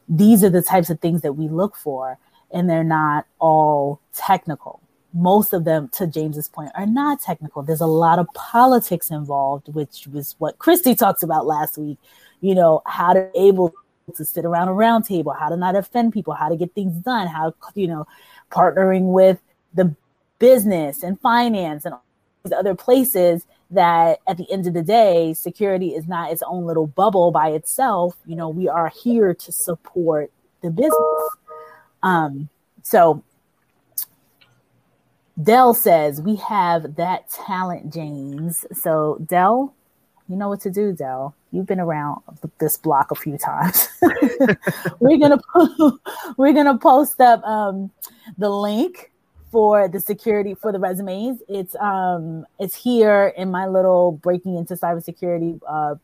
these 0.07 0.43
are 0.43 0.49
the 0.49 0.61
types 0.61 0.89
of 0.89 0.99
things 0.99 1.21
that 1.21 1.33
we 1.33 1.47
look 1.47 1.75
for. 1.75 2.17
And 2.51 2.69
they're 2.69 2.83
not 2.83 3.25
all 3.39 3.99
technical. 4.13 4.81
Most 5.13 5.53
of 5.53 5.63
them, 5.63 5.89
to 5.93 6.07
James's 6.07 6.49
point, 6.49 6.71
are 6.75 6.85
not 6.85 7.21
technical. 7.21 7.63
There's 7.63 7.81
a 7.81 7.87
lot 7.87 8.19
of 8.19 8.27
politics 8.33 9.09
involved, 9.09 9.73
which 9.73 10.07
was 10.11 10.35
what 10.39 10.59
Christy 10.59 10.95
talked 10.95 11.23
about 11.23 11.45
last 11.45 11.77
week. 11.77 11.97
You 12.41 12.55
know, 12.55 12.81
how 12.85 13.13
to 13.13 13.29
able 13.35 13.73
to 14.15 14.25
sit 14.25 14.45
around 14.45 14.67
a 14.67 14.73
round 14.73 15.05
table, 15.05 15.33
how 15.33 15.49
to 15.49 15.57
not 15.57 15.75
offend 15.75 16.13
people, 16.13 16.33
how 16.33 16.49
to 16.49 16.55
get 16.55 16.73
things 16.75 16.95
done, 16.97 17.27
how, 17.27 17.53
you 17.73 17.87
know, 17.87 18.05
partnering 18.51 19.11
with 19.13 19.41
the 19.73 19.95
business 20.37 21.01
and 21.01 21.19
finance 21.19 21.85
and 21.85 21.95
all 21.95 22.03
these 22.43 22.53
other 22.53 22.75
places 22.75 23.45
that 23.75 24.19
at 24.27 24.37
the 24.37 24.51
end 24.51 24.67
of 24.67 24.73
the 24.73 24.81
day, 24.81 25.33
security 25.33 25.89
is 25.89 26.07
not 26.07 26.31
its 26.31 26.41
own 26.47 26.65
little 26.65 26.87
bubble 26.87 27.31
by 27.31 27.49
itself. 27.49 28.15
You 28.25 28.35
know, 28.35 28.49
we 28.49 28.67
are 28.67 28.89
here 28.89 29.33
to 29.33 29.51
support 29.51 30.31
the 30.61 30.69
business. 30.69 31.37
Um, 32.03 32.49
so 32.83 33.23
Dell 35.41 35.73
says 35.73 36.21
we 36.21 36.35
have 36.37 36.95
that 36.95 37.29
talent, 37.29 37.93
James. 37.93 38.65
So 38.73 39.17
Dell, 39.25 39.73
you 40.29 40.35
know 40.35 40.49
what 40.49 40.61
to 40.61 40.71
do, 40.71 40.93
Dell. 40.93 41.35
You've 41.51 41.65
been 41.65 41.79
around 41.79 42.21
this 42.59 42.77
block 42.77 43.11
a 43.11 43.15
few 43.15 43.37
times. 43.37 43.87
we're 44.99 45.17
gonna 45.17 45.39
we're 46.37 46.53
gonna 46.53 46.77
post 46.77 47.21
up 47.21 47.43
um, 47.43 47.91
the 48.37 48.49
link 48.49 49.11
for 49.51 49.87
the 49.87 49.99
security 49.99 50.55
for 50.55 50.71
the 50.71 50.79
resumes. 50.79 51.39
It's 51.47 51.75
um 51.75 52.45
it's 52.59 52.75
here 52.75 53.33
in 53.37 53.51
my 53.51 53.67
little 53.67 54.13
breaking 54.13 54.55
into 54.55 54.75
cybersecurity 54.75 55.59
uh, 55.67 55.95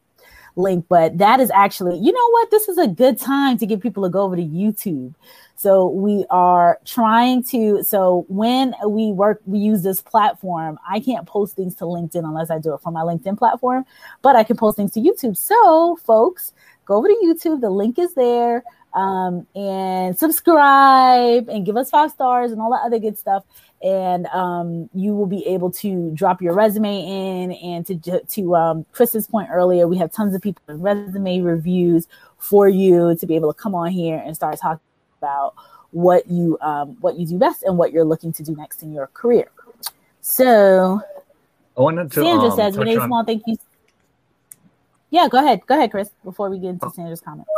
link, 0.55 0.85
but 0.89 1.17
that 1.17 1.39
is 1.39 1.51
actually 1.51 1.97
you 1.97 2.11
know 2.11 2.29
what 2.31 2.51
this 2.51 2.67
is 2.67 2.77
a 2.77 2.87
good 2.87 3.19
time 3.19 3.57
to 3.57 3.65
get 3.65 3.81
people 3.81 4.03
to 4.03 4.09
go 4.09 4.21
over 4.21 4.35
to 4.35 4.43
YouTube 4.43 5.13
so 5.61 5.89
we 5.89 6.25
are 6.31 6.79
trying 6.85 7.43
to. 7.51 7.83
So 7.83 8.25
when 8.29 8.73
we 8.87 9.11
work, 9.11 9.43
we 9.45 9.59
use 9.59 9.83
this 9.83 10.01
platform. 10.01 10.79
I 10.89 10.99
can't 10.99 11.27
post 11.27 11.55
things 11.55 11.75
to 11.75 11.83
LinkedIn 11.83 12.23
unless 12.23 12.49
I 12.49 12.57
do 12.57 12.73
it 12.73 12.81
from 12.81 12.95
my 12.95 13.01
LinkedIn 13.01 13.37
platform, 13.37 13.85
but 14.23 14.35
I 14.35 14.43
can 14.43 14.57
post 14.57 14.77
things 14.77 14.91
to 14.93 14.99
YouTube. 14.99 15.37
So 15.37 15.97
folks, 15.97 16.53
go 16.85 16.95
over 16.95 17.07
to 17.07 17.13
YouTube. 17.23 17.61
The 17.61 17.69
link 17.69 17.99
is 17.99 18.15
there. 18.15 18.63
Um, 18.93 19.47
and 19.55 20.17
subscribe 20.17 21.47
and 21.47 21.65
give 21.65 21.77
us 21.77 21.89
five 21.89 22.11
stars 22.11 22.51
and 22.51 22.59
all 22.59 22.71
that 22.71 22.81
other 22.85 22.99
good 22.99 23.17
stuff. 23.17 23.45
And 23.81 24.27
um, 24.27 24.89
you 24.93 25.15
will 25.15 25.27
be 25.27 25.47
able 25.47 25.71
to 25.71 26.11
drop 26.11 26.41
your 26.41 26.53
resume 26.53 26.99
in. 26.99 27.51
And 27.53 27.85
to 27.87 28.19
to 28.19 28.55
um, 28.55 28.85
Chris's 28.91 29.27
point 29.27 29.49
earlier, 29.51 29.87
we 29.87 29.97
have 29.97 30.11
tons 30.11 30.35
of 30.35 30.41
people 30.41 30.61
with 30.67 30.81
resume 30.81 31.41
reviews 31.41 32.07
for 32.37 32.67
you 32.67 33.15
to 33.15 33.25
be 33.25 33.35
able 33.35 33.53
to 33.53 33.59
come 33.59 33.75
on 33.75 33.91
here 33.91 34.21
and 34.23 34.35
start 34.35 34.59
talking 34.59 34.81
about 35.19 35.53
what 35.91 36.29
you 36.29 36.57
um, 36.61 36.97
what 37.01 37.17
you 37.17 37.25
do 37.25 37.37
best 37.37 37.63
and 37.63 37.77
what 37.77 37.91
you're 37.91 38.05
looking 38.05 38.33
to 38.33 38.43
do 38.43 38.55
next 38.55 38.83
in 38.83 38.91
your 38.91 39.07
career. 39.07 39.49
So, 40.21 41.01
I 41.77 41.81
wanted 41.81 42.11
to. 42.11 42.21
Sandra 42.21 42.49
um, 42.49 42.55
says, 42.55 42.77
"Renee 42.77 42.97
on... 42.97 43.07
Small, 43.07 43.23
thank 43.23 43.43
you." 43.47 43.57
Yeah, 45.09 45.27
go 45.29 45.39
ahead, 45.39 45.61
go 45.65 45.75
ahead, 45.75 45.91
Chris. 45.91 46.09
Before 46.23 46.49
we 46.49 46.59
get 46.59 46.69
into. 46.69 46.89
Sandra's 46.91 47.21
comments. 47.21 47.49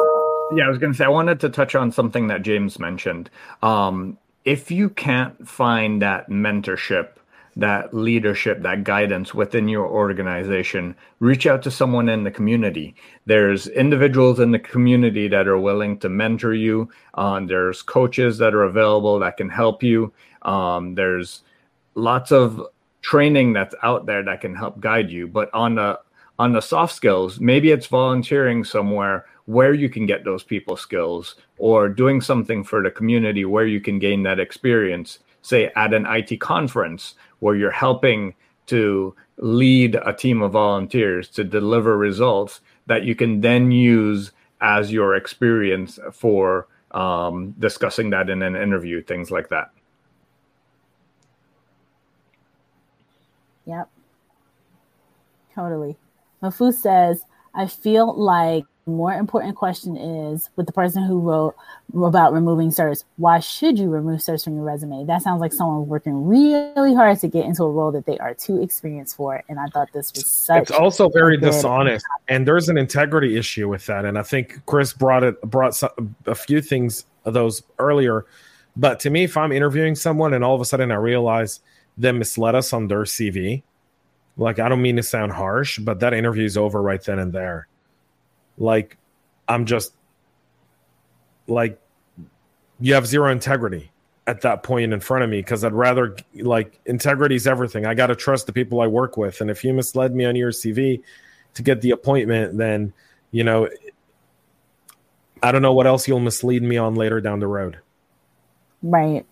Yeah, 0.51 0.65
I 0.65 0.69
was 0.69 0.77
going 0.77 0.91
to 0.91 0.97
say 0.97 1.05
I 1.05 1.09
wanted 1.09 1.39
to 1.39 1.49
touch 1.49 1.73
on 1.75 1.91
something 1.91 2.27
that 2.27 2.43
James 2.43 2.77
mentioned. 2.77 3.29
Um, 3.61 4.17
if 4.45 4.69
you 4.69 4.89
can't 4.89 5.47
find 5.47 6.01
that 6.01 6.29
mentorship 6.29 7.09
that 7.55 7.93
leadership, 7.93 8.61
that 8.63 8.83
guidance 8.83 9.33
within 9.33 9.67
your 9.67 9.85
organization, 9.87 10.95
reach 11.19 11.45
out 11.45 11.61
to 11.63 11.71
someone 11.71 12.09
in 12.09 12.23
the 12.23 12.31
community. 12.31 12.95
There's 13.25 13.67
individuals 13.67 14.39
in 14.39 14.51
the 14.51 14.59
community 14.59 15.27
that 15.27 15.47
are 15.47 15.59
willing 15.59 15.99
to 15.99 16.09
mentor 16.09 16.53
you. 16.53 16.89
Um, 17.13 17.47
there's 17.47 17.81
coaches 17.81 18.37
that 18.39 18.53
are 18.53 18.63
available 18.63 19.19
that 19.19 19.37
can 19.37 19.49
help 19.49 19.83
you. 19.83 20.11
Um, 20.41 20.95
there's 20.95 21.43
lots 21.95 22.31
of 22.31 22.61
training 23.01 23.53
that's 23.53 23.75
out 23.83 24.05
there 24.05 24.23
that 24.23 24.41
can 24.41 24.55
help 24.55 24.79
guide 24.79 25.11
you. 25.11 25.27
But 25.27 25.53
on 25.53 25.75
the 25.75 25.99
on 26.39 26.53
the 26.53 26.61
soft 26.61 26.95
skills, 26.95 27.39
maybe 27.39 27.71
it's 27.71 27.87
volunteering 27.87 28.63
somewhere 28.63 29.25
where 29.45 29.73
you 29.73 29.89
can 29.89 30.05
get 30.05 30.23
those 30.23 30.43
people 30.43 30.75
skills 30.75 31.35
or 31.57 31.89
doing 31.89 32.21
something 32.21 32.63
for 32.63 32.81
the 32.81 32.91
community 32.91 33.45
where 33.45 33.67
you 33.67 33.79
can 33.79 33.99
gain 33.99 34.23
that 34.23 34.39
experience 34.39 35.19
say 35.41 35.69
at 35.75 35.93
an 35.93 36.05
IT 36.07 36.39
conference 36.39 37.15
where 37.39 37.55
you're 37.55 37.71
helping 37.71 38.33
to 38.65 39.13
lead 39.37 39.95
a 40.05 40.13
team 40.13 40.41
of 40.41 40.53
volunteers 40.53 41.27
to 41.27 41.43
deliver 41.43 41.97
results 41.97 42.61
that 42.85 43.03
you 43.03 43.13
can 43.13 43.41
then 43.41 43.71
use 43.71 44.31
as 44.61 44.91
your 44.91 45.15
experience 45.15 45.99
for 46.13 46.67
um, 46.91 47.53
discussing 47.59 48.09
that 48.11 48.29
in 48.29 48.41
an 48.41 48.55
interview, 48.55 49.01
things 49.03 49.31
like 49.31 49.49
that. 49.49 49.71
Yep. 53.65 53.89
Totally. 55.55 55.97
Mafu 56.43 56.73
says, 56.73 57.23
I 57.55 57.67
feel 57.67 58.13
like 58.13 58.65
more 58.85 59.13
important 59.13 59.55
question 59.55 59.95
is 59.95 60.49
with 60.55 60.65
the 60.65 60.73
person 60.73 61.03
who 61.03 61.19
wrote 61.19 61.55
about 62.03 62.33
removing 62.33 62.69
certs 62.69 63.05
why 63.15 63.39
should 63.39 63.79
you 63.79 63.89
remove 63.89 64.19
certs 64.19 64.43
from 64.43 64.55
your 64.55 64.65
resume? 64.65 65.05
That 65.05 65.21
sounds 65.21 65.39
like 65.39 65.53
someone 65.53 65.87
working 65.87 66.27
really 66.27 66.93
hard 66.93 67.19
to 67.19 67.29
get 67.29 67.45
into 67.45 67.63
a 67.63 67.71
role 67.71 67.93
that 67.93 68.05
they 68.05 68.17
are 68.17 68.33
too 68.33 68.61
experienced 68.61 69.15
for 69.15 69.41
and 69.47 69.59
i 69.59 69.67
thought 69.67 69.87
this 69.93 70.11
was 70.13 70.25
such 70.25 70.63
it's 70.63 70.71
also 70.71 71.07
very 71.09 71.37
dishonest 71.37 72.05
and 72.27 72.47
there's 72.47 72.67
an 72.67 72.77
integrity 72.77 73.37
issue 73.37 73.69
with 73.69 73.85
that 73.85 74.03
and 74.03 74.17
i 74.17 74.23
think 74.23 74.61
chris 74.65 74.91
brought 74.91 75.23
it 75.23 75.39
brought 75.43 75.81
a 76.25 76.35
few 76.35 76.61
things 76.61 77.05
of 77.25 77.33
those 77.33 77.63
earlier 77.79 78.25
but 78.75 78.99
to 78.99 79.09
me 79.09 79.23
if 79.23 79.37
i'm 79.37 79.51
interviewing 79.51 79.95
someone 79.95 80.33
and 80.33 80.43
all 80.43 80.55
of 80.55 80.61
a 80.61 80.65
sudden 80.65 80.91
i 80.91 80.95
realize 80.95 81.61
they 81.97 82.11
misled 82.11 82.55
us 82.55 82.73
on 82.73 82.87
their 82.87 83.03
cv 83.03 83.63
like 84.37 84.59
i 84.59 84.67
don't 84.67 84.81
mean 84.81 84.95
to 84.95 85.03
sound 85.03 85.31
harsh 85.31 85.79
but 85.79 85.99
that 85.99 86.13
interview 86.13 86.45
is 86.45 86.57
over 86.57 86.81
right 86.81 87.03
then 87.03 87.19
and 87.19 87.33
there 87.33 87.67
like 88.57 88.97
I'm 89.47 89.65
just 89.65 89.93
like 91.47 91.79
you 92.79 92.93
have 92.93 93.05
zero 93.05 93.31
integrity 93.31 93.91
at 94.25 94.41
that 94.41 94.63
point 94.63 94.93
in 94.93 94.99
front 94.99 95.23
of 95.23 95.29
me 95.29 95.39
because 95.39 95.63
I'd 95.63 95.73
rather 95.73 96.15
like 96.35 96.79
integrity 96.85 97.35
is 97.35 97.47
everything. 97.47 97.85
I 97.85 97.93
got 97.93 98.07
to 98.07 98.15
trust 98.15 98.45
the 98.45 98.53
people 98.53 98.81
I 98.81 98.87
work 98.87 99.17
with, 99.17 99.41
and 99.41 99.49
if 99.49 99.63
you 99.63 99.73
misled 99.73 100.15
me 100.15 100.25
on 100.25 100.35
your 100.35 100.51
CV 100.51 101.01
to 101.55 101.63
get 101.63 101.81
the 101.81 101.91
appointment, 101.91 102.57
then 102.57 102.93
you 103.31 103.43
know 103.43 103.69
I 105.41 105.51
don't 105.51 105.61
know 105.61 105.73
what 105.73 105.87
else 105.87 106.07
you'll 106.07 106.19
mislead 106.19 106.63
me 106.63 106.77
on 106.77 106.95
later 106.95 107.19
down 107.19 107.39
the 107.39 107.47
road. 107.47 107.79
Right. 108.81 109.25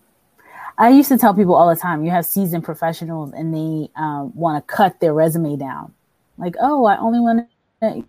I 0.78 0.90
used 0.90 1.08
to 1.08 1.18
tell 1.18 1.34
people 1.34 1.54
all 1.54 1.68
the 1.68 1.80
time, 1.80 2.04
you 2.04 2.10
have 2.10 2.26
seasoned 2.26 2.64
professionals 2.64 3.32
and 3.32 3.54
they 3.54 3.90
um, 3.96 4.34
want 4.34 4.66
to 4.66 4.74
cut 4.74 5.00
their 5.00 5.12
resume 5.12 5.56
down. 5.56 5.92
Like, 6.38 6.56
oh, 6.60 6.86
I 6.86 6.96
only 6.98 7.20
want 7.20 7.48
to, 7.82 8.04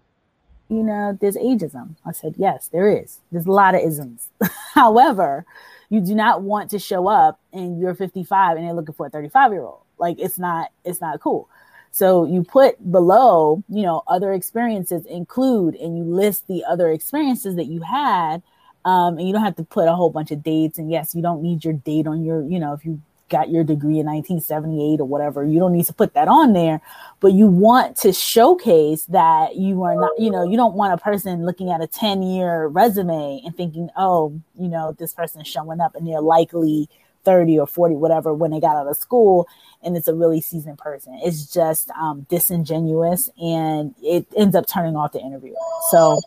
you 0.70 0.84
know, 0.84 1.18
there's 1.20 1.36
ageism. 1.36 1.95
I 2.05 2.14
said, 2.14 2.36
yes, 2.38 2.70
there 2.70 2.89
is. 2.89 3.20
There's 3.32 3.45
a 3.45 3.51
lot 3.51 3.76
of 3.76 3.82
isms. 3.82 4.30
However, 4.74 5.45
you 5.89 6.01
do 6.01 6.16
not 6.16 6.41
want 6.41 6.72
to 6.72 6.80
show 6.80 7.07
up 7.07 7.39
and 7.51 7.80
you're 7.80 7.93
55 7.93 8.57
and 8.57 8.66
they're 8.66 8.74
looking 8.74 8.95
for 8.95 9.07
a 9.07 9.09
35 9.09 9.51
year 9.51 9.61
old. 9.61 9.82
Like, 9.97 10.20
it's 10.20 10.39
not, 10.39 10.72
it's 10.84 11.01
not 11.01 11.20
cool. 11.20 11.49
So 11.91 12.26
you 12.26 12.43
put 12.43 12.91
below, 12.91 13.64
you 13.70 13.84
know, 13.84 14.01
other 14.07 14.34
experiences 14.34 15.05
include, 15.05 15.76
and 15.76 15.95
you 15.95 16.03
list 16.03 16.47
the 16.47 16.66
other 16.66 16.89
experiences 16.89 17.55
that 17.57 17.66
you 17.66 17.82
had 17.82 18.41
um, 18.86 19.18
and 19.18 19.28
you 19.28 19.34
don't 19.34 19.44
have 19.44 19.56
to 19.58 19.64
put 19.64 19.88
a 19.88 19.96
whole 19.96 20.10
bunch 20.10 20.32
of 20.32 20.44
dates. 20.44 20.78
And 20.78 20.92
yes, 20.92 21.16
you 21.16 21.22
don't 21.22 21.42
need 21.42 21.64
your 21.64 21.74
date 21.74 22.08
on 22.08 22.24
your, 22.24 22.44
you 22.44 22.60
know, 22.60 22.74
if 22.74 22.86
you 22.86 23.02
got 23.30 23.50
your 23.50 23.64
degree 23.64 24.00
in 24.00 24.06
1978 24.06 25.00
or 25.00 25.06
whatever, 25.06 25.44
you 25.44 25.60
don't 25.60 25.74
need 25.74 25.86
to 25.86 25.94
put 25.94 26.14
that 26.14 26.28
on 26.28 26.54
there. 26.54 26.82
But 27.20 27.34
you 27.34 27.48
want 27.48 27.98
to 27.98 28.14
showcase 28.14 29.06
that 29.06 29.56
you 29.56 29.84
are 29.84 29.96
not, 29.96 30.12
you 30.20 30.30
know, 30.30 30.44
you 30.44 30.58
don't 30.58 30.76
want 30.76 30.94
a 30.94 30.98
person 30.98 31.46
looking 31.46 31.72
at 31.72 31.82
a 31.82 31.88
10 31.88 32.22
year 32.22 32.68
resume 32.68 33.42
and 33.44 33.56
thinking, 33.56 33.90
oh, 33.98 34.40
you 34.60 34.68
know, 34.68 34.96
this 35.00 35.14
person's 35.14 35.48
showing 35.48 35.82
up 35.82 35.96
and 35.96 36.06
they're 36.08 36.22
likely 36.22 36.90
30 37.24 37.60
or 37.60 37.68
40, 37.68 37.96
whatever, 37.96 38.34
when 38.34 38.52
they 38.52 38.60
got 38.60 38.76
out 38.76 38.88
of 38.88 38.98
school. 38.98 39.48
And 39.82 39.98
it's 39.98 40.08
a 40.08 40.14
really 40.14 40.42
seasoned 40.42 40.78
person. 40.78 41.20
It's 41.24 41.52
just 41.52 41.90
um, 41.92 42.26
disingenuous 42.30 43.30
and 43.42 43.96
it 44.04 44.28
ends 44.38 44.56
up 44.56 44.68
turning 44.68 44.96
off 44.96 45.14
the 45.14 45.20
interviewer. 45.20 45.56
So, 45.92 46.22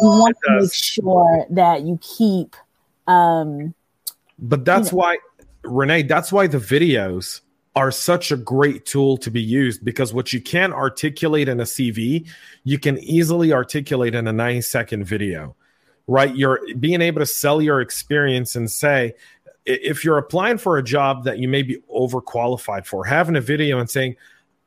you 0.00 0.08
want 0.08 0.36
to 0.44 0.60
make 0.60 0.72
sure 0.72 1.46
that 1.50 1.82
you 1.82 1.98
keep 2.02 2.56
um 3.06 3.74
but 4.38 4.64
that's 4.64 4.90
you 4.90 4.96
know. 4.96 5.02
why 5.02 5.18
renee 5.62 6.02
that's 6.02 6.32
why 6.32 6.46
the 6.46 6.58
videos 6.58 7.40
are 7.76 7.90
such 7.90 8.30
a 8.30 8.36
great 8.36 8.86
tool 8.86 9.16
to 9.16 9.30
be 9.30 9.42
used 9.42 9.84
because 9.84 10.14
what 10.14 10.32
you 10.32 10.40
can 10.40 10.72
articulate 10.72 11.48
in 11.48 11.60
a 11.60 11.64
cv 11.64 12.26
you 12.64 12.78
can 12.78 12.98
easily 12.98 13.52
articulate 13.52 14.14
in 14.14 14.26
a 14.26 14.32
90 14.32 14.60
second 14.60 15.04
video 15.04 15.54
right 16.06 16.34
you're 16.36 16.60
being 16.78 17.00
able 17.00 17.20
to 17.20 17.26
sell 17.26 17.60
your 17.60 17.80
experience 17.80 18.56
and 18.56 18.70
say 18.70 19.14
if 19.66 20.04
you're 20.04 20.18
applying 20.18 20.58
for 20.58 20.76
a 20.76 20.82
job 20.82 21.24
that 21.24 21.38
you 21.38 21.48
may 21.48 21.62
be 21.62 21.78
overqualified 21.94 22.84
for 22.84 23.04
having 23.04 23.36
a 23.36 23.40
video 23.40 23.78
and 23.78 23.88
saying 23.88 24.14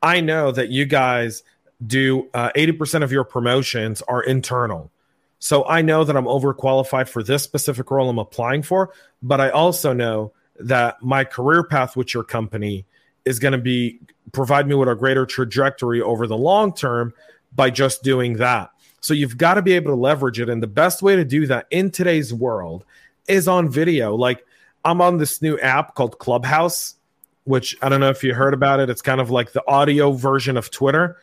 i 0.02 0.20
know 0.20 0.50
that 0.50 0.70
you 0.70 0.84
guys 0.84 1.42
do 1.86 2.28
uh, 2.34 2.50
80% 2.56 3.02
of 3.02 3.12
your 3.12 3.24
promotions 3.24 4.02
are 4.02 4.22
internal 4.22 4.90
so 5.38 5.64
I 5.66 5.82
know 5.82 6.04
that 6.04 6.16
I'm 6.16 6.24
overqualified 6.24 7.08
for 7.08 7.22
this 7.22 7.42
specific 7.42 7.90
role 7.90 8.08
I'm 8.08 8.18
applying 8.18 8.62
for, 8.62 8.90
but 9.22 9.40
I 9.40 9.50
also 9.50 9.92
know 9.92 10.32
that 10.58 11.00
my 11.02 11.24
career 11.24 11.62
path 11.62 11.96
with 11.96 12.12
your 12.12 12.24
company 12.24 12.84
is 13.24 13.38
going 13.38 13.52
to 13.52 13.58
be 13.58 14.00
provide 14.32 14.66
me 14.66 14.74
with 14.74 14.88
a 14.88 14.94
greater 14.94 15.24
trajectory 15.24 16.02
over 16.02 16.26
the 16.26 16.36
long 16.36 16.74
term 16.74 17.14
by 17.54 17.70
just 17.70 18.02
doing 18.02 18.34
that. 18.34 18.70
So 19.00 19.14
you've 19.14 19.38
got 19.38 19.54
to 19.54 19.62
be 19.62 19.72
able 19.72 19.92
to 19.92 20.00
leverage 20.00 20.40
it 20.40 20.48
and 20.48 20.62
the 20.62 20.66
best 20.66 21.02
way 21.02 21.14
to 21.14 21.24
do 21.24 21.46
that 21.46 21.66
in 21.70 21.90
today's 21.90 22.34
world 22.34 22.84
is 23.28 23.46
on 23.46 23.68
video. 23.68 24.14
Like 24.16 24.44
I'm 24.84 25.00
on 25.00 25.18
this 25.18 25.40
new 25.40 25.58
app 25.60 25.94
called 25.94 26.18
Clubhouse, 26.18 26.96
which 27.44 27.76
I 27.80 27.88
don't 27.88 28.00
know 28.00 28.10
if 28.10 28.24
you 28.24 28.34
heard 28.34 28.54
about 28.54 28.80
it. 28.80 28.90
It's 28.90 29.02
kind 29.02 29.20
of 29.20 29.30
like 29.30 29.52
the 29.52 29.66
audio 29.68 30.12
version 30.12 30.56
of 30.56 30.70
Twitter. 30.70 31.16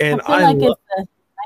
And 0.00 0.20
I, 0.26 0.40
I 0.40 0.52
like 0.52 0.56
lo- 0.56 0.74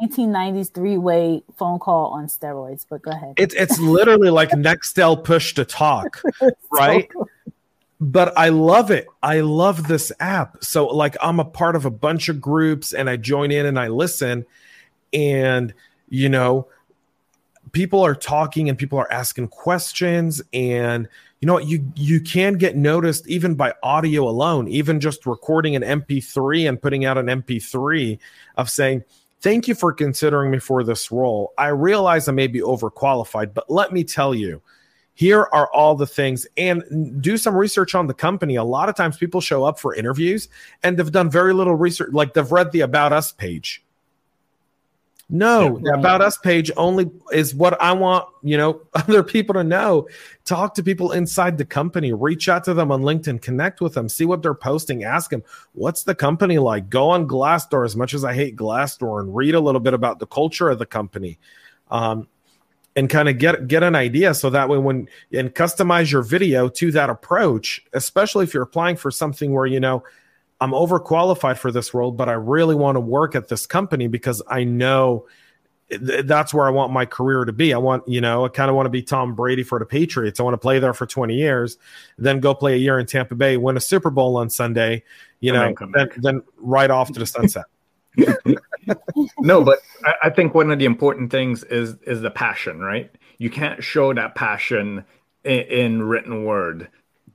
1990s 0.03 0.73
three-way 0.73 1.43
phone 1.57 1.79
call 1.79 2.13
on 2.13 2.27
steroids. 2.27 2.87
But 2.89 3.03
go 3.03 3.11
ahead. 3.11 3.35
It's 3.37 3.55
it's 3.55 3.79
literally 3.79 4.31
like 4.31 4.51
Nextel 4.51 5.23
push 5.23 5.55
to 5.55 5.65
talk, 5.65 6.23
right? 6.73 7.11
So 7.13 7.29
but 8.01 8.37
I 8.37 8.51
love 8.51 8.91
it. 8.91 9.07
I 9.23 9.41
love 9.41 9.89
this 9.89 10.13
app. 10.21 10.63
So 10.63 10.87
like 10.87 11.17
I'm 11.23 11.41
a 11.41 11.45
part 11.45 11.75
of 11.75 11.87
a 11.87 11.91
bunch 11.91 12.29
of 12.29 12.41
groups 12.41 12.93
and 12.93 13.09
I 13.09 13.17
join 13.17 13.51
in 13.51 13.67
and 13.67 13.79
I 13.79 13.89
listen 13.89 14.45
and 15.13 15.73
you 16.09 16.29
know 16.29 16.69
people 17.73 18.05
are 18.05 18.15
talking 18.15 18.69
and 18.69 18.79
people 18.79 18.99
are 18.99 19.11
asking 19.12 19.49
questions 19.49 20.43
and 20.53 21.09
you 21.41 21.47
know 21.47 21.59
you 21.59 21.93
you 21.97 22.21
can 22.21 22.55
get 22.55 22.77
noticed 22.77 23.27
even 23.29 23.55
by 23.55 23.73
audio 23.83 24.29
alone 24.29 24.69
even 24.69 25.01
just 25.01 25.27
recording 25.27 25.75
an 25.75 25.83
mp3 25.83 26.69
and 26.69 26.81
putting 26.81 27.05
out 27.05 27.19
an 27.19 27.27
mp3 27.27 28.19
of 28.57 28.71
saying 28.71 29.03
Thank 29.45 29.69
you 29.69 29.75
for 29.75 29.93
considering 29.93 30.51
me 30.51 30.59
for 30.59 30.83
this 30.83 31.12
role. 31.12 31.53
I 31.59 31.67
realize 31.67 32.29
I 32.29 32.33
may 32.33 32.47
be 32.47 32.62
overqualified, 32.62 33.53
but 33.53 33.69
let 33.69 33.93
me 33.93 34.03
tell 34.03 34.35
you, 34.35 34.62
here 35.12 35.47
are 35.53 35.71
all 35.75 35.95
the 35.95 36.07
things 36.07 36.47
and 36.57 37.21
do 37.21 37.37
some 37.37 37.55
research 37.55 37.95
on 37.95 38.07
the 38.07 38.15
company. 38.15 38.55
A 38.55 38.65
lot 38.65 38.89
of 38.89 38.95
times 38.95 39.19
people 39.19 39.43
show 39.43 39.62
up 39.62 39.79
for 39.79 39.95
interviews 39.95 40.49
and 40.83 40.97
they've 40.97 41.12
done 41.12 41.31
very 41.31 41.53
little 41.53 41.75
research, 41.75 42.11
like 42.15 42.33
they've 42.33 42.51
read 42.51 42.73
the 42.73 42.81
About 42.81 43.12
Us 43.12 43.33
page. 43.33 43.84
No, 45.31 45.79
the 45.83 45.95
About 45.95 46.20
Us 46.20 46.37
page 46.37 46.70
only 46.77 47.11
is 47.33 47.55
what 47.55 47.81
I 47.81 47.93
want, 47.93 48.29
you 48.43 48.57
know, 48.57 48.83
other 48.95 49.22
people 49.22 49.55
to 49.55 49.64
know. 49.64 50.07
Talk 50.45 50.75
to 50.75 50.83
people 50.83 51.12
inside 51.12 51.57
the 51.57 51.64
company, 51.64 52.12
reach 52.12 52.49
out 52.49 52.64
to 52.64 52.75
them 52.75 52.93
on 52.93 53.03
LinkedIn, 53.03 53.41
connect 53.41 53.81
with 53.81 53.95
them, 53.95 54.09
see 54.09 54.27
what 54.27 54.43
they're 54.43 54.55
posting, 54.55 55.05
ask 55.05 55.31
them, 55.31 55.43
what's 55.72 56.03
the 56.03 56.14
company 56.14 56.59
like? 56.59 56.91
Go 56.91 57.09
on 57.09 57.27
Glassdoor 57.27 57.87
as 57.87 57.97
much 57.97 58.12
as 58.12 58.25
I 58.25 58.35
hate 58.35 58.55
Glassdoor 58.55 59.20
and 59.20 59.35
read 59.35 59.55
a 59.55 59.61
little 59.61 59.81
bit 59.81 59.95
about 59.95 60.18
the 60.18 60.27
culture 60.27 60.68
of 60.68 60.79
the 60.79 60.87
company. 60.87 61.39
Um, 61.91 62.29
and 62.97 63.11
kind 63.11 63.29
of 63.29 63.39
get 63.39 63.66
get 63.66 63.83
an 63.83 63.97
idea 63.97 64.33
so 64.35 64.51
that 64.51 64.68
way 64.68 64.79
when 64.79 65.09
and 65.33 65.53
customize 65.53 66.12
your 66.12 66.22
video 66.22 66.68
to 66.68 66.93
that 66.93 67.11
approach, 67.11 67.85
especially 67.93 68.45
if 68.45 68.55
you're 68.55 68.62
applying 68.62 68.95
for 68.95 69.11
something 69.11 69.53
where 69.53 69.66
you 69.66 69.81
know 69.81 70.05
I'm 70.65 70.71
overqualified 70.71 71.59
for 71.59 71.71
this 71.71 71.93
role, 71.93 72.11
but 72.11 72.31
I 72.31 72.33
really 72.33 72.75
want 72.75 72.97
to 72.97 73.01
work 73.01 73.35
at 73.35 73.49
this 73.49 73.67
company 73.67 74.09
because 74.09 74.41
I 74.49 74.65
know 74.65 75.27
that's 75.91 76.55
where 76.55 76.67
I 76.67 76.71
want 76.71 76.91
my 76.91 77.05
career 77.05 77.45
to 77.45 77.53
be. 77.53 77.75
I 77.75 77.77
want, 77.77 78.09
you 78.09 78.23
know, 78.23 78.47
I 78.47 78.49
kind 78.49 78.71
of 78.71 78.77
want 78.77 78.87
to 78.87 78.91
be 78.91 79.03
Tom 79.03 79.35
Brady 79.35 79.62
for 79.62 79.79
the 79.79 79.85
Patriots. 79.85 80.41
I 80.41 80.43
want 80.43 80.55
to 80.55 80.59
play 80.59 80.79
there 80.79 80.95
for 80.95 81.05
20 81.05 81.35
years, 81.35 81.77
then 82.17 82.41
go 82.41 82.55
play 82.55 82.73
a 82.73 82.79
year 82.79 82.99
in 82.99 83.05
Tampa 83.05 83.35
Bay, 83.35 83.59
win 83.59 83.77
a 83.77 83.81
Super 83.81 84.09
Bowl 84.09 84.39
on 84.39 84.49
Sunday, 84.49 85.05
you 85.41 85.53
know, 85.53 85.75
then, 85.93 86.09
then 86.17 86.43
right 86.57 86.91
off 86.91 87.12
to 87.12 87.19
the 87.19 87.27
sunset. 87.27 87.67
no, 89.41 89.62
but 89.62 89.81
I, 90.07 90.15
I 90.25 90.31
think 90.31 90.55
one 90.55 90.71
of 90.71 90.79
the 90.79 90.87
important 90.87 91.31
things 91.31 91.62
is 91.65 91.97
is 92.07 92.23
the 92.23 92.31
passion, 92.31 92.81
right? 92.81 93.11
You 93.37 93.51
can't 93.51 93.85
show 93.85 94.15
that 94.15 94.35
passion 94.35 95.05
in, 95.45 95.61
in 95.61 96.03
written 96.05 96.45
word, 96.45 96.89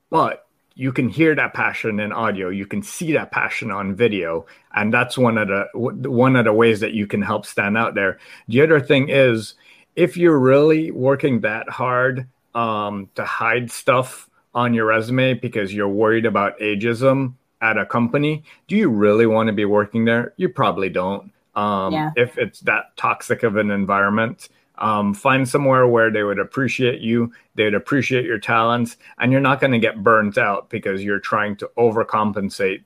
but 0.10 0.49
you 0.80 0.94
can 0.94 1.10
hear 1.10 1.36
that 1.36 1.54
passion 1.54 2.00
in 2.00 2.14
audio 2.14 2.48
you 2.48 2.66
can 2.66 2.82
see 2.82 3.12
that 3.12 3.32
passion 3.32 3.70
on 3.70 3.94
video 3.94 4.46
and 4.74 4.94
that's 4.94 5.18
one 5.18 5.38
of 5.38 5.48
the 5.48 5.68
one 5.74 6.36
of 6.36 6.46
the 6.46 6.54
ways 6.54 6.80
that 6.80 6.94
you 6.94 7.08
can 7.08 7.22
help 7.22 7.46
stand 7.46 7.78
out 7.78 7.96
there. 7.96 8.20
The 8.48 8.62
other 8.62 8.80
thing 8.80 9.10
is 9.10 9.56
if 9.96 10.16
you're 10.16 10.40
really 10.40 10.92
working 10.92 11.42
that 11.42 11.68
hard 11.70 12.28
um, 12.56 13.10
to 13.16 13.26
hide 13.26 13.72
stuff 13.72 14.30
on 14.56 14.74
your 14.74 14.86
resume 14.86 15.34
because 15.34 15.74
you're 15.74 15.90
worried 15.90 16.26
about 16.26 16.58
ageism 16.60 17.34
at 17.62 17.78
a 17.78 17.86
company 17.86 18.44
do 18.68 18.78
you 18.78 18.90
really 18.90 19.26
want 19.26 19.48
to 19.48 19.54
be 19.54 19.66
working 19.66 20.06
there? 20.06 20.34
You 20.38 20.50
probably 20.50 20.90
don't. 20.90 21.32
Um, 21.56 21.92
yeah. 21.92 22.12
if 22.16 22.38
it's 22.38 22.62
that 22.62 22.96
toxic 22.96 23.44
of 23.44 23.58
an 23.58 23.70
environment 23.70 24.48
um, 24.80 25.14
find 25.14 25.48
somewhere 25.48 25.88
where 25.88 26.12
they 26.12 26.24
would 26.24 26.40
appreciate 26.40 27.02
you, 27.02 27.32
they 27.56 27.66
would 27.66 27.74
appreciate 27.74 28.26
your 28.26 28.40
talents, 28.40 28.98
and 29.20 29.32
you're 29.32 29.42
not 29.42 29.60
going 29.60 29.72
to 29.72 29.80
get 29.80 30.04
burnt 30.04 30.38
out 30.38 30.70
because 30.70 31.04
you're 31.04 31.20
trying 31.20 31.56
to 31.58 31.70
overcompensate 31.78 32.84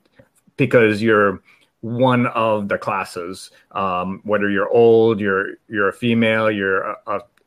because 0.56 1.02
you're 1.02 1.40
one 1.80 2.26
of 2.28 2.68
the 2.68 2.78
classes. 2.78 3.50
Um, 3.72 4.20
whether 4.24 4.50
you're 4.50 4.70
old, 4.70 5.20
you're 5.20 5.54
you're 5.68 5.88
a 5.88 5.92
female, 5.92 6.50
you're 6.50 6.82
a, 6.82 6.96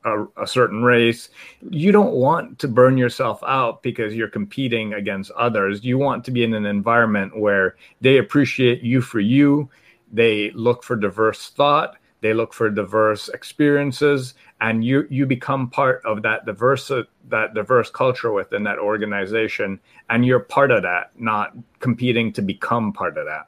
a, 0.05 0.27
a, 0.37 0.47
certain 0.47 0.83
race, 0.83 1.29
you 1.69 1.91
don't 1.91 2.13
want 2.13 2.59
to 2.59 2.67
burn 2.67 2.97
yourself 2.97 3.43
out 3.45 3.83
because 3.83 4.15
you're 4.15 4.29
competing 4.29 4.93
against 4.93 5.31
others. 5.31 5.83
You 5.83 5.97
want 5.97 6.23
to 6.25 6.31
be 6.31 6.43
in 6.43 6.53
an 6.53 6.65
environment 6.65 7.37
where 7.37 7.75
they 7.99 8.17
appreciate 8.17 8.81
you 8.81 9.01
for 9.01 9.19
you. 9.19 9.69
They 10.11 10.51
look 10.51 10.83
for 10.83 10.95
diverse 10.95 11.49
thought 11.49 11.97
they 12.27 12.33
look 12.33 12.53
for 12.53 12.69
diverse 12.69 13.29
experiences 13.29 14.33
and 14.59 14.83
you 14.83 15.07
you 15.09 15.25
become 15.25 15.69
part 15.69 16.01
of 16.03 16.21
that 16.21 16.45
diverse 16.45 16.91
that 17.29 17.53
diverse 17.53 17.89
culture 17.89 18.33
within 18.33 18.63
that 18.63 18.77
organization 18.79 19.79
and 20.09 20.25
you're 20.25 20.41
part 20.41 20.69
of 20.69 20.83
that 20.83 21.11
not 21.17 21.53
competing 21.79 22.33
to 22.33 22.41
become 22.41 22.91
part 22.91 23.17
of 23.17 23.25
that 23.25 23.47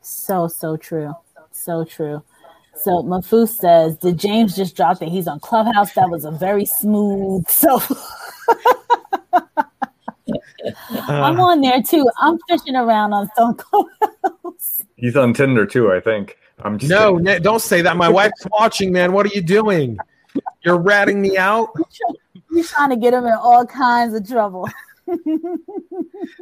so 0.00 0.46
so 0.46 0.76
true 0.76 1.12
so 1.50 1.84
true 1.84 2.22
so 2.76 3.04
Mafu 3.04 3.48
says, 3.48 3.96
"Did 3.98 4.18
James 4.18 4.56
just 4.56 4.74
drop 4.74 4.98
that 4.98 5.08
he's 5.08 5.28
on 5.28 5.38
Clubhouse? 5.38 5.92
That 5.92 6.10
was 6.10 6.24
a 6.24 6.32
very 6.32 6.66
smooth." 6.66 7.44
So 7.48 7.78
I'm 10.90 11.38
on 11.38 11.60
there 11.60 11.80
too. 11.82 12.04
I'm 12.20 12.36
fishing 12.48 12.74
around 12.74 13.12
on 13.12 13.28
some 13.36 13.54
Clubhouse. 13.54 14.33
He's 14.96 15.16
on 15.16 15.34
Tinder 15.34 15.66
too, 15.66 15.92
I 15.92 16.00
think. 16.00 16.38
I'm 16.62 16.78
no, 16.82 17.18
don't 17.18 17.60
say 17.60 17.82
that. 17.82 17.96
My 17.96 18.08
wife's 18.08 18.46
watching, 18.52 18.92
man. 18.92 19.12
What 19.12 19.26
are 19.26 19.34
you 19.34 19.42
doing? 19.42 19.98
You're 20.62 20.78
ratting 20.78 21.20
me 21.20 21.36
out. 21.36 21.70
You're 22.50 22.64
trying 22.64 22.90
to 22.90 22.96
get 22.96 23.12
him 23.12 23.24
in 23.24 23.32
all 23.32 23.66
kinds 23.66 24.14
of 24.14 24.28
trouble. 24.28 24.68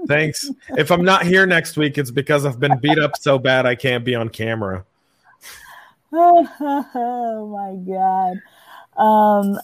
Thanks. 0.06 0.50
If 0.76 0.90
I'm 0.90 1.02
not 1.02 1.24
here 1.24 1.46
next 1.46 1.78
week, 1.78 1.96
it's 1.96 2.10
because 2.10 2.44
I've 2.44 2.60
been 2.60 2.78
beat 2.78 2.98
up 2.98 3.16
so 3.16 3.38
bad 3.38 3.64
I 3.64 3.74
can't 3.74 4.04
be 4.04 4.14
on 4.14 4.28
camera. 4.28 4.84
oh 6.12 7.46
my 7.48 7.94
god. 7.94 8.36
Um, 9.02 9.58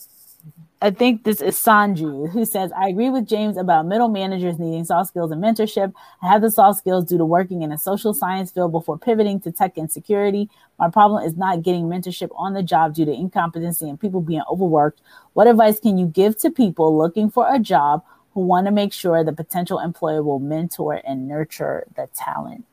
I 0.81 0.93
think 0.93 1.25
this 1.25 1.41
is 1.41 1.57
Sanju 1.57 2.31
who 2.31 2.45
says, 2.45 2.71
I 2.71 2.89
agree 2.89 3.11
with 3.11 3.27
James 3.27 3.57
about 3.57 3.87
middle 3.87 4.09
managers 4.09 4.61
needing 4.61 4.85
soft 4.85 5.09
skills 5.09 5.33
and 5.33 5.43
mentorship. 5.43 5.93
I 6.23 6.29
have 6.29 6.41
the 6.41 6.53
soft 6.53 6.79
skills 6.79 7.05
due 7.07 7.19
to 7.19 7.25
working 7.25 7.63
in 7.63 7.73
a 7.73 7.79
social 7.79 8.15
science 8.15 8.53
field 8.53 8.71
before 8.71 8.97
pivoting 8.97 9.41
to 9.41 9.51
tech 9.51 9.77
and 9.77 9.91
security. 9.91 10.49
My 10.79 10.89
problem 10.89 11.25
is 11.25 11.37
not 11.37 11.63
getting 11.63 11.87
mentorship 11.87 12.29
on 12.37 12.55
the 12.55 12.63
job 12.63 12.95
due 12.95 13.05
to 13.05 13.13
incompetency 13.13 13.89
and 13.89 14.01
people 14.01 14.21
being 14.21 14.43
overworked. 14.49 15.01
What 15.33 15.49
advice 15.49 15.81
can 15.81 15.99
you 15.99 16.07
give 16.07 16.39
to 16.39 16.51
people 16.51 16.97
looking 16.97 17.29
for 17.29 17.53
a 17.53 17.59
job 17.59 18.05
who 18.35 18.43
want 18.43 18.67
to 18.67 18.71
make 18.71 18.93
sure 18.93 19.25
the 19.25 19.33
potential 19.33 19.81
employer 19.81 20.23
will 20.23 20.39
mentor 20.39 21.03
and 21.05 21.27
nurture 21.27 21.89
the 21.97 22.09
talent? 22.15 22.65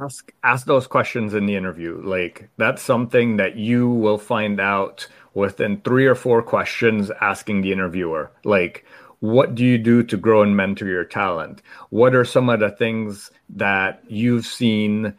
Ask, 0.00 0.32
ask 0.44 0.66
those 0.66 0.86
questions 0.86 1.34
in 1.34 1.46
the 1.46 1.56
interview. 1.56 2.00
Like, 2.00 2.48
that's 2.58 2.80
something 2.80 3.38
that 3.38 3.56
you 3.56 3.88
will 3.88 4.18
find 4.18 4.60
out 4.60 5.08
within 5.34 5.80
three 5.80 6.06
or 6.06 6.14
four 6.14 6.42
questions 6.42 7.10
asking 7.20 7.60
the 7.60 7.72
interviewer 7.72 8.30
like 8.44 8.84
what 9.20 9.54
do 9.54 9.64
you 9.64 9.78
do 9.78 10.02
to 10.04 10.16
grow 10.16 10.42
and 10.42 10.56
mentor 10.56 10.86
your 10.86 11.04
talent? 11.04 11.60
What 11.90 12.14
are 12.14 12.24
some 12.24 12.48
of 12.48 12.60
the 12.60 12.70
things 12.70 13.30
that 13.50 14.02
you've 14.06 14.46
seen 14.46 15.14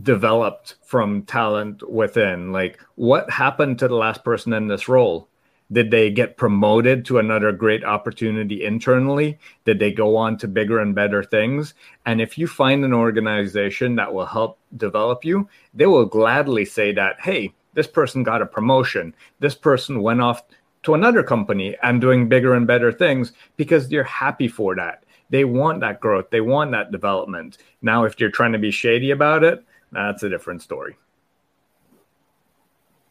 developed 0.00 0.76
from 0.84 1.22
talent 1.22 1.88
within? 1.88 2.52
Like 2.52 2.80
what 2.94 3.30
happened 3.30 3.80
to 3.80 3.88
the 3.88 3.96
last 3.96 4.24
person 4.24 4.52
in 4.52 4.68
this 4.68 4.88
role? 4.88 5.28
Did 5.70 5.90
they 5.90 6.10
get 6.10 6.38
promoted 6.38 7.04
to 7.06 7.18
another 7.18 7.52
great 7.52 7.84
opportunity 7.84 8.64
internally? 8.64 9.38
Did 9.66 9.78
they 9.78 9.92
go 9.92 10.16
on 10.16 10.38
to 10.38 10.48
bigger 10.48 10.78
and 10.78 10.94
better 10.94 11.22
things? 11.22 11.74
And 12.06 12.22
if 12.22 12.38
you 12.38 12.46
find 12.46 12.86
an 12.86 12.94
organization 12.94 13.96
that 13.96 14.14
will 14.14 14.24
help 14.24 14.58
develop 14.74 15.24
you 15.24 15.48
they 15.72 15.86
will 15.86 16.04
gladly 16.04 16.64
say 16.64 16.92
that 16.92 17.20
hey 17.20 17.52
this 17.78 17.86
person 17.86 18.24
got 18.24 18.42
a 18.42 18.46
promotion. 18.46 19.14
This 19.38 19.54
person 19.54 20.02
went 20.02 20.20
off 20.20 20.42
to 20.82 20.94
another 20.94 21.22
company 21.22 21.76
and 21.80 22.00
doing 22.00 22.28
bigger 22.28 22.54
and 22.54 22.66
better 22.66 22.90
things 22.90 23.32
because 23.56 23.88
they're 23.88 24.02
happy 24.02 24.48
for 24.48 24.74
that. 24.74 25.04
They 25.30 25.44
want 25.44 25.78
that 25.82 26.00
growth. 26.00 26.28
They 26.30 26.40
want 26.40 26.72
that 26.72 26.90
development. 26.90 27.58
Now, 27.80 28.02
if 28.02 28.18
you're 28.18 28.32
trying 28.32 28.50
to 28.50 28.58
be 28.58 28.72
shady 28.72 29.12
about 29.12 29.44
it, 29.44 29.64
that's 29.92 30.24
a 30.24 30.28
different 30.28 30.60
story. 30.60 30.96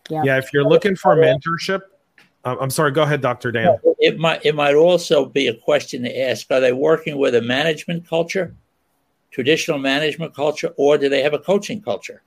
Yeah, 0.10 0.24
yeah 0.26 0.38
if 0.38 0.52
you're 0.52 0.66
looking 0.66 0.98
for 0.98 1.16
mentorship, 1.16 1.84
uh, 2.44 2.58
I'm 2.60 2.70
sorry. 2.70 2.92
Go 2.92 3.04
ahead, 3.04 3.22
Doctor 3.22 3.54
Dan. 3.54 3.78
It 4.00 4.20
might 4.20 4.46
it 4.46 4.54
might 4.54 4.76
also 4.76 5.26
be 5.26 5.48
a 5.48 5.54
question 5.54 6.04
to 6.04 6.22
ask: 6.30 6.52
Are 6.52 6.60
they 6.60 6.74
working 6.74 7.18
with 7.18 7.36
a 7.36 7.42
management 7.42 8.06
culture, 8.06 8.54
traditional 9.32 9.80
management 9.80 10.36
culture, 10.36 10.74
or 10.76 10.98
do 10.98 11.08
they 11.08 11.24
have 11.24 11.34
a 11.34 11.40
coaching 11.40 11.82
culture? 11.82 12.22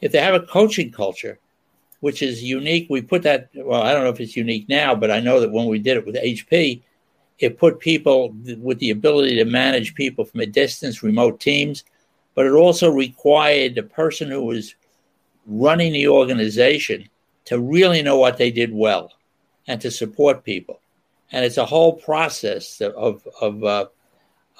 If 0.00 0.12
they 0.12 0.20
have 0.20 0.34
a 0.34 0.46
coaching 0.46 0.90
culture, 0.90 1.38
which 2.00 2.22
is 2.22 2.42
unique, 2.42 2.86
we 2.88 3.02
put 3.02 3.22
that, 3.22 3.50
well, 3.54 3.82
I 3.82 3.92
don't 3.92 4.04
know 4.04 4.10
if 4.10 4.20
it's 4.20 4.36
unique 4.36 4.68
now, 4.68 4.94
but 4.94 5.10
I 5.10 5.20
know 5.20 5.40
that 5.40 5.52
when 5.52 5.66
we 5.66 5.78
did 5.78 5.98
it 5.98 6.06
with 6.06 6.16
HP, 6.16 6.82
it 7.38 7.58
put 7.58 7.80
people 7.80 8.34
with 8.58 8.78
the 8.78 8.90
ability 8.90 9.36
to 9.36 9.44
manage 9.44 9.94
people 9.94 10.24
from 10.24 10.40
a 10.40 10.46
distance, 10.46 11.02
remote 11.02 11.40
teams, 11.40 11.84
but 12.34 12.46
it 12.46 12.52
also 12.52 12.90
required 12.90 13.74
the 13.74 13.82
person 13.82 14.30
who 14.30 14.44
was 14.44 14.74
running 15.46 15.92
the 15.92 16.08
organization 16.08 17.08
to 17.46 17.58
really 17.58 18.02
know 18.02 18.18
what 18.18 18.36
they 18.36 18.50
did 18.50 18.72
well 18.72 19.12
and 19.66 19.80
to 19.80 19.90
support 19.90 20.44
people. 20.44 20.80
And 21.32 21.44
it's 21.44 21.58
a 21.58 21.66
whole 21.66 21.94
process 21.94 22.80
of, 22.80 23.26
of, 23.40 23.64
uh, 23.64 23.86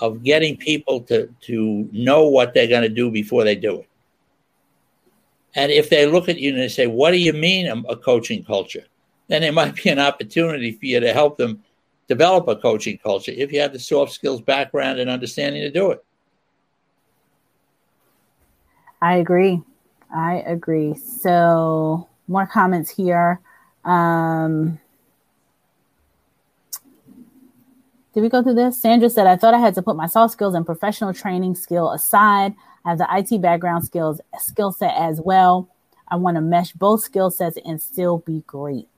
of 0.00 0.22
getting 0.22 0.56
people 0.56 1.00
to, 1.02 1.32
to 1.42 1.88
know 1.92 2.28
what 2.28 2.54
they're 2.54 2.66
going 2.66 2.82
to 2.82 2.88
do 2.88 3.10
before 3.10 3.44
they 3.44 3.54
do 3.54 3.80
it. 3.80 3.89
And 5.54 5.72
if 5.72 5.90
they 5.90 6.06
look 6.06 6.28
at 6.28 6.38
you 6.38 6.50
and 6.50 6.60
they 6.60 6.68
say, 6.68 6.86
What 6.86 7.10
do 7.10 7.18
you 7.18 7.32
mean 7.32 7.66
a 7.66 7.96
coaching 7.96 8.44
culture? 8.44 8.84
Then 9.28 9.42
it 9.42 9.54
might 9.60 9.74
be 9.74 9.90
an 9.90 9.98
opportunity 9.98 10.72
for 10.72 10.86
you 10.86 11.00
to 11.00 11.12
help 11.12 11.36
them 11.36 11.62
develop 12.08 12.48
a 12.48 12.56
coaching 12.56 12.98
culture 12.98 13.32
if 13.34 13.52
you 13.52 13.60
have 13.60 13.72
the 13.72 13.78
soft 13.78 14.12
skills 14.12 14.40
background 14.40 14.98
and 14.98 15.08
understanding 15.08 15.62
to 15.62 15.70
do 15.70 15.92
it. 15.92 16.04
I 19.00 19.16
agree. 19.16 19.62
I 20.14 20.42
agree. 20.46 20.94
So, 20.94 22.08
more 22.26 22.46
comments 22.46 22.90
here. 22.90 23.40
Um, 23.84 24.78
did 28.12 28.20
we 28.22 28.28
go 28.28 28.42
through 28.42 28.54
this? 28.54 28.80
Sandra 28.80 29.08
said, 29.08 29.26
I 29.26 29.36
thought 29.36 29.54
I 29.54 29.58
had 29.58 29.74
to 29.76 29.82
put 29.82 29.96
my 29.96 30.06
soft 30.06 30.32
skills 30.32 30.54
and 30.54 30.66
professional 30.66 31.14
training 31.14 31.54
skill 31.54 31.92
aside. 31.92 32.54
I 32.84 32.90
have 32.90 32.98
the 32.98 33.08
IT 33.10 33.40
background 33.42 33.84
skills 33.84 34.20
skill 34.38 34.72
set 34.72 34.94
as 34.96 35.20
well. 35.20 35.68
I 36.08 36.16
want 36.16 36.36
to 36.36 36.40
mesh 36.40 36.72
both 36.72 37.02
skill 37.02 37.30
sets 37.30 37.58
and 37.64 37.80
still 37.80 38.18
be 38.18 38.42
great. 38.46 38.88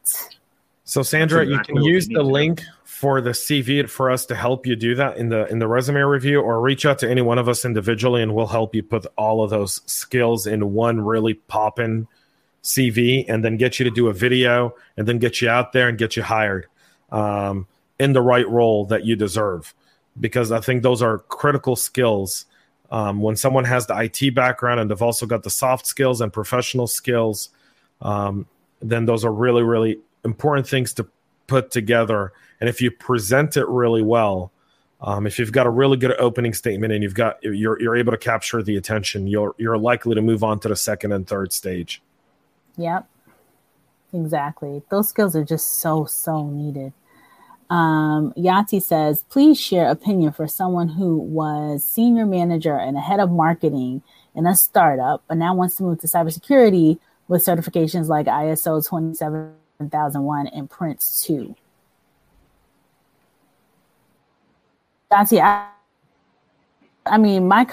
So 0.85 1.03
Sandra, 1.03 1.43
exactly 1.43 1.75
you 1.75 1.81
can 1.81 1.85
use 1.85 2.09
the 2.09 2.23
link 2.23 2.63
for 2.85 3.21
the 3.21 3.31
CV 3.31 3.89
for 3.89 4.11
us 4.11 4.27
to 4.27 4.35
help 4.35 4.67
you 4.67 4.77
do 4.77 4.95
that 4.95 5.17
in 5.17 5.29
the 5.29 5.47
in 5.49 5.59
the 5.59 5.67
resume 5.67 6.01
review 6.01 6.41
or 6.41 6.61
reach 6.61 6.87
out 6.87 6.99
to 7.01 7.11
any 7.11 7.21
one 7.23 7.39
of 7.39 7.49
us 7.49 7.65
individually 7.65 8.23
and 8.23 8.35
we'll 8.35 8.47
help 8.47 8.75
you 8.75 8.83
put 8.83 9.07
all 9.17 9.43
of 9.43 9.51
those 9.51 9.81
skills 9.87 10.47
in 10.47 10.73
one 10.73 11.01
really 11.01 11.35
poppin' 11.35 12.07
CV 12.63 13.25
and 13.29 13.45
then 13.45 13.57
get 13.57 13.79
you 13.79 13.85
to 13.85 13.91
do 13.91 14.09
a 14.09 14.13
video 14.13 14.75
and 14.97 15.09
then 15.09 15.19
get 15.19 15.41
you 15.41 15.49
out 15.49 15.73
there 15.73 15.89
and 15.89 15.99
get 15.99 16.17
you 16.17 16.23
hired 16.23 16.67
um, 17.11 17.67
in 17.99 18.13
the 18.13 18.23
right 18.23 18.49
role 18.49 18.85
that 18.87 19.05
you 19.05 19.17
deserve 19.17 19.75
because 20.21 20.53
I 20.53 20.61
think 20.61 20.83
those 20.83 21.03
are 21.03 21.19
critical 21.19 21.75
skills 21.75 22.47
um, 22.93 23.23
when 23.23 23.37
someone 23.37 23.65
has 23.65 23.87
the 23.87 23.99
IT 23.99 24.35
background 24.35 24.79
and 24.79 24.91
they've 24.91 25.01
also 25.01 25.25
got 25.25 25.43
the 25.43 25.51
soft 25.51 25.87
skills 25.87 26.21
and 26.21 26.31
professional 26.31 26.87
skills, 26.87 27.49
um, 28.03 28.47
then 28.83 29.07
those 29.07 29.25
are 29.25 29.33
really, 29.33 29.63
really 29.63 29.99
important 30.27 30.69
things 30.69 30.93
to 30.95 31.09
put 31.47 31.71
together. 31.71 32.35
And 32.61 32.69
if 32.69 32.83
you 32.83 32.91
present 32.91 33.57
it 33.57 33.67
really 33.67 34.03
well, 34.03 34.53
um, 35.01 35.27
if 35.27 35.39
you've 35.39 35.53
got 35.53 35.67
a 35.67 35.71
really 35.71 35.97
good 35.97 36.15
opening 36.21 36.53
statement 36.53 36.93
and 36.93 37.03
you've 37.03 37.15
got 37.15 37.43
you're 37.43 37.81
you're 37.81 37.97
able 37.97 38.13
to 38.13 38.19
capture 38.19 38.63
the 38.63 38.77
attention, 38.77 39.27
you're 39.27 39.55
you're 39.57 39.79
likely 39.79 40.15
to 40.15 40.23
move 40.23 40.45
on 40.45 40.61
to 40.61 40.69
the 40.69 40.77
second 40.77 41.13
and 41.13 41.27
third 41.27 41.53
stage. 41.53 42.03
Yep, 42.77 43.09
exactly. 44.13 44.83
Those 44.91 45.09
skills 45.09 45.35
are 45.35 45.45
just 45.45 45.79
so 45.81 46.05
so 46.05 46.47
needed. 46.47 46.93
Um, 47.73 48.35
Yati 48.37 48.83
says, 48.83 49.25
please 49.31 49.59
share 49.59 49.89
opinion 49.89 50.33
for 50.33 50.47
someone 50.47 50.89
who 50.89 51.17
was 51.17 51.83
senior 51.83 52.27
manager 52.27 52.77
and 52.77 52.99
a 52.99 53.01
head 53.01 53.19
of 53.19 53.31
marketing 53.31 54.03
in 54.35 54.47
a 54.47 54.55
startup, 54.55 55.25
but 55.27 55.39
now 55.39 55.55
wants 55.55 55.77
to 55.77 55.85
move 55.85 55.99
to 56.01 56.07
cybersecurity 56.07 56.99
with 57.29 57.43
certifications 57.43 58.09
like 58.09 58.27
ISO 58.27 58.87
27001 58.87 60.47
and 60.49 60.69
Prince 60.69 61.25
2. 61.27 61.57
Yati, 65.11 65.41
I, 65.41 65.67
I 67.07 67.17
mean, 67.17 67.49
my 67.49 67.65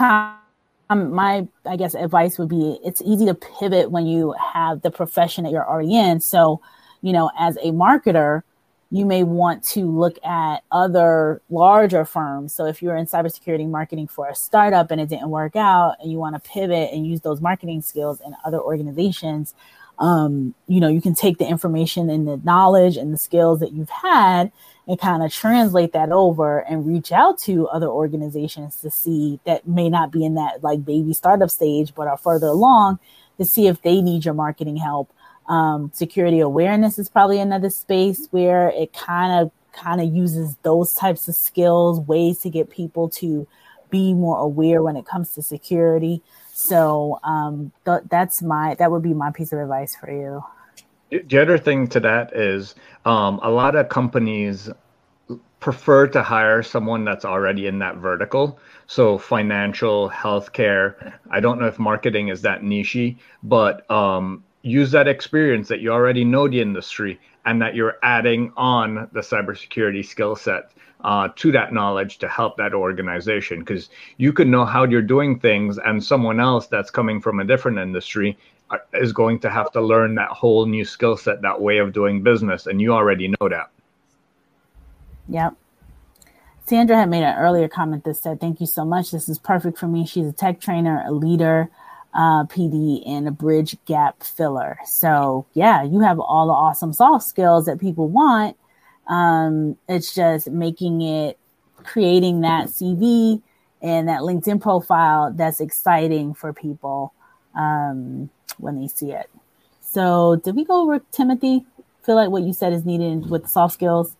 my 0.89 1.45
I 1.65 1.75
guess 1.75 1.93
advice 1.93 2.39
would 2.39 2.47
be 2.47 2.79
it's 2.85 3.01
easy 3.01 3.25
to 3.25 3.33
pivot 3.33 3.91
when 3.91 4.07
you 4.07 4.33
have 4.53 4.81
the 4.81 4.91
profession 4.91 5.43
that 5.43 5.51
you're 5.51 5.69
already 5.69 5.97
in. 5.97 6.21
So, 6.21 6.61
you 7.01 7.11
know, 7.11 7.29
as 7.37 7.57
a 7.57 7.71
marketer, 7.71 8.43
you 8.91 9.05
may 9.05 9.23
want 9.23 9.63
to 9.63 9.85
look 9.85 10.17
at 10.25 10.63
other 10.71 11.41
larger 11.49 12.05
firms. 12.05 12.53
So 12.53 12.65
if 12.65 12.81
you're 12.81 12.95
in 12.95 13.05
cybersecurity 13.05 13.69
marketing 13.69 14.07
for 14.07 14.27
a 14.27 14.35
startup 14.35 14.89
and 14.89 14.99
it 14.99 15.09
didn't 15.09 15.29
work 15.29 15.55
out 15.55 15.97
and 16.01 16.11
you 16.11 16.17
want 16.17 16.41
to 16.41 16.49
pivot 16.49 16.91
and 16.91 17.05
use 17.05 17.21
those 17.21 17.39
marketing 17.39 17.81
skills 17.81 18.19
in 18.25 18.35
other 18.45 18.59
organizations, 18.59 19.53
um, 19.99 20.55
you 20.67 20.79
know, 20.79 20.87
you 20.87 21.01
can 21.01 21.13
take 21.13 21.37
the 21.37 21.47
information 21.47 22.09
and 22.09 22.27
the 22.27 22.37
knowledge 22.37 22.97
and 22.97 23.13
the 23.13 23.17
skills 23.17 23.59
that 23.59 23.73
you've 23.73 23.89
had 23.89 24.51
and 24.87 24.99
kind 24.99 25.21
of 25.21 25.31
translate 25.31 25.91
that 25.91 26.11
over 26.11 26.59
and 26.59 26.87
reach 26.87 27.11
out 27.11 27.37
to 27.39 27.67
other 27.67 27.87
organizations 27.87 28.77
to 28.77 28.89
see 28.89 29.39
that 29.45 29.67
may 29.67 29.89
not 29.89 30.11
be 30.11 30.25
in 30.25 30.33
that 30.35 30.63
like 30.63 30.83
baby 30.83 31.13
startup 31.13 31.51
stage, 31.51 31.93
but 31.93 32.07
are 32.07 32.17
further 32.17 32.47
along 32.47 32.97
to 33.37 33.45
see 33.45 33.67
if 33.67 33.81
they 33.81 34.01
need 34.01 34.25
your 34.25 34.33
marketing 34.33 34.77
help 34.77 35.13
um, 35.49 35.91
security 35.93 36.39
awareness 36.39 36.99
is 36.99 37.09
probably 37.09 37.39
another 37.39 37.69
space 37.69 38.27
where 38.31 38.69
it 38.69 38.93
kind 38.93 39.41
of 39.41 39.51
kind 39.73 40.01
of 40.01 40.13
uses 40.13 40.55
those 40.63 40.93
types 40.93 41.27
of 41.27 41.35
skills, 41.35 41.99
ways 41.99 42.39
to 42.39 42.49
get 42.49 42.69
people 42.69 43.09
to 43.09 43.47
be 43.89 44.13
more 44.13 44.37
aware 44.37 44.83
when 44.83 44.95
it 44.95 45.05
comes 45.05 45.33
to 45.33 45.41
security. 45.41 46.21
So 46.53 47.19
um, 47.23 47.71
th- 47.85 48.03
that's 48.09 48.41
my 48.41 48.75
that 48.75 48.91
would 48.91 49.01
be 49.01 49.13
my 49.13 49.31
piece 49.31 49.51
of 49.51 49.59
advice 49.59 49.95
for 49.95 50.11
you. 50.11 50.43
The 51.09 51.39
other 51.39 51.57
thing 51.57 51.87
to 51.87 51.99
that 52.01 52.35
is 52.35 52.75
um, 53.05 53.39
a 53.41 53.49
lot 53.49 53.75
of 53.75 53.89
companies 53.89 54.69
prefer 55.59 56.07
to 56.07 56.21
hire 56.21 56.61
someone 56.61 57.03
that's 57.03 57.25
already 57.25 57.65
in 57.67 57.79
that 57.79 57.97
vertical. 57.97 58.59
So 58.87 59.17
financial, 59.17 60.09
healthcare. 60.09 61.13
I 61.31 61.39
don't 61.39 61.59
know 61.59 61.67
if 61.67 61.79
marketing 61.79 62.29
is 62.29 62.43
that 62.43 62.61
nichey, 62.61 63.17
but 63.43 63.89
um, 63.89 64.43
use 64.69 64.91
that 64.91 65.07
experience 65.07 65.67
that 65.67 65.81
you 65.81 65.91
already 65.91 66.23
know 66.23 66.47
the 66.47 66.61
industry 66.61 67.19
and 67.45 67.61
that 67.61 67.75
you're 67.75 67.97
adding 68.03 68.51
on 68.57 69.09
the 69.13 69.21
cybersecurity 69.21 70.05
skill 70.05 70.35
set 70.35 70.71
uh, 71.01 71.29
to 71.35 71.51
that 71.51 71.73
knowledge 71.73 72.17
to 72.17 72.27
help 72.27 72.57
that 72.57 72.73
organization 72.73 73.59
because 73.59 73.89
you 74.17 74.33
could 74.33 74.47
know 74.47 74.65
how 74.65 74.83
you're 74.83 75.01
doing 75.01 75.39
things 75.39 75.77
and 75.85 76.03
someone 76.03 76.39
else 76.39 76.67
that's 76.67 76.91
coming 76.91 77.21
from 77.21 77.39
a 77.39 77.45
different 77.45 77.77
industry 77.79 78.37
uh, 78.69 78.77
is 78.93 79.13
going 79.13 79.39
to 79.39 79.49
have 79.49 79.71
to 79.71 79.81
learn 79.81 80.15
that 80.15 80.29
whole 80.29 80.65
new 80.65 80.83
skill 80.83 81.15
set 81.15 81.41
that 81.41 81.59
way 81.59 81.77
of 81.77 81.93
doing 81.93 82.21
business 82.21 82.67
and 82.67 82.81
you 82.81 82.93
already 82.93 83.29
know 83.29 83.49
that 83.49 83.71
Yep. 85.29 85.53
Sandra 86.65 86.97
had 86.97 87.09
made 87.09 87.23
an 87.23 87.37
earlier 87.37 87.67
comment 87.67 88.03
that 88.03 88.15
said, 88.15 88.39
Thank 88.39 88.59
you 88.59 88.67
so 88.67 88.83
much. 88.83 89.11
This 89.11 89.29
is 89.29 89.39
perfect 89.39 89.77
for 89.77 89.87
me. 89.87 90.05
She's 90.05 90.27
a 90.27 90.33
tech 90.33 90.59
trainer, 90.59 91.03
a 91.05 91.11
leader, 91.11 91.69
uh, 92.13 92.45
PD, 92.45 93.07
and 93.07 93.27
a 93.27 93.31
bridge 93.31 93.77
gap 93.85 94.23
filler. 94.23 94.77
So, 94.85 95.45
yeah, 95.53 95.83
you 95.83 95.99
have 95.99 96.19
all 96.19 96.47
the 96.47 96.53
awesome 96.53 96.93
soft 96.93 97.25
skills 97.25 97.65
that 97.65 97.79
people 97.79 98.07
want. 98.07 98.57
Um, 99.07 99.77
it's 99.87 100.13
just 100.13 100.49
making 100.49 101.01
it, 101.01 101.37
creating 101.77 102.41
that 102.41 102.67
CV 102.67 103.41
and 103.81 104.07
that 104.07 104.21
LinkedIn 104.21 104.61
profile 104.61 105.31
that's 105.33 105.59
exciting 105.59 106.33
for 106.33 106.53
people 106.53 107.13
um, 107.55 108.29
when 108.57 108.79
they 108.79 108.87
see 108.87 109.11
it. 109.11 109.29
So, 109.81 110.35
did 110.43 110.55
we 110.55 110.65
go 110.65 110.81
over 110.81 110.99
Timothy? 111.11 111.65
Feel 112.03 112.15
like 112.15 112.29
what 112.29 112.43
you 112.43 112.53
said 112.53 112.73
is 112.73 112.85
needed 112.85 113.29
with 113.29 113.47
soft 113.47 113.73
skills? 113.73 114.15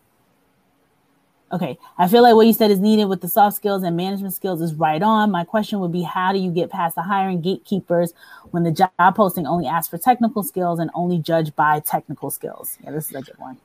Okay, 1.52 1.80
I 1.97 2.08
feel 2.08 2.22
like 2.22 2.36
what 2.36 2.45
you 2.45 2.54
said 2.54 2.70
is 2.70 2.80
needed 2.80 3.06
with 3.06 3.22
the 3.22 3.28
soft 3.28 3.56
skills 3.56 3.82
and 3.82 3.97
management 3.97 4.34
skills 4.36 4.62
is 4.62 4.74
right 4.76 5.02
on. 5.02 5.32
My 5.32 5.43
question 5.43 5.80
would 5.80 5.91
be 5.91 6.04
how 6.04 6.32
do 6.32 6.38
you 6.38 6.52
get 6.52 6.70
past 6.70 6.95
the 6.95 7.02
hiring 7.02 7.41
gatekeepers 7.41 8.14
when 8.52 8.64
the 8.64 8.72
job 8.72 9.16
posting 9.16 9.47
only 9.47 9.66
asks 9.66 9.89
for 9.89 9.97
technical 9.97 10.43
skills 10.43 10.80
and 10.80 10.91
only 10.93 11.18
judge 11.18 11.56
by 11.56 11.80
technical 11.80 12.30
skills? 12.30 12.78
Yeah, 12.84 12.91
this 12.91 13.10
is 13.10 13.16
a 13.16 13.22
good 13.22 13.38
one. 13.39 13.58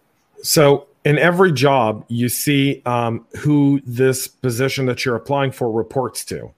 So, 0.42 0.86
in 1.04 1.18
every 1.18 1.52
job, 1.52 2.04
you 2.08 2.30
see 2.30 2.82
um, 2.86 3.26
who 3.38 3.82
this 3.84 4.26
position 4.28 4.86
that 4.86 5.04
you're 5.04 5.16
applying 5.16 5.52
for 5.52 5.70
reports 5.70 6.24
to. 6.26 6.52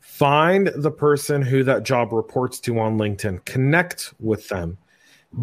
Find 0.00 0.70
the 0.76 0.90
person 0.90 1.40
who 1.40 1.64
that 1.64 1.82
job 1.82 2.12
reports 2.12 2.60
to 2.60 2.78
on 2.78 2.98
LinkedIn, 2.98 3.46
connect 3.46 4.12
with 4.20 4.48
them, 4.48 4.76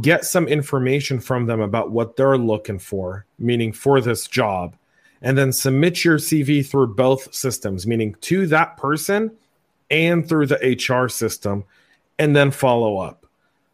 get 0.01 0.25
some 0.25 0.47
information 0.47 1.19
from 1.19 1.47
them 1.47 1.61
about 1.61 1.89
what 1.89 2.15
they're 2.15 2.37
looking 2.37 2.77
for, 2.77 3.25
meaning 3.39 3.71
for 3.73 3.99
this 4.01 4.27
job 4.27 4.75
and 5.21 5.37
then 5.37 5.51
submit 5.51 6.03
your 6.03 6.17
CV 6.17 6.65
through 6.65 6.95
both 6.95 7.33
systems, 7.33 7.87
meaning 7.87 8.15
to 8.21 8.47
that 8.47 8.77
person 8.77 9.31
and 9.89 10.27
through 10.27 10.47
the 10.47 10.77
HR 10.89 11.07
system, 11.07 11.63
and 12.19 12.35
then 12.35 12.51
follow 12.51 12.97
up. 12.97 13.25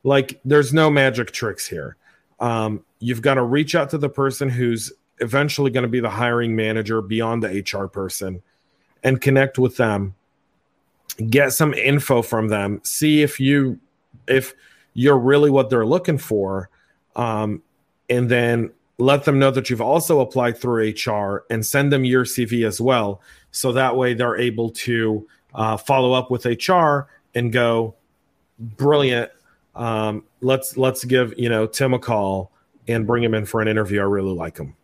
Like 0.04 0.40
there's 0.46 0.74
no 0.74 0.90
magic 0.90 1.32
tricks 1.32 1.68
here. 1.68 1.98
Um, 2.40 2.84
you've 3.00 3.22
got 3.22 3.36
to 3.36 3.44
reach 3.44 3.76
out 3.76 3.90
to 3.92 3.98
the 3.98 4.10
person 4.10 4.50
who's 4.50 4.92
eventually 5.20 5.72
going 5.72 5.84
to 5.84 5.90
be 5.90 6.00
the 6.00 6.10
hiring 6.10 6.56
manager 6.56 7.02
beyond 7.02 7.44
the 7.44 7.64
HR 7.64 7.88
person 7.88 8.42
and 9.04 9.22
connect 9.22 9.58
with 9.58 9.78
them. 9.78 10.16
Get 11.30 11.54
some 11.54 11.74
info 11.74 12.22
from 12.22 12.48
them. 12.48 12.82
See 12.84 13.22
if 13.22 13.40
you 13.40 13.80
if 14.28 14.54
you're 14.94 15.18
really 15.18 15.50
what 15.50 15.70
they're 15.70 15.86
looking 15.86 16.18
for. 16.18 16.70
Um, 17.16 17.62
and 18.10 18.30
then 18.30 18.72
let 18.98 19.26
them 19.26 19.40
know 19.40 19.52
that 19.52 19.70
you've 19.70 19.82
also 19.82 20.20
applied 20.20 20.58
through 20.58 20.90
HR 20.90 21.46
and 21.50 21.66
send 21.66 21.92
them 21.92 22.06
your 22.06 22.26
CV 22.26 22.66
as 22.66 22.80
well. 22.80 23.22
So 23.52 23.72
that 23.74 23.96
way 23.96 24.14
they're 24.14 24.38
able 24.38 24.70
to 24.72 25.28
uh, 25.54 25.78
follow 25.78 26.14
up 26.14 26.32
with 26.32 26.46
HR 26.46 27.08
and 27.36 27.52
go, 27.52 27.96
brilliant. 28.60 29.32
Um, 29.76 30.24
let's 30.42 30.78
let's 30.78 31.04
give 31.04 31.34
you 31.38 31.50
know 31.50 31.66
Tim 31.66 31.94
a 31.94 32.00
call 32.00 32.52
and 32.88 33.08
bring 33.08 33.24
him 33.24 33.34
in 33.34 33.46
for 33.46 33.62
an 33.62 33.68
interview. 33.68 34.00
I 34.02 34.04
really 34.04 34.34
like 34.34 34.58
him. 34.58 34.76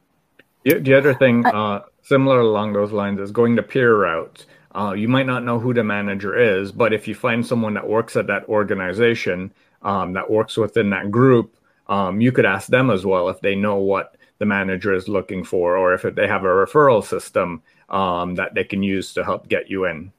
The, 0.63 0.79
the 0.79 0.93
other 0.93 1.13
thing, 1.13 1.45
uh, 1.45 1.83
similar 2.01 2.39
along 2.39 2.73
those 2.73 2.91
lines, 2.91 3.19
is 3.19 3.31
going 3.31 3.55
the 3.55 3.63
peer 3.63 3.95
route. 3.95 4.45
Uh, 4.75 4.93
you 4.93 5.07
might 5.07 5.25
not 5.25 5.43
know 5.43 5.59
who 5.59 5.73
the 5.73 5.83
manager 5.83 6.37
is, 6.37 6.71
but 6.71 6.93
if 6.93 7.07
you 7.07 7.15
find 7.15 7.45
someone 7.45 7.73
that 7.73 7.87
works 7.87 8.15
at 8.15 8.27
that 8.27 8.47
organization, 8.47 9.51
um, 9.81 10.13
that 10.13 10.29
works 10.29 10.57
within 10.57 10.89
that 10.91 11.09
group, 11.09 11.55
um, 11.89 12.21
you 12.21 12.31
could 12.31 12.45
ask 12.45 12.67
them 12.67 12.89
as 12.89 13.05
well 13.05 13.27
if 13.29 13.41
they 13.41 13.55
know 13.55 13.77
what 13.77 14.15
the 14.37 14.45
manager 14.45 14.93
is 14.93 15.09
looking 15.09 15.43
for 15.43 15.75
or 15.75 15.93
if 15.93 16.03
they 16.03 16.27
have 16.27 16.43
a 16.43 16.47
referral 16.47 17.03
system 17.03 17.61
um, 17.89 18.35
that 18.35 18.53
they 18.53 18.63
can 18.63 18.81
use 18.81 19.13
to 19.13 19.23
help 19.25 19.49
get 19.49 19.69
you 19.69 19.85
in. 19.85 20.11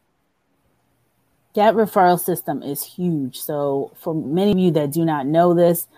That 1.54 1.74
referral 1.74 2.20
system 2.20 2.62
is 2.62 2.82
huge. 2.82 3.40
So, 3.40 3.92
for 3.96 4.14
many 4.14 4.52
of 4.52 4.58
you 4.58 4.70
that 4.72 4.92
do 4.92 5.04
not 5.04 5.26
know 5.26 5.54
this, 5.54 5.88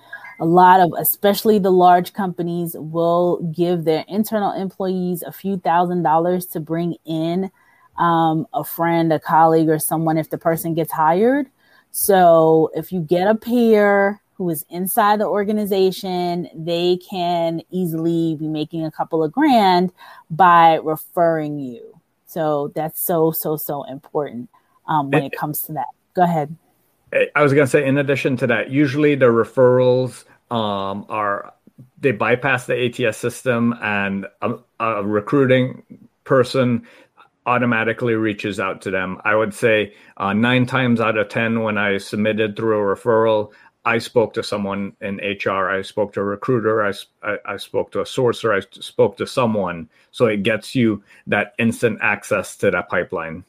a 0.40 0.46
lot 0.46 0.80
of, 0.80 0.92
especially 0.98 1.58
the 1.58 1.72
large 1.72 2.14
companies, 2.14 2.74
will 2.78 3.42
give 3.54 3.84
their 3.84 4.04
internal 4.08 4.52
employees 4.52 5.22
a 5.22 5.32
few 5.32 5.58
thousand 5.58 6.04
dollars 6.04 6.46
to 6.46 6.60
bring 6.60 6.96
in 7.04 7.50
um, 7.98 8.46
a 8.54 8.64
friend, 8.64 9.12
a 9.12 9.20
colleague, 9.20 9.68
or 9.68 9.78
someone 9.78 10.16
if 10.16 10.30
the 10.30 10.38
person 10.38 10.72
gets 10.72 10.92
hired. 10.92 11.48
So, 11.90 12.70
if 12.74 12.90
you 12.90 13.00
get 13.00 13.26
a 13.26 13.34
peer, 13.34 14.21
who 14.42 14.50
is 14.50 14.64
inside 14.70 15.20
the 15.20 15.26
organization, 15.26 16.48
they 16.52 16.96
can 16.96 17.62
easily 17.70 18.34
be 18.34 18.48
making 18.48 18.84
a 18.84 18.90
couple 18.90 19.22
of 19.22 19.30
grand 19.30 19.92
by 20.30 20.74
referring 20.82 21.60
you. 21.60 21.96
So 22.26 22.72
that's 22.74 23.00
so, 23.00 23.30
so, 23.30 23.56
so 23.56 23.84
important 23.84 24.50
um, 24.88 25.12
when 25.12 25.22
it 25.22 25.32
comes 25.38 25.62
to 25.62 25.74
that. 25.74 25.86
Go 26.14 26.22
ahead. 26.22 26.56
I 27.36 27.42
was 27.42 27.52
going 27.52 27.66
to 27.66 27.70
say, 27.70 27.86
in 27.86 27.98
addition 27.98 28.36
to 28.38 28.48
that, 28.48 28.70
usually 28.70 29.14
the 29.14 29.26
referrals 29.26 30.24
um, 30.50 31.06
are 31.08 31.54
they 32.00 32.10
bypass 32.10 32.66
the 32.66 33.06
ATS 33.06 33.16
system, 33.16 33.74
and 33.80 34.26
a, 34.40 34.54
a 34.80 35.04
recruiting 35.04 35.82
person 36.24 36.84
automatically 37.46 38.14
reaches 38.14 38.60
out 38.60 38.82
to 38.82 38.90
them. 38.90 39.20
I 39.24 39.34
would 39.34 39.52
say 39.52 39.94
uh, 40.16 40.32
nine 40.32 40.66
times 40.66 41.00
out 41.00 41.16
of 41.16 41.28
10, 41.28 41.62
when 41.62 41.76
I 41.76 41.98
submitted 41.98 42.56
through 42.56 42.78
a 42.78 42.96
referral, 42.96 43.52
I 43.84 43.98
spoke 43.98 44.32
to 44.34 44.42
someone 44.42 44.94
in 45.00 45.16
HR. 45.16 45.70
I 45.70 45.82
spoke 45.82 46.12
to 46.12 46.20
a 46.20 46.24
recruiter. 46.24 46.84
I, 46.84 46.92
I, 47.22 47.38
I, 47.44 47.56
spoke 47.56 47.90
to 47.92 48.00
a 48.00 48.04
sourcer. 48.04 48.56
I 48.56 48.64
spoke 48.80 49.16
to 49.16 49.26
someone. 49.26 49.88
So 50.12 50.26
it 50.26 50.44
gets 50.44 50.74
you 50.74 51.02
that 51.26 51.54
instant 51.58 51.98
access 52.00 52.56
to 52.58 52.70
that 52.70 52.88
pipeline. 52.88 53.44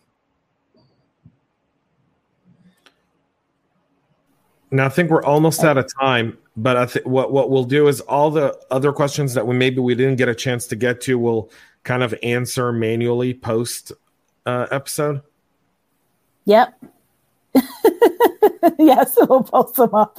Now 4.71 4.87
I 4.87 4.89
think 4.89 5.11
we're 5.11 5.23
almost 5.23 5.63
out 5.63 5.77
of 5.77 5.85
time, 6.01 6.35
but 6.57 6.77
I 6.77 6.87
think 6.87 7.05
what 7.05 7.31
what 7.31 7.51
we'll 7.51 7.63
do 7.63 7.87
is 7.87 8.01
all 8.01 8.31
the 8.31 8.59
other 8.71 8.91
questions 8.91 9.35
that 9.35 9.45
we 9.45 9.55
maybe 9.55 9.79
we 9.79 9.93
didn't 9.93 10.15
get 10.15 10.29
a 10.29 10.33
chance 10.33 10.65
to 10.67 10.75
get 10.75 10.99
to, 11.01 11.19
we'll 11.19 11.51
kind 11.83 12.01
of 12.01 12.15
answer 12.23 12.71
manually 12.71 13.35
post 13.35 13.91
uh, 14.47 14.65
episode. 14.71 15.21
Yep. 16.45 16.83
yes, 18.79 19.17
we'll 19.29 19.43
post 19.43 19.75
them 19.75 19.93
up. 19.93 20.17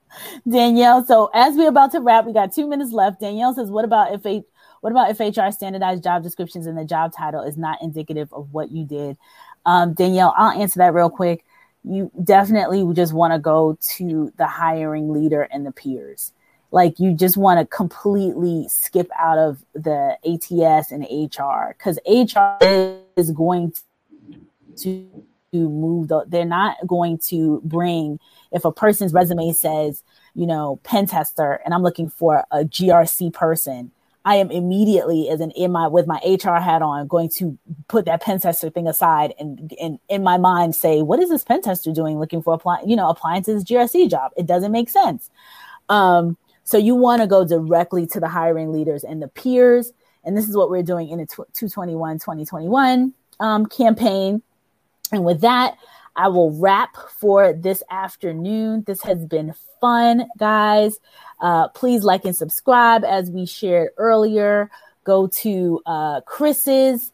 Danielle, 0.48 1.04
so 1.04 1.30
as 1.34 1.54
we're 1.56 1.68
about 1.68 1.92
to 1.92 2.00
wrap, 2.00 2.26
we 2.26 2.32
got 2.32 2.52
two 2.52 2.66
minutes 2.66 2.92
left. 2.92 3.20
Danielle 3.20 3.54
says, 3.54 3.70
"What 3.70 3.84
about 3.84 4.12
if 4.12 4.24
a 4.26 4.42
what 4.80 4.90
about 4.90 5.10
if 5.10 5.20
HR 5.20 5.50
standardized 5.50 6.02
job 6.02 6.22
descriptions 6.22 6.66
and 6.66 6.78
the 6.78 6.84
job 6.84 7.12
title 7.12 7.42
is 7.42 7.56
not 7.56 7.82
indicative 7.82 8.32
of 8.32 8.52
what 8.52 8.70
you 8.70 8.84
did?" 8.84 9.16
Um, 9.66 9.94
Danielle, 9.94 10.34
I'll 10.36 10.58
answer 10.58 10.78
that 10.78 10.94
real 10.94 11.10
quick. 11.10 11.44
You 11.84 12.10
definitely 12.22 12.86
just 12.94 13.12
want 13.12 13.32
to 13.32 13.38
go 13.38 13.78
to 13.96 14.32
the 14.36 14.46
hiring 14.46 15.12
leader 15.12 15.42
and 15.42 15.64
the 15.64 15.72
peers. 15.72 16.32
Like 16.70 16.98
you 16.98 17.14
just 17.14 17.36
want 17.36 17.60
to 17.60 17.66
completely 17.66 18.66
skip 18.68 19.08
out 19.18 19.38
of 19.38 19.64
the 19.74 20.16
ATS 20.24 20.92
and 20.92 21.02
HR 21.04 21.74
because 21.76 21.98
HR 22.06 23.02
is 23.16 23.30
going 23.30 23.72
to 24.76 25.06
to 25.52 25.68
move 25.68 26.08
the, 26.08 26.24
they're 26.26 26.44
not 26.44 26.76
going 26.86 27.18
to 27.18 27.60
bring 27.64 28.18
if 28.52 28.64
a 28.64 28.72
person's 28.72 29.12
resume 29.12 29.52
says 29.52 30.02
you 30.34 30.46
know 30.46 30.78
pen 30.82 31.06
tester 31.06 31.60
and 31.64 31.74
i'm 31.74 31.82
looking 31.82 32.08
for 32.08 32.44
a 32.50 32.64
grc 32.64 33.32
person 33.32 33.90
i 34.24 34.36
am 34.36 34.50
immediately 34.50 35.28
as 35.28 35.40
an 35.40 35.50
in 35.52 35.72
my 35.72 35.86
with 35.86 36.06
my 36.06 36.20
hr 36.24 36.60
hat 36.60 36.82
on 36.82 37.06
going 37.06 37.28
to 37.28 37.58
put 37.88 38.04
that 38.04 38.22
pen 38.22 38.38
tester 38.38 38.68
thing 38.68 38.86
aside 38.86 39.32
and, 39.38 39.72
and 39.80 39.98
in 40.08 40.22
my 40.22 40.36
mind 40.36 40.74
say 40.74 41.02
what 41.02 41.18
is 41.20 41.30
this 41.30 41.44
pen 41.44 41.62
tester 41.62 41.92
doing 41.92 42.18
looking 42.18 42.42
for 42.42 42.54
apply 42.54 42.80
you 42.86 42.96
know 42.96 43.08
this 43.46 43.64
grc 43.64 44.10
job? 44.10 44.32
It 44.36 44.46
doesn't 44.46 44.72
make 44.72 44.88
sense. 44.88 45.30
Um, 45.88 46.36
so 46.64 46.76
you 46.76 46.94
want 46.94 47.22
to 47.22 47.26
go 47.26 47.46
directly 47.46 48.06
to 48.08 48.20
the 48.20 48.28
hiring 48.28 48.72
leaders 48.72 49.04
and 49.04 49.22
the 49.22 49.28
peers. 49.28 49.92
And 50.24 50.36
this 50.36 50.48
is 50.48 50.56
what 50.56 50.70
we're 50.70 50.82
doing 50.82 51.08
in 51.08 51.18
the 51.18 51.26
221 51.26 52.18
2021 52.18 53.14
um, 53.40 53.66
campaign 53.66 54.42
and 55.12 55.24
with 55.24 55.40
that, 55.40 55.76
I 56.16 56.28
will 56.28 56.50
wrap 56.52 56.96
for 57.18 57.52
this 57.52 57.82
afternoon. 57.90 58.84
This 58.86 59.02
has 59.02 59.24
been 59.24 59.54
fun, 59.80 60.28
guys. 60.36 60.98
Uh, 61.40 61.68
please 61.68 62.02
like 62.02 62.24
and 62.24 62.34
subscribe 62.34 63.04
as 63.04 63.30
we 63.30 63.46
shared 63.46 63.90
earlier. 63.96 64.70
go 65.04 65.28
to 65.28 65.80
uh, 65.86 66.20
Chris's 66.22 67.12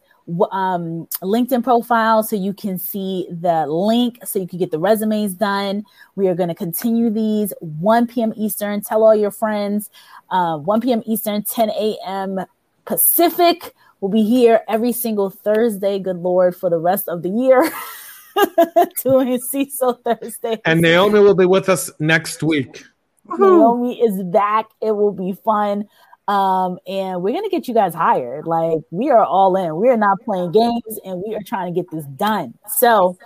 um, 0.51 1.07
LinkedIn 1.21 1.63
profile 1.63 2.23
so 2.23 2.35
you 2.35 2.53
can 2.53 2.79
see 2.79 3.27
the 3.29 3.67
link 3.67 4.17
so 4.25 4.39
you 4.39 4.47
can 4.47 4.59
get 4.59 4.71
the 4.71 4.79
resumes 4.79 5.33
done. 5.35 5.85
We 6.15 6.27
are 6.27 6.35
going 6.35 6.49
to 6.49 6.55
continue 6.55 7.09
these 7.09 7.53
1 7.59 8.07
p.m. 8.07 8.33
Eastern. 8.35 8.81
Tell 8.81 9.03
all 9.03 9.15
your 9.15 9.31
friends. 9.31 9.89
Uh, 10.29 10.57
1 10.57 10.81
p.m. 10.81 11.03
Eastern, 11.05 11.43
10 11.43 11.69
a.m. 11.69 12.39
Pacific. 12.85 13.73
We'll 13.99 14.11
be 14.11 14.23
here 14.23 14.61
every 14.67 14.91
single 14.91 15.29
Thursday, 15.29 15.99
good 15.99 16.17
Lord, 16.17 16.55
for 16.55 16.69
the 16.69 16.79
rest 16.79 17.07
of 17.07 17.23
the 17.23 17.29
year. 17.29 17.71
doing 19.03 19.39
CISO 19.53 19.97
Thursday. 20.03 20.61
And 20.65 20.81
Naomi 20.81 21.19
will 21.19 21.35
be 21.35 21.45
with 21.45 21.69
us 21.69 21.91
next 21.99 22.43
week. 22.43 22.83
Naomi 23.37 24.01
is 24.01 24.21
back. 24.23 24.67
It 24.81 24.91
will 24.91 25.11
be 25.11 25.33
fun. 25.43 25.85
Um, 26.27 26.79
and 26.87 27.21
we're 27.21 27.33
gonna 27.33 27.49
get 27.49 27.67
you 27.67 27.73
guys 27.73 27.93
hired. 27.93 28.47
Like 28.47 28.79
we 28.89 29.11
are 29.11 29.23
all 29.23 29.55
in. 29.55 29.75
We 29.75 29.89
are 29.89 29.97
not 29.97 30.19
playing 30.21 30.51
games, 30.51 30.99
and 31.05 31.21
we 31.25 31.35
are 31.35 31.43
trying 31.45 31.71
to 31.71 31.79
get 31.79 31.89
this 31.91 32.05
done. 32.05 32.55
So, 32.67 33.17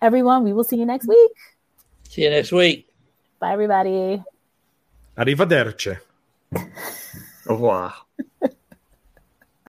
everyone, 0.00 0.44
we 0.44 0.52
will 0.52 0.62
see 0.62 0.76
you 0.76 0.86
next 0.86 1.08
week. 1.08 1.32
See 2.08 2.22
you 2.22 2.30
next 2.30 2.52
week. 2.52 2.88
Bye, 3.40 3.52
everybody. 3.52 4.22
Arrivederci. 5.16 5.98
Au 6.54 7.54
revoir. 7.54 7.94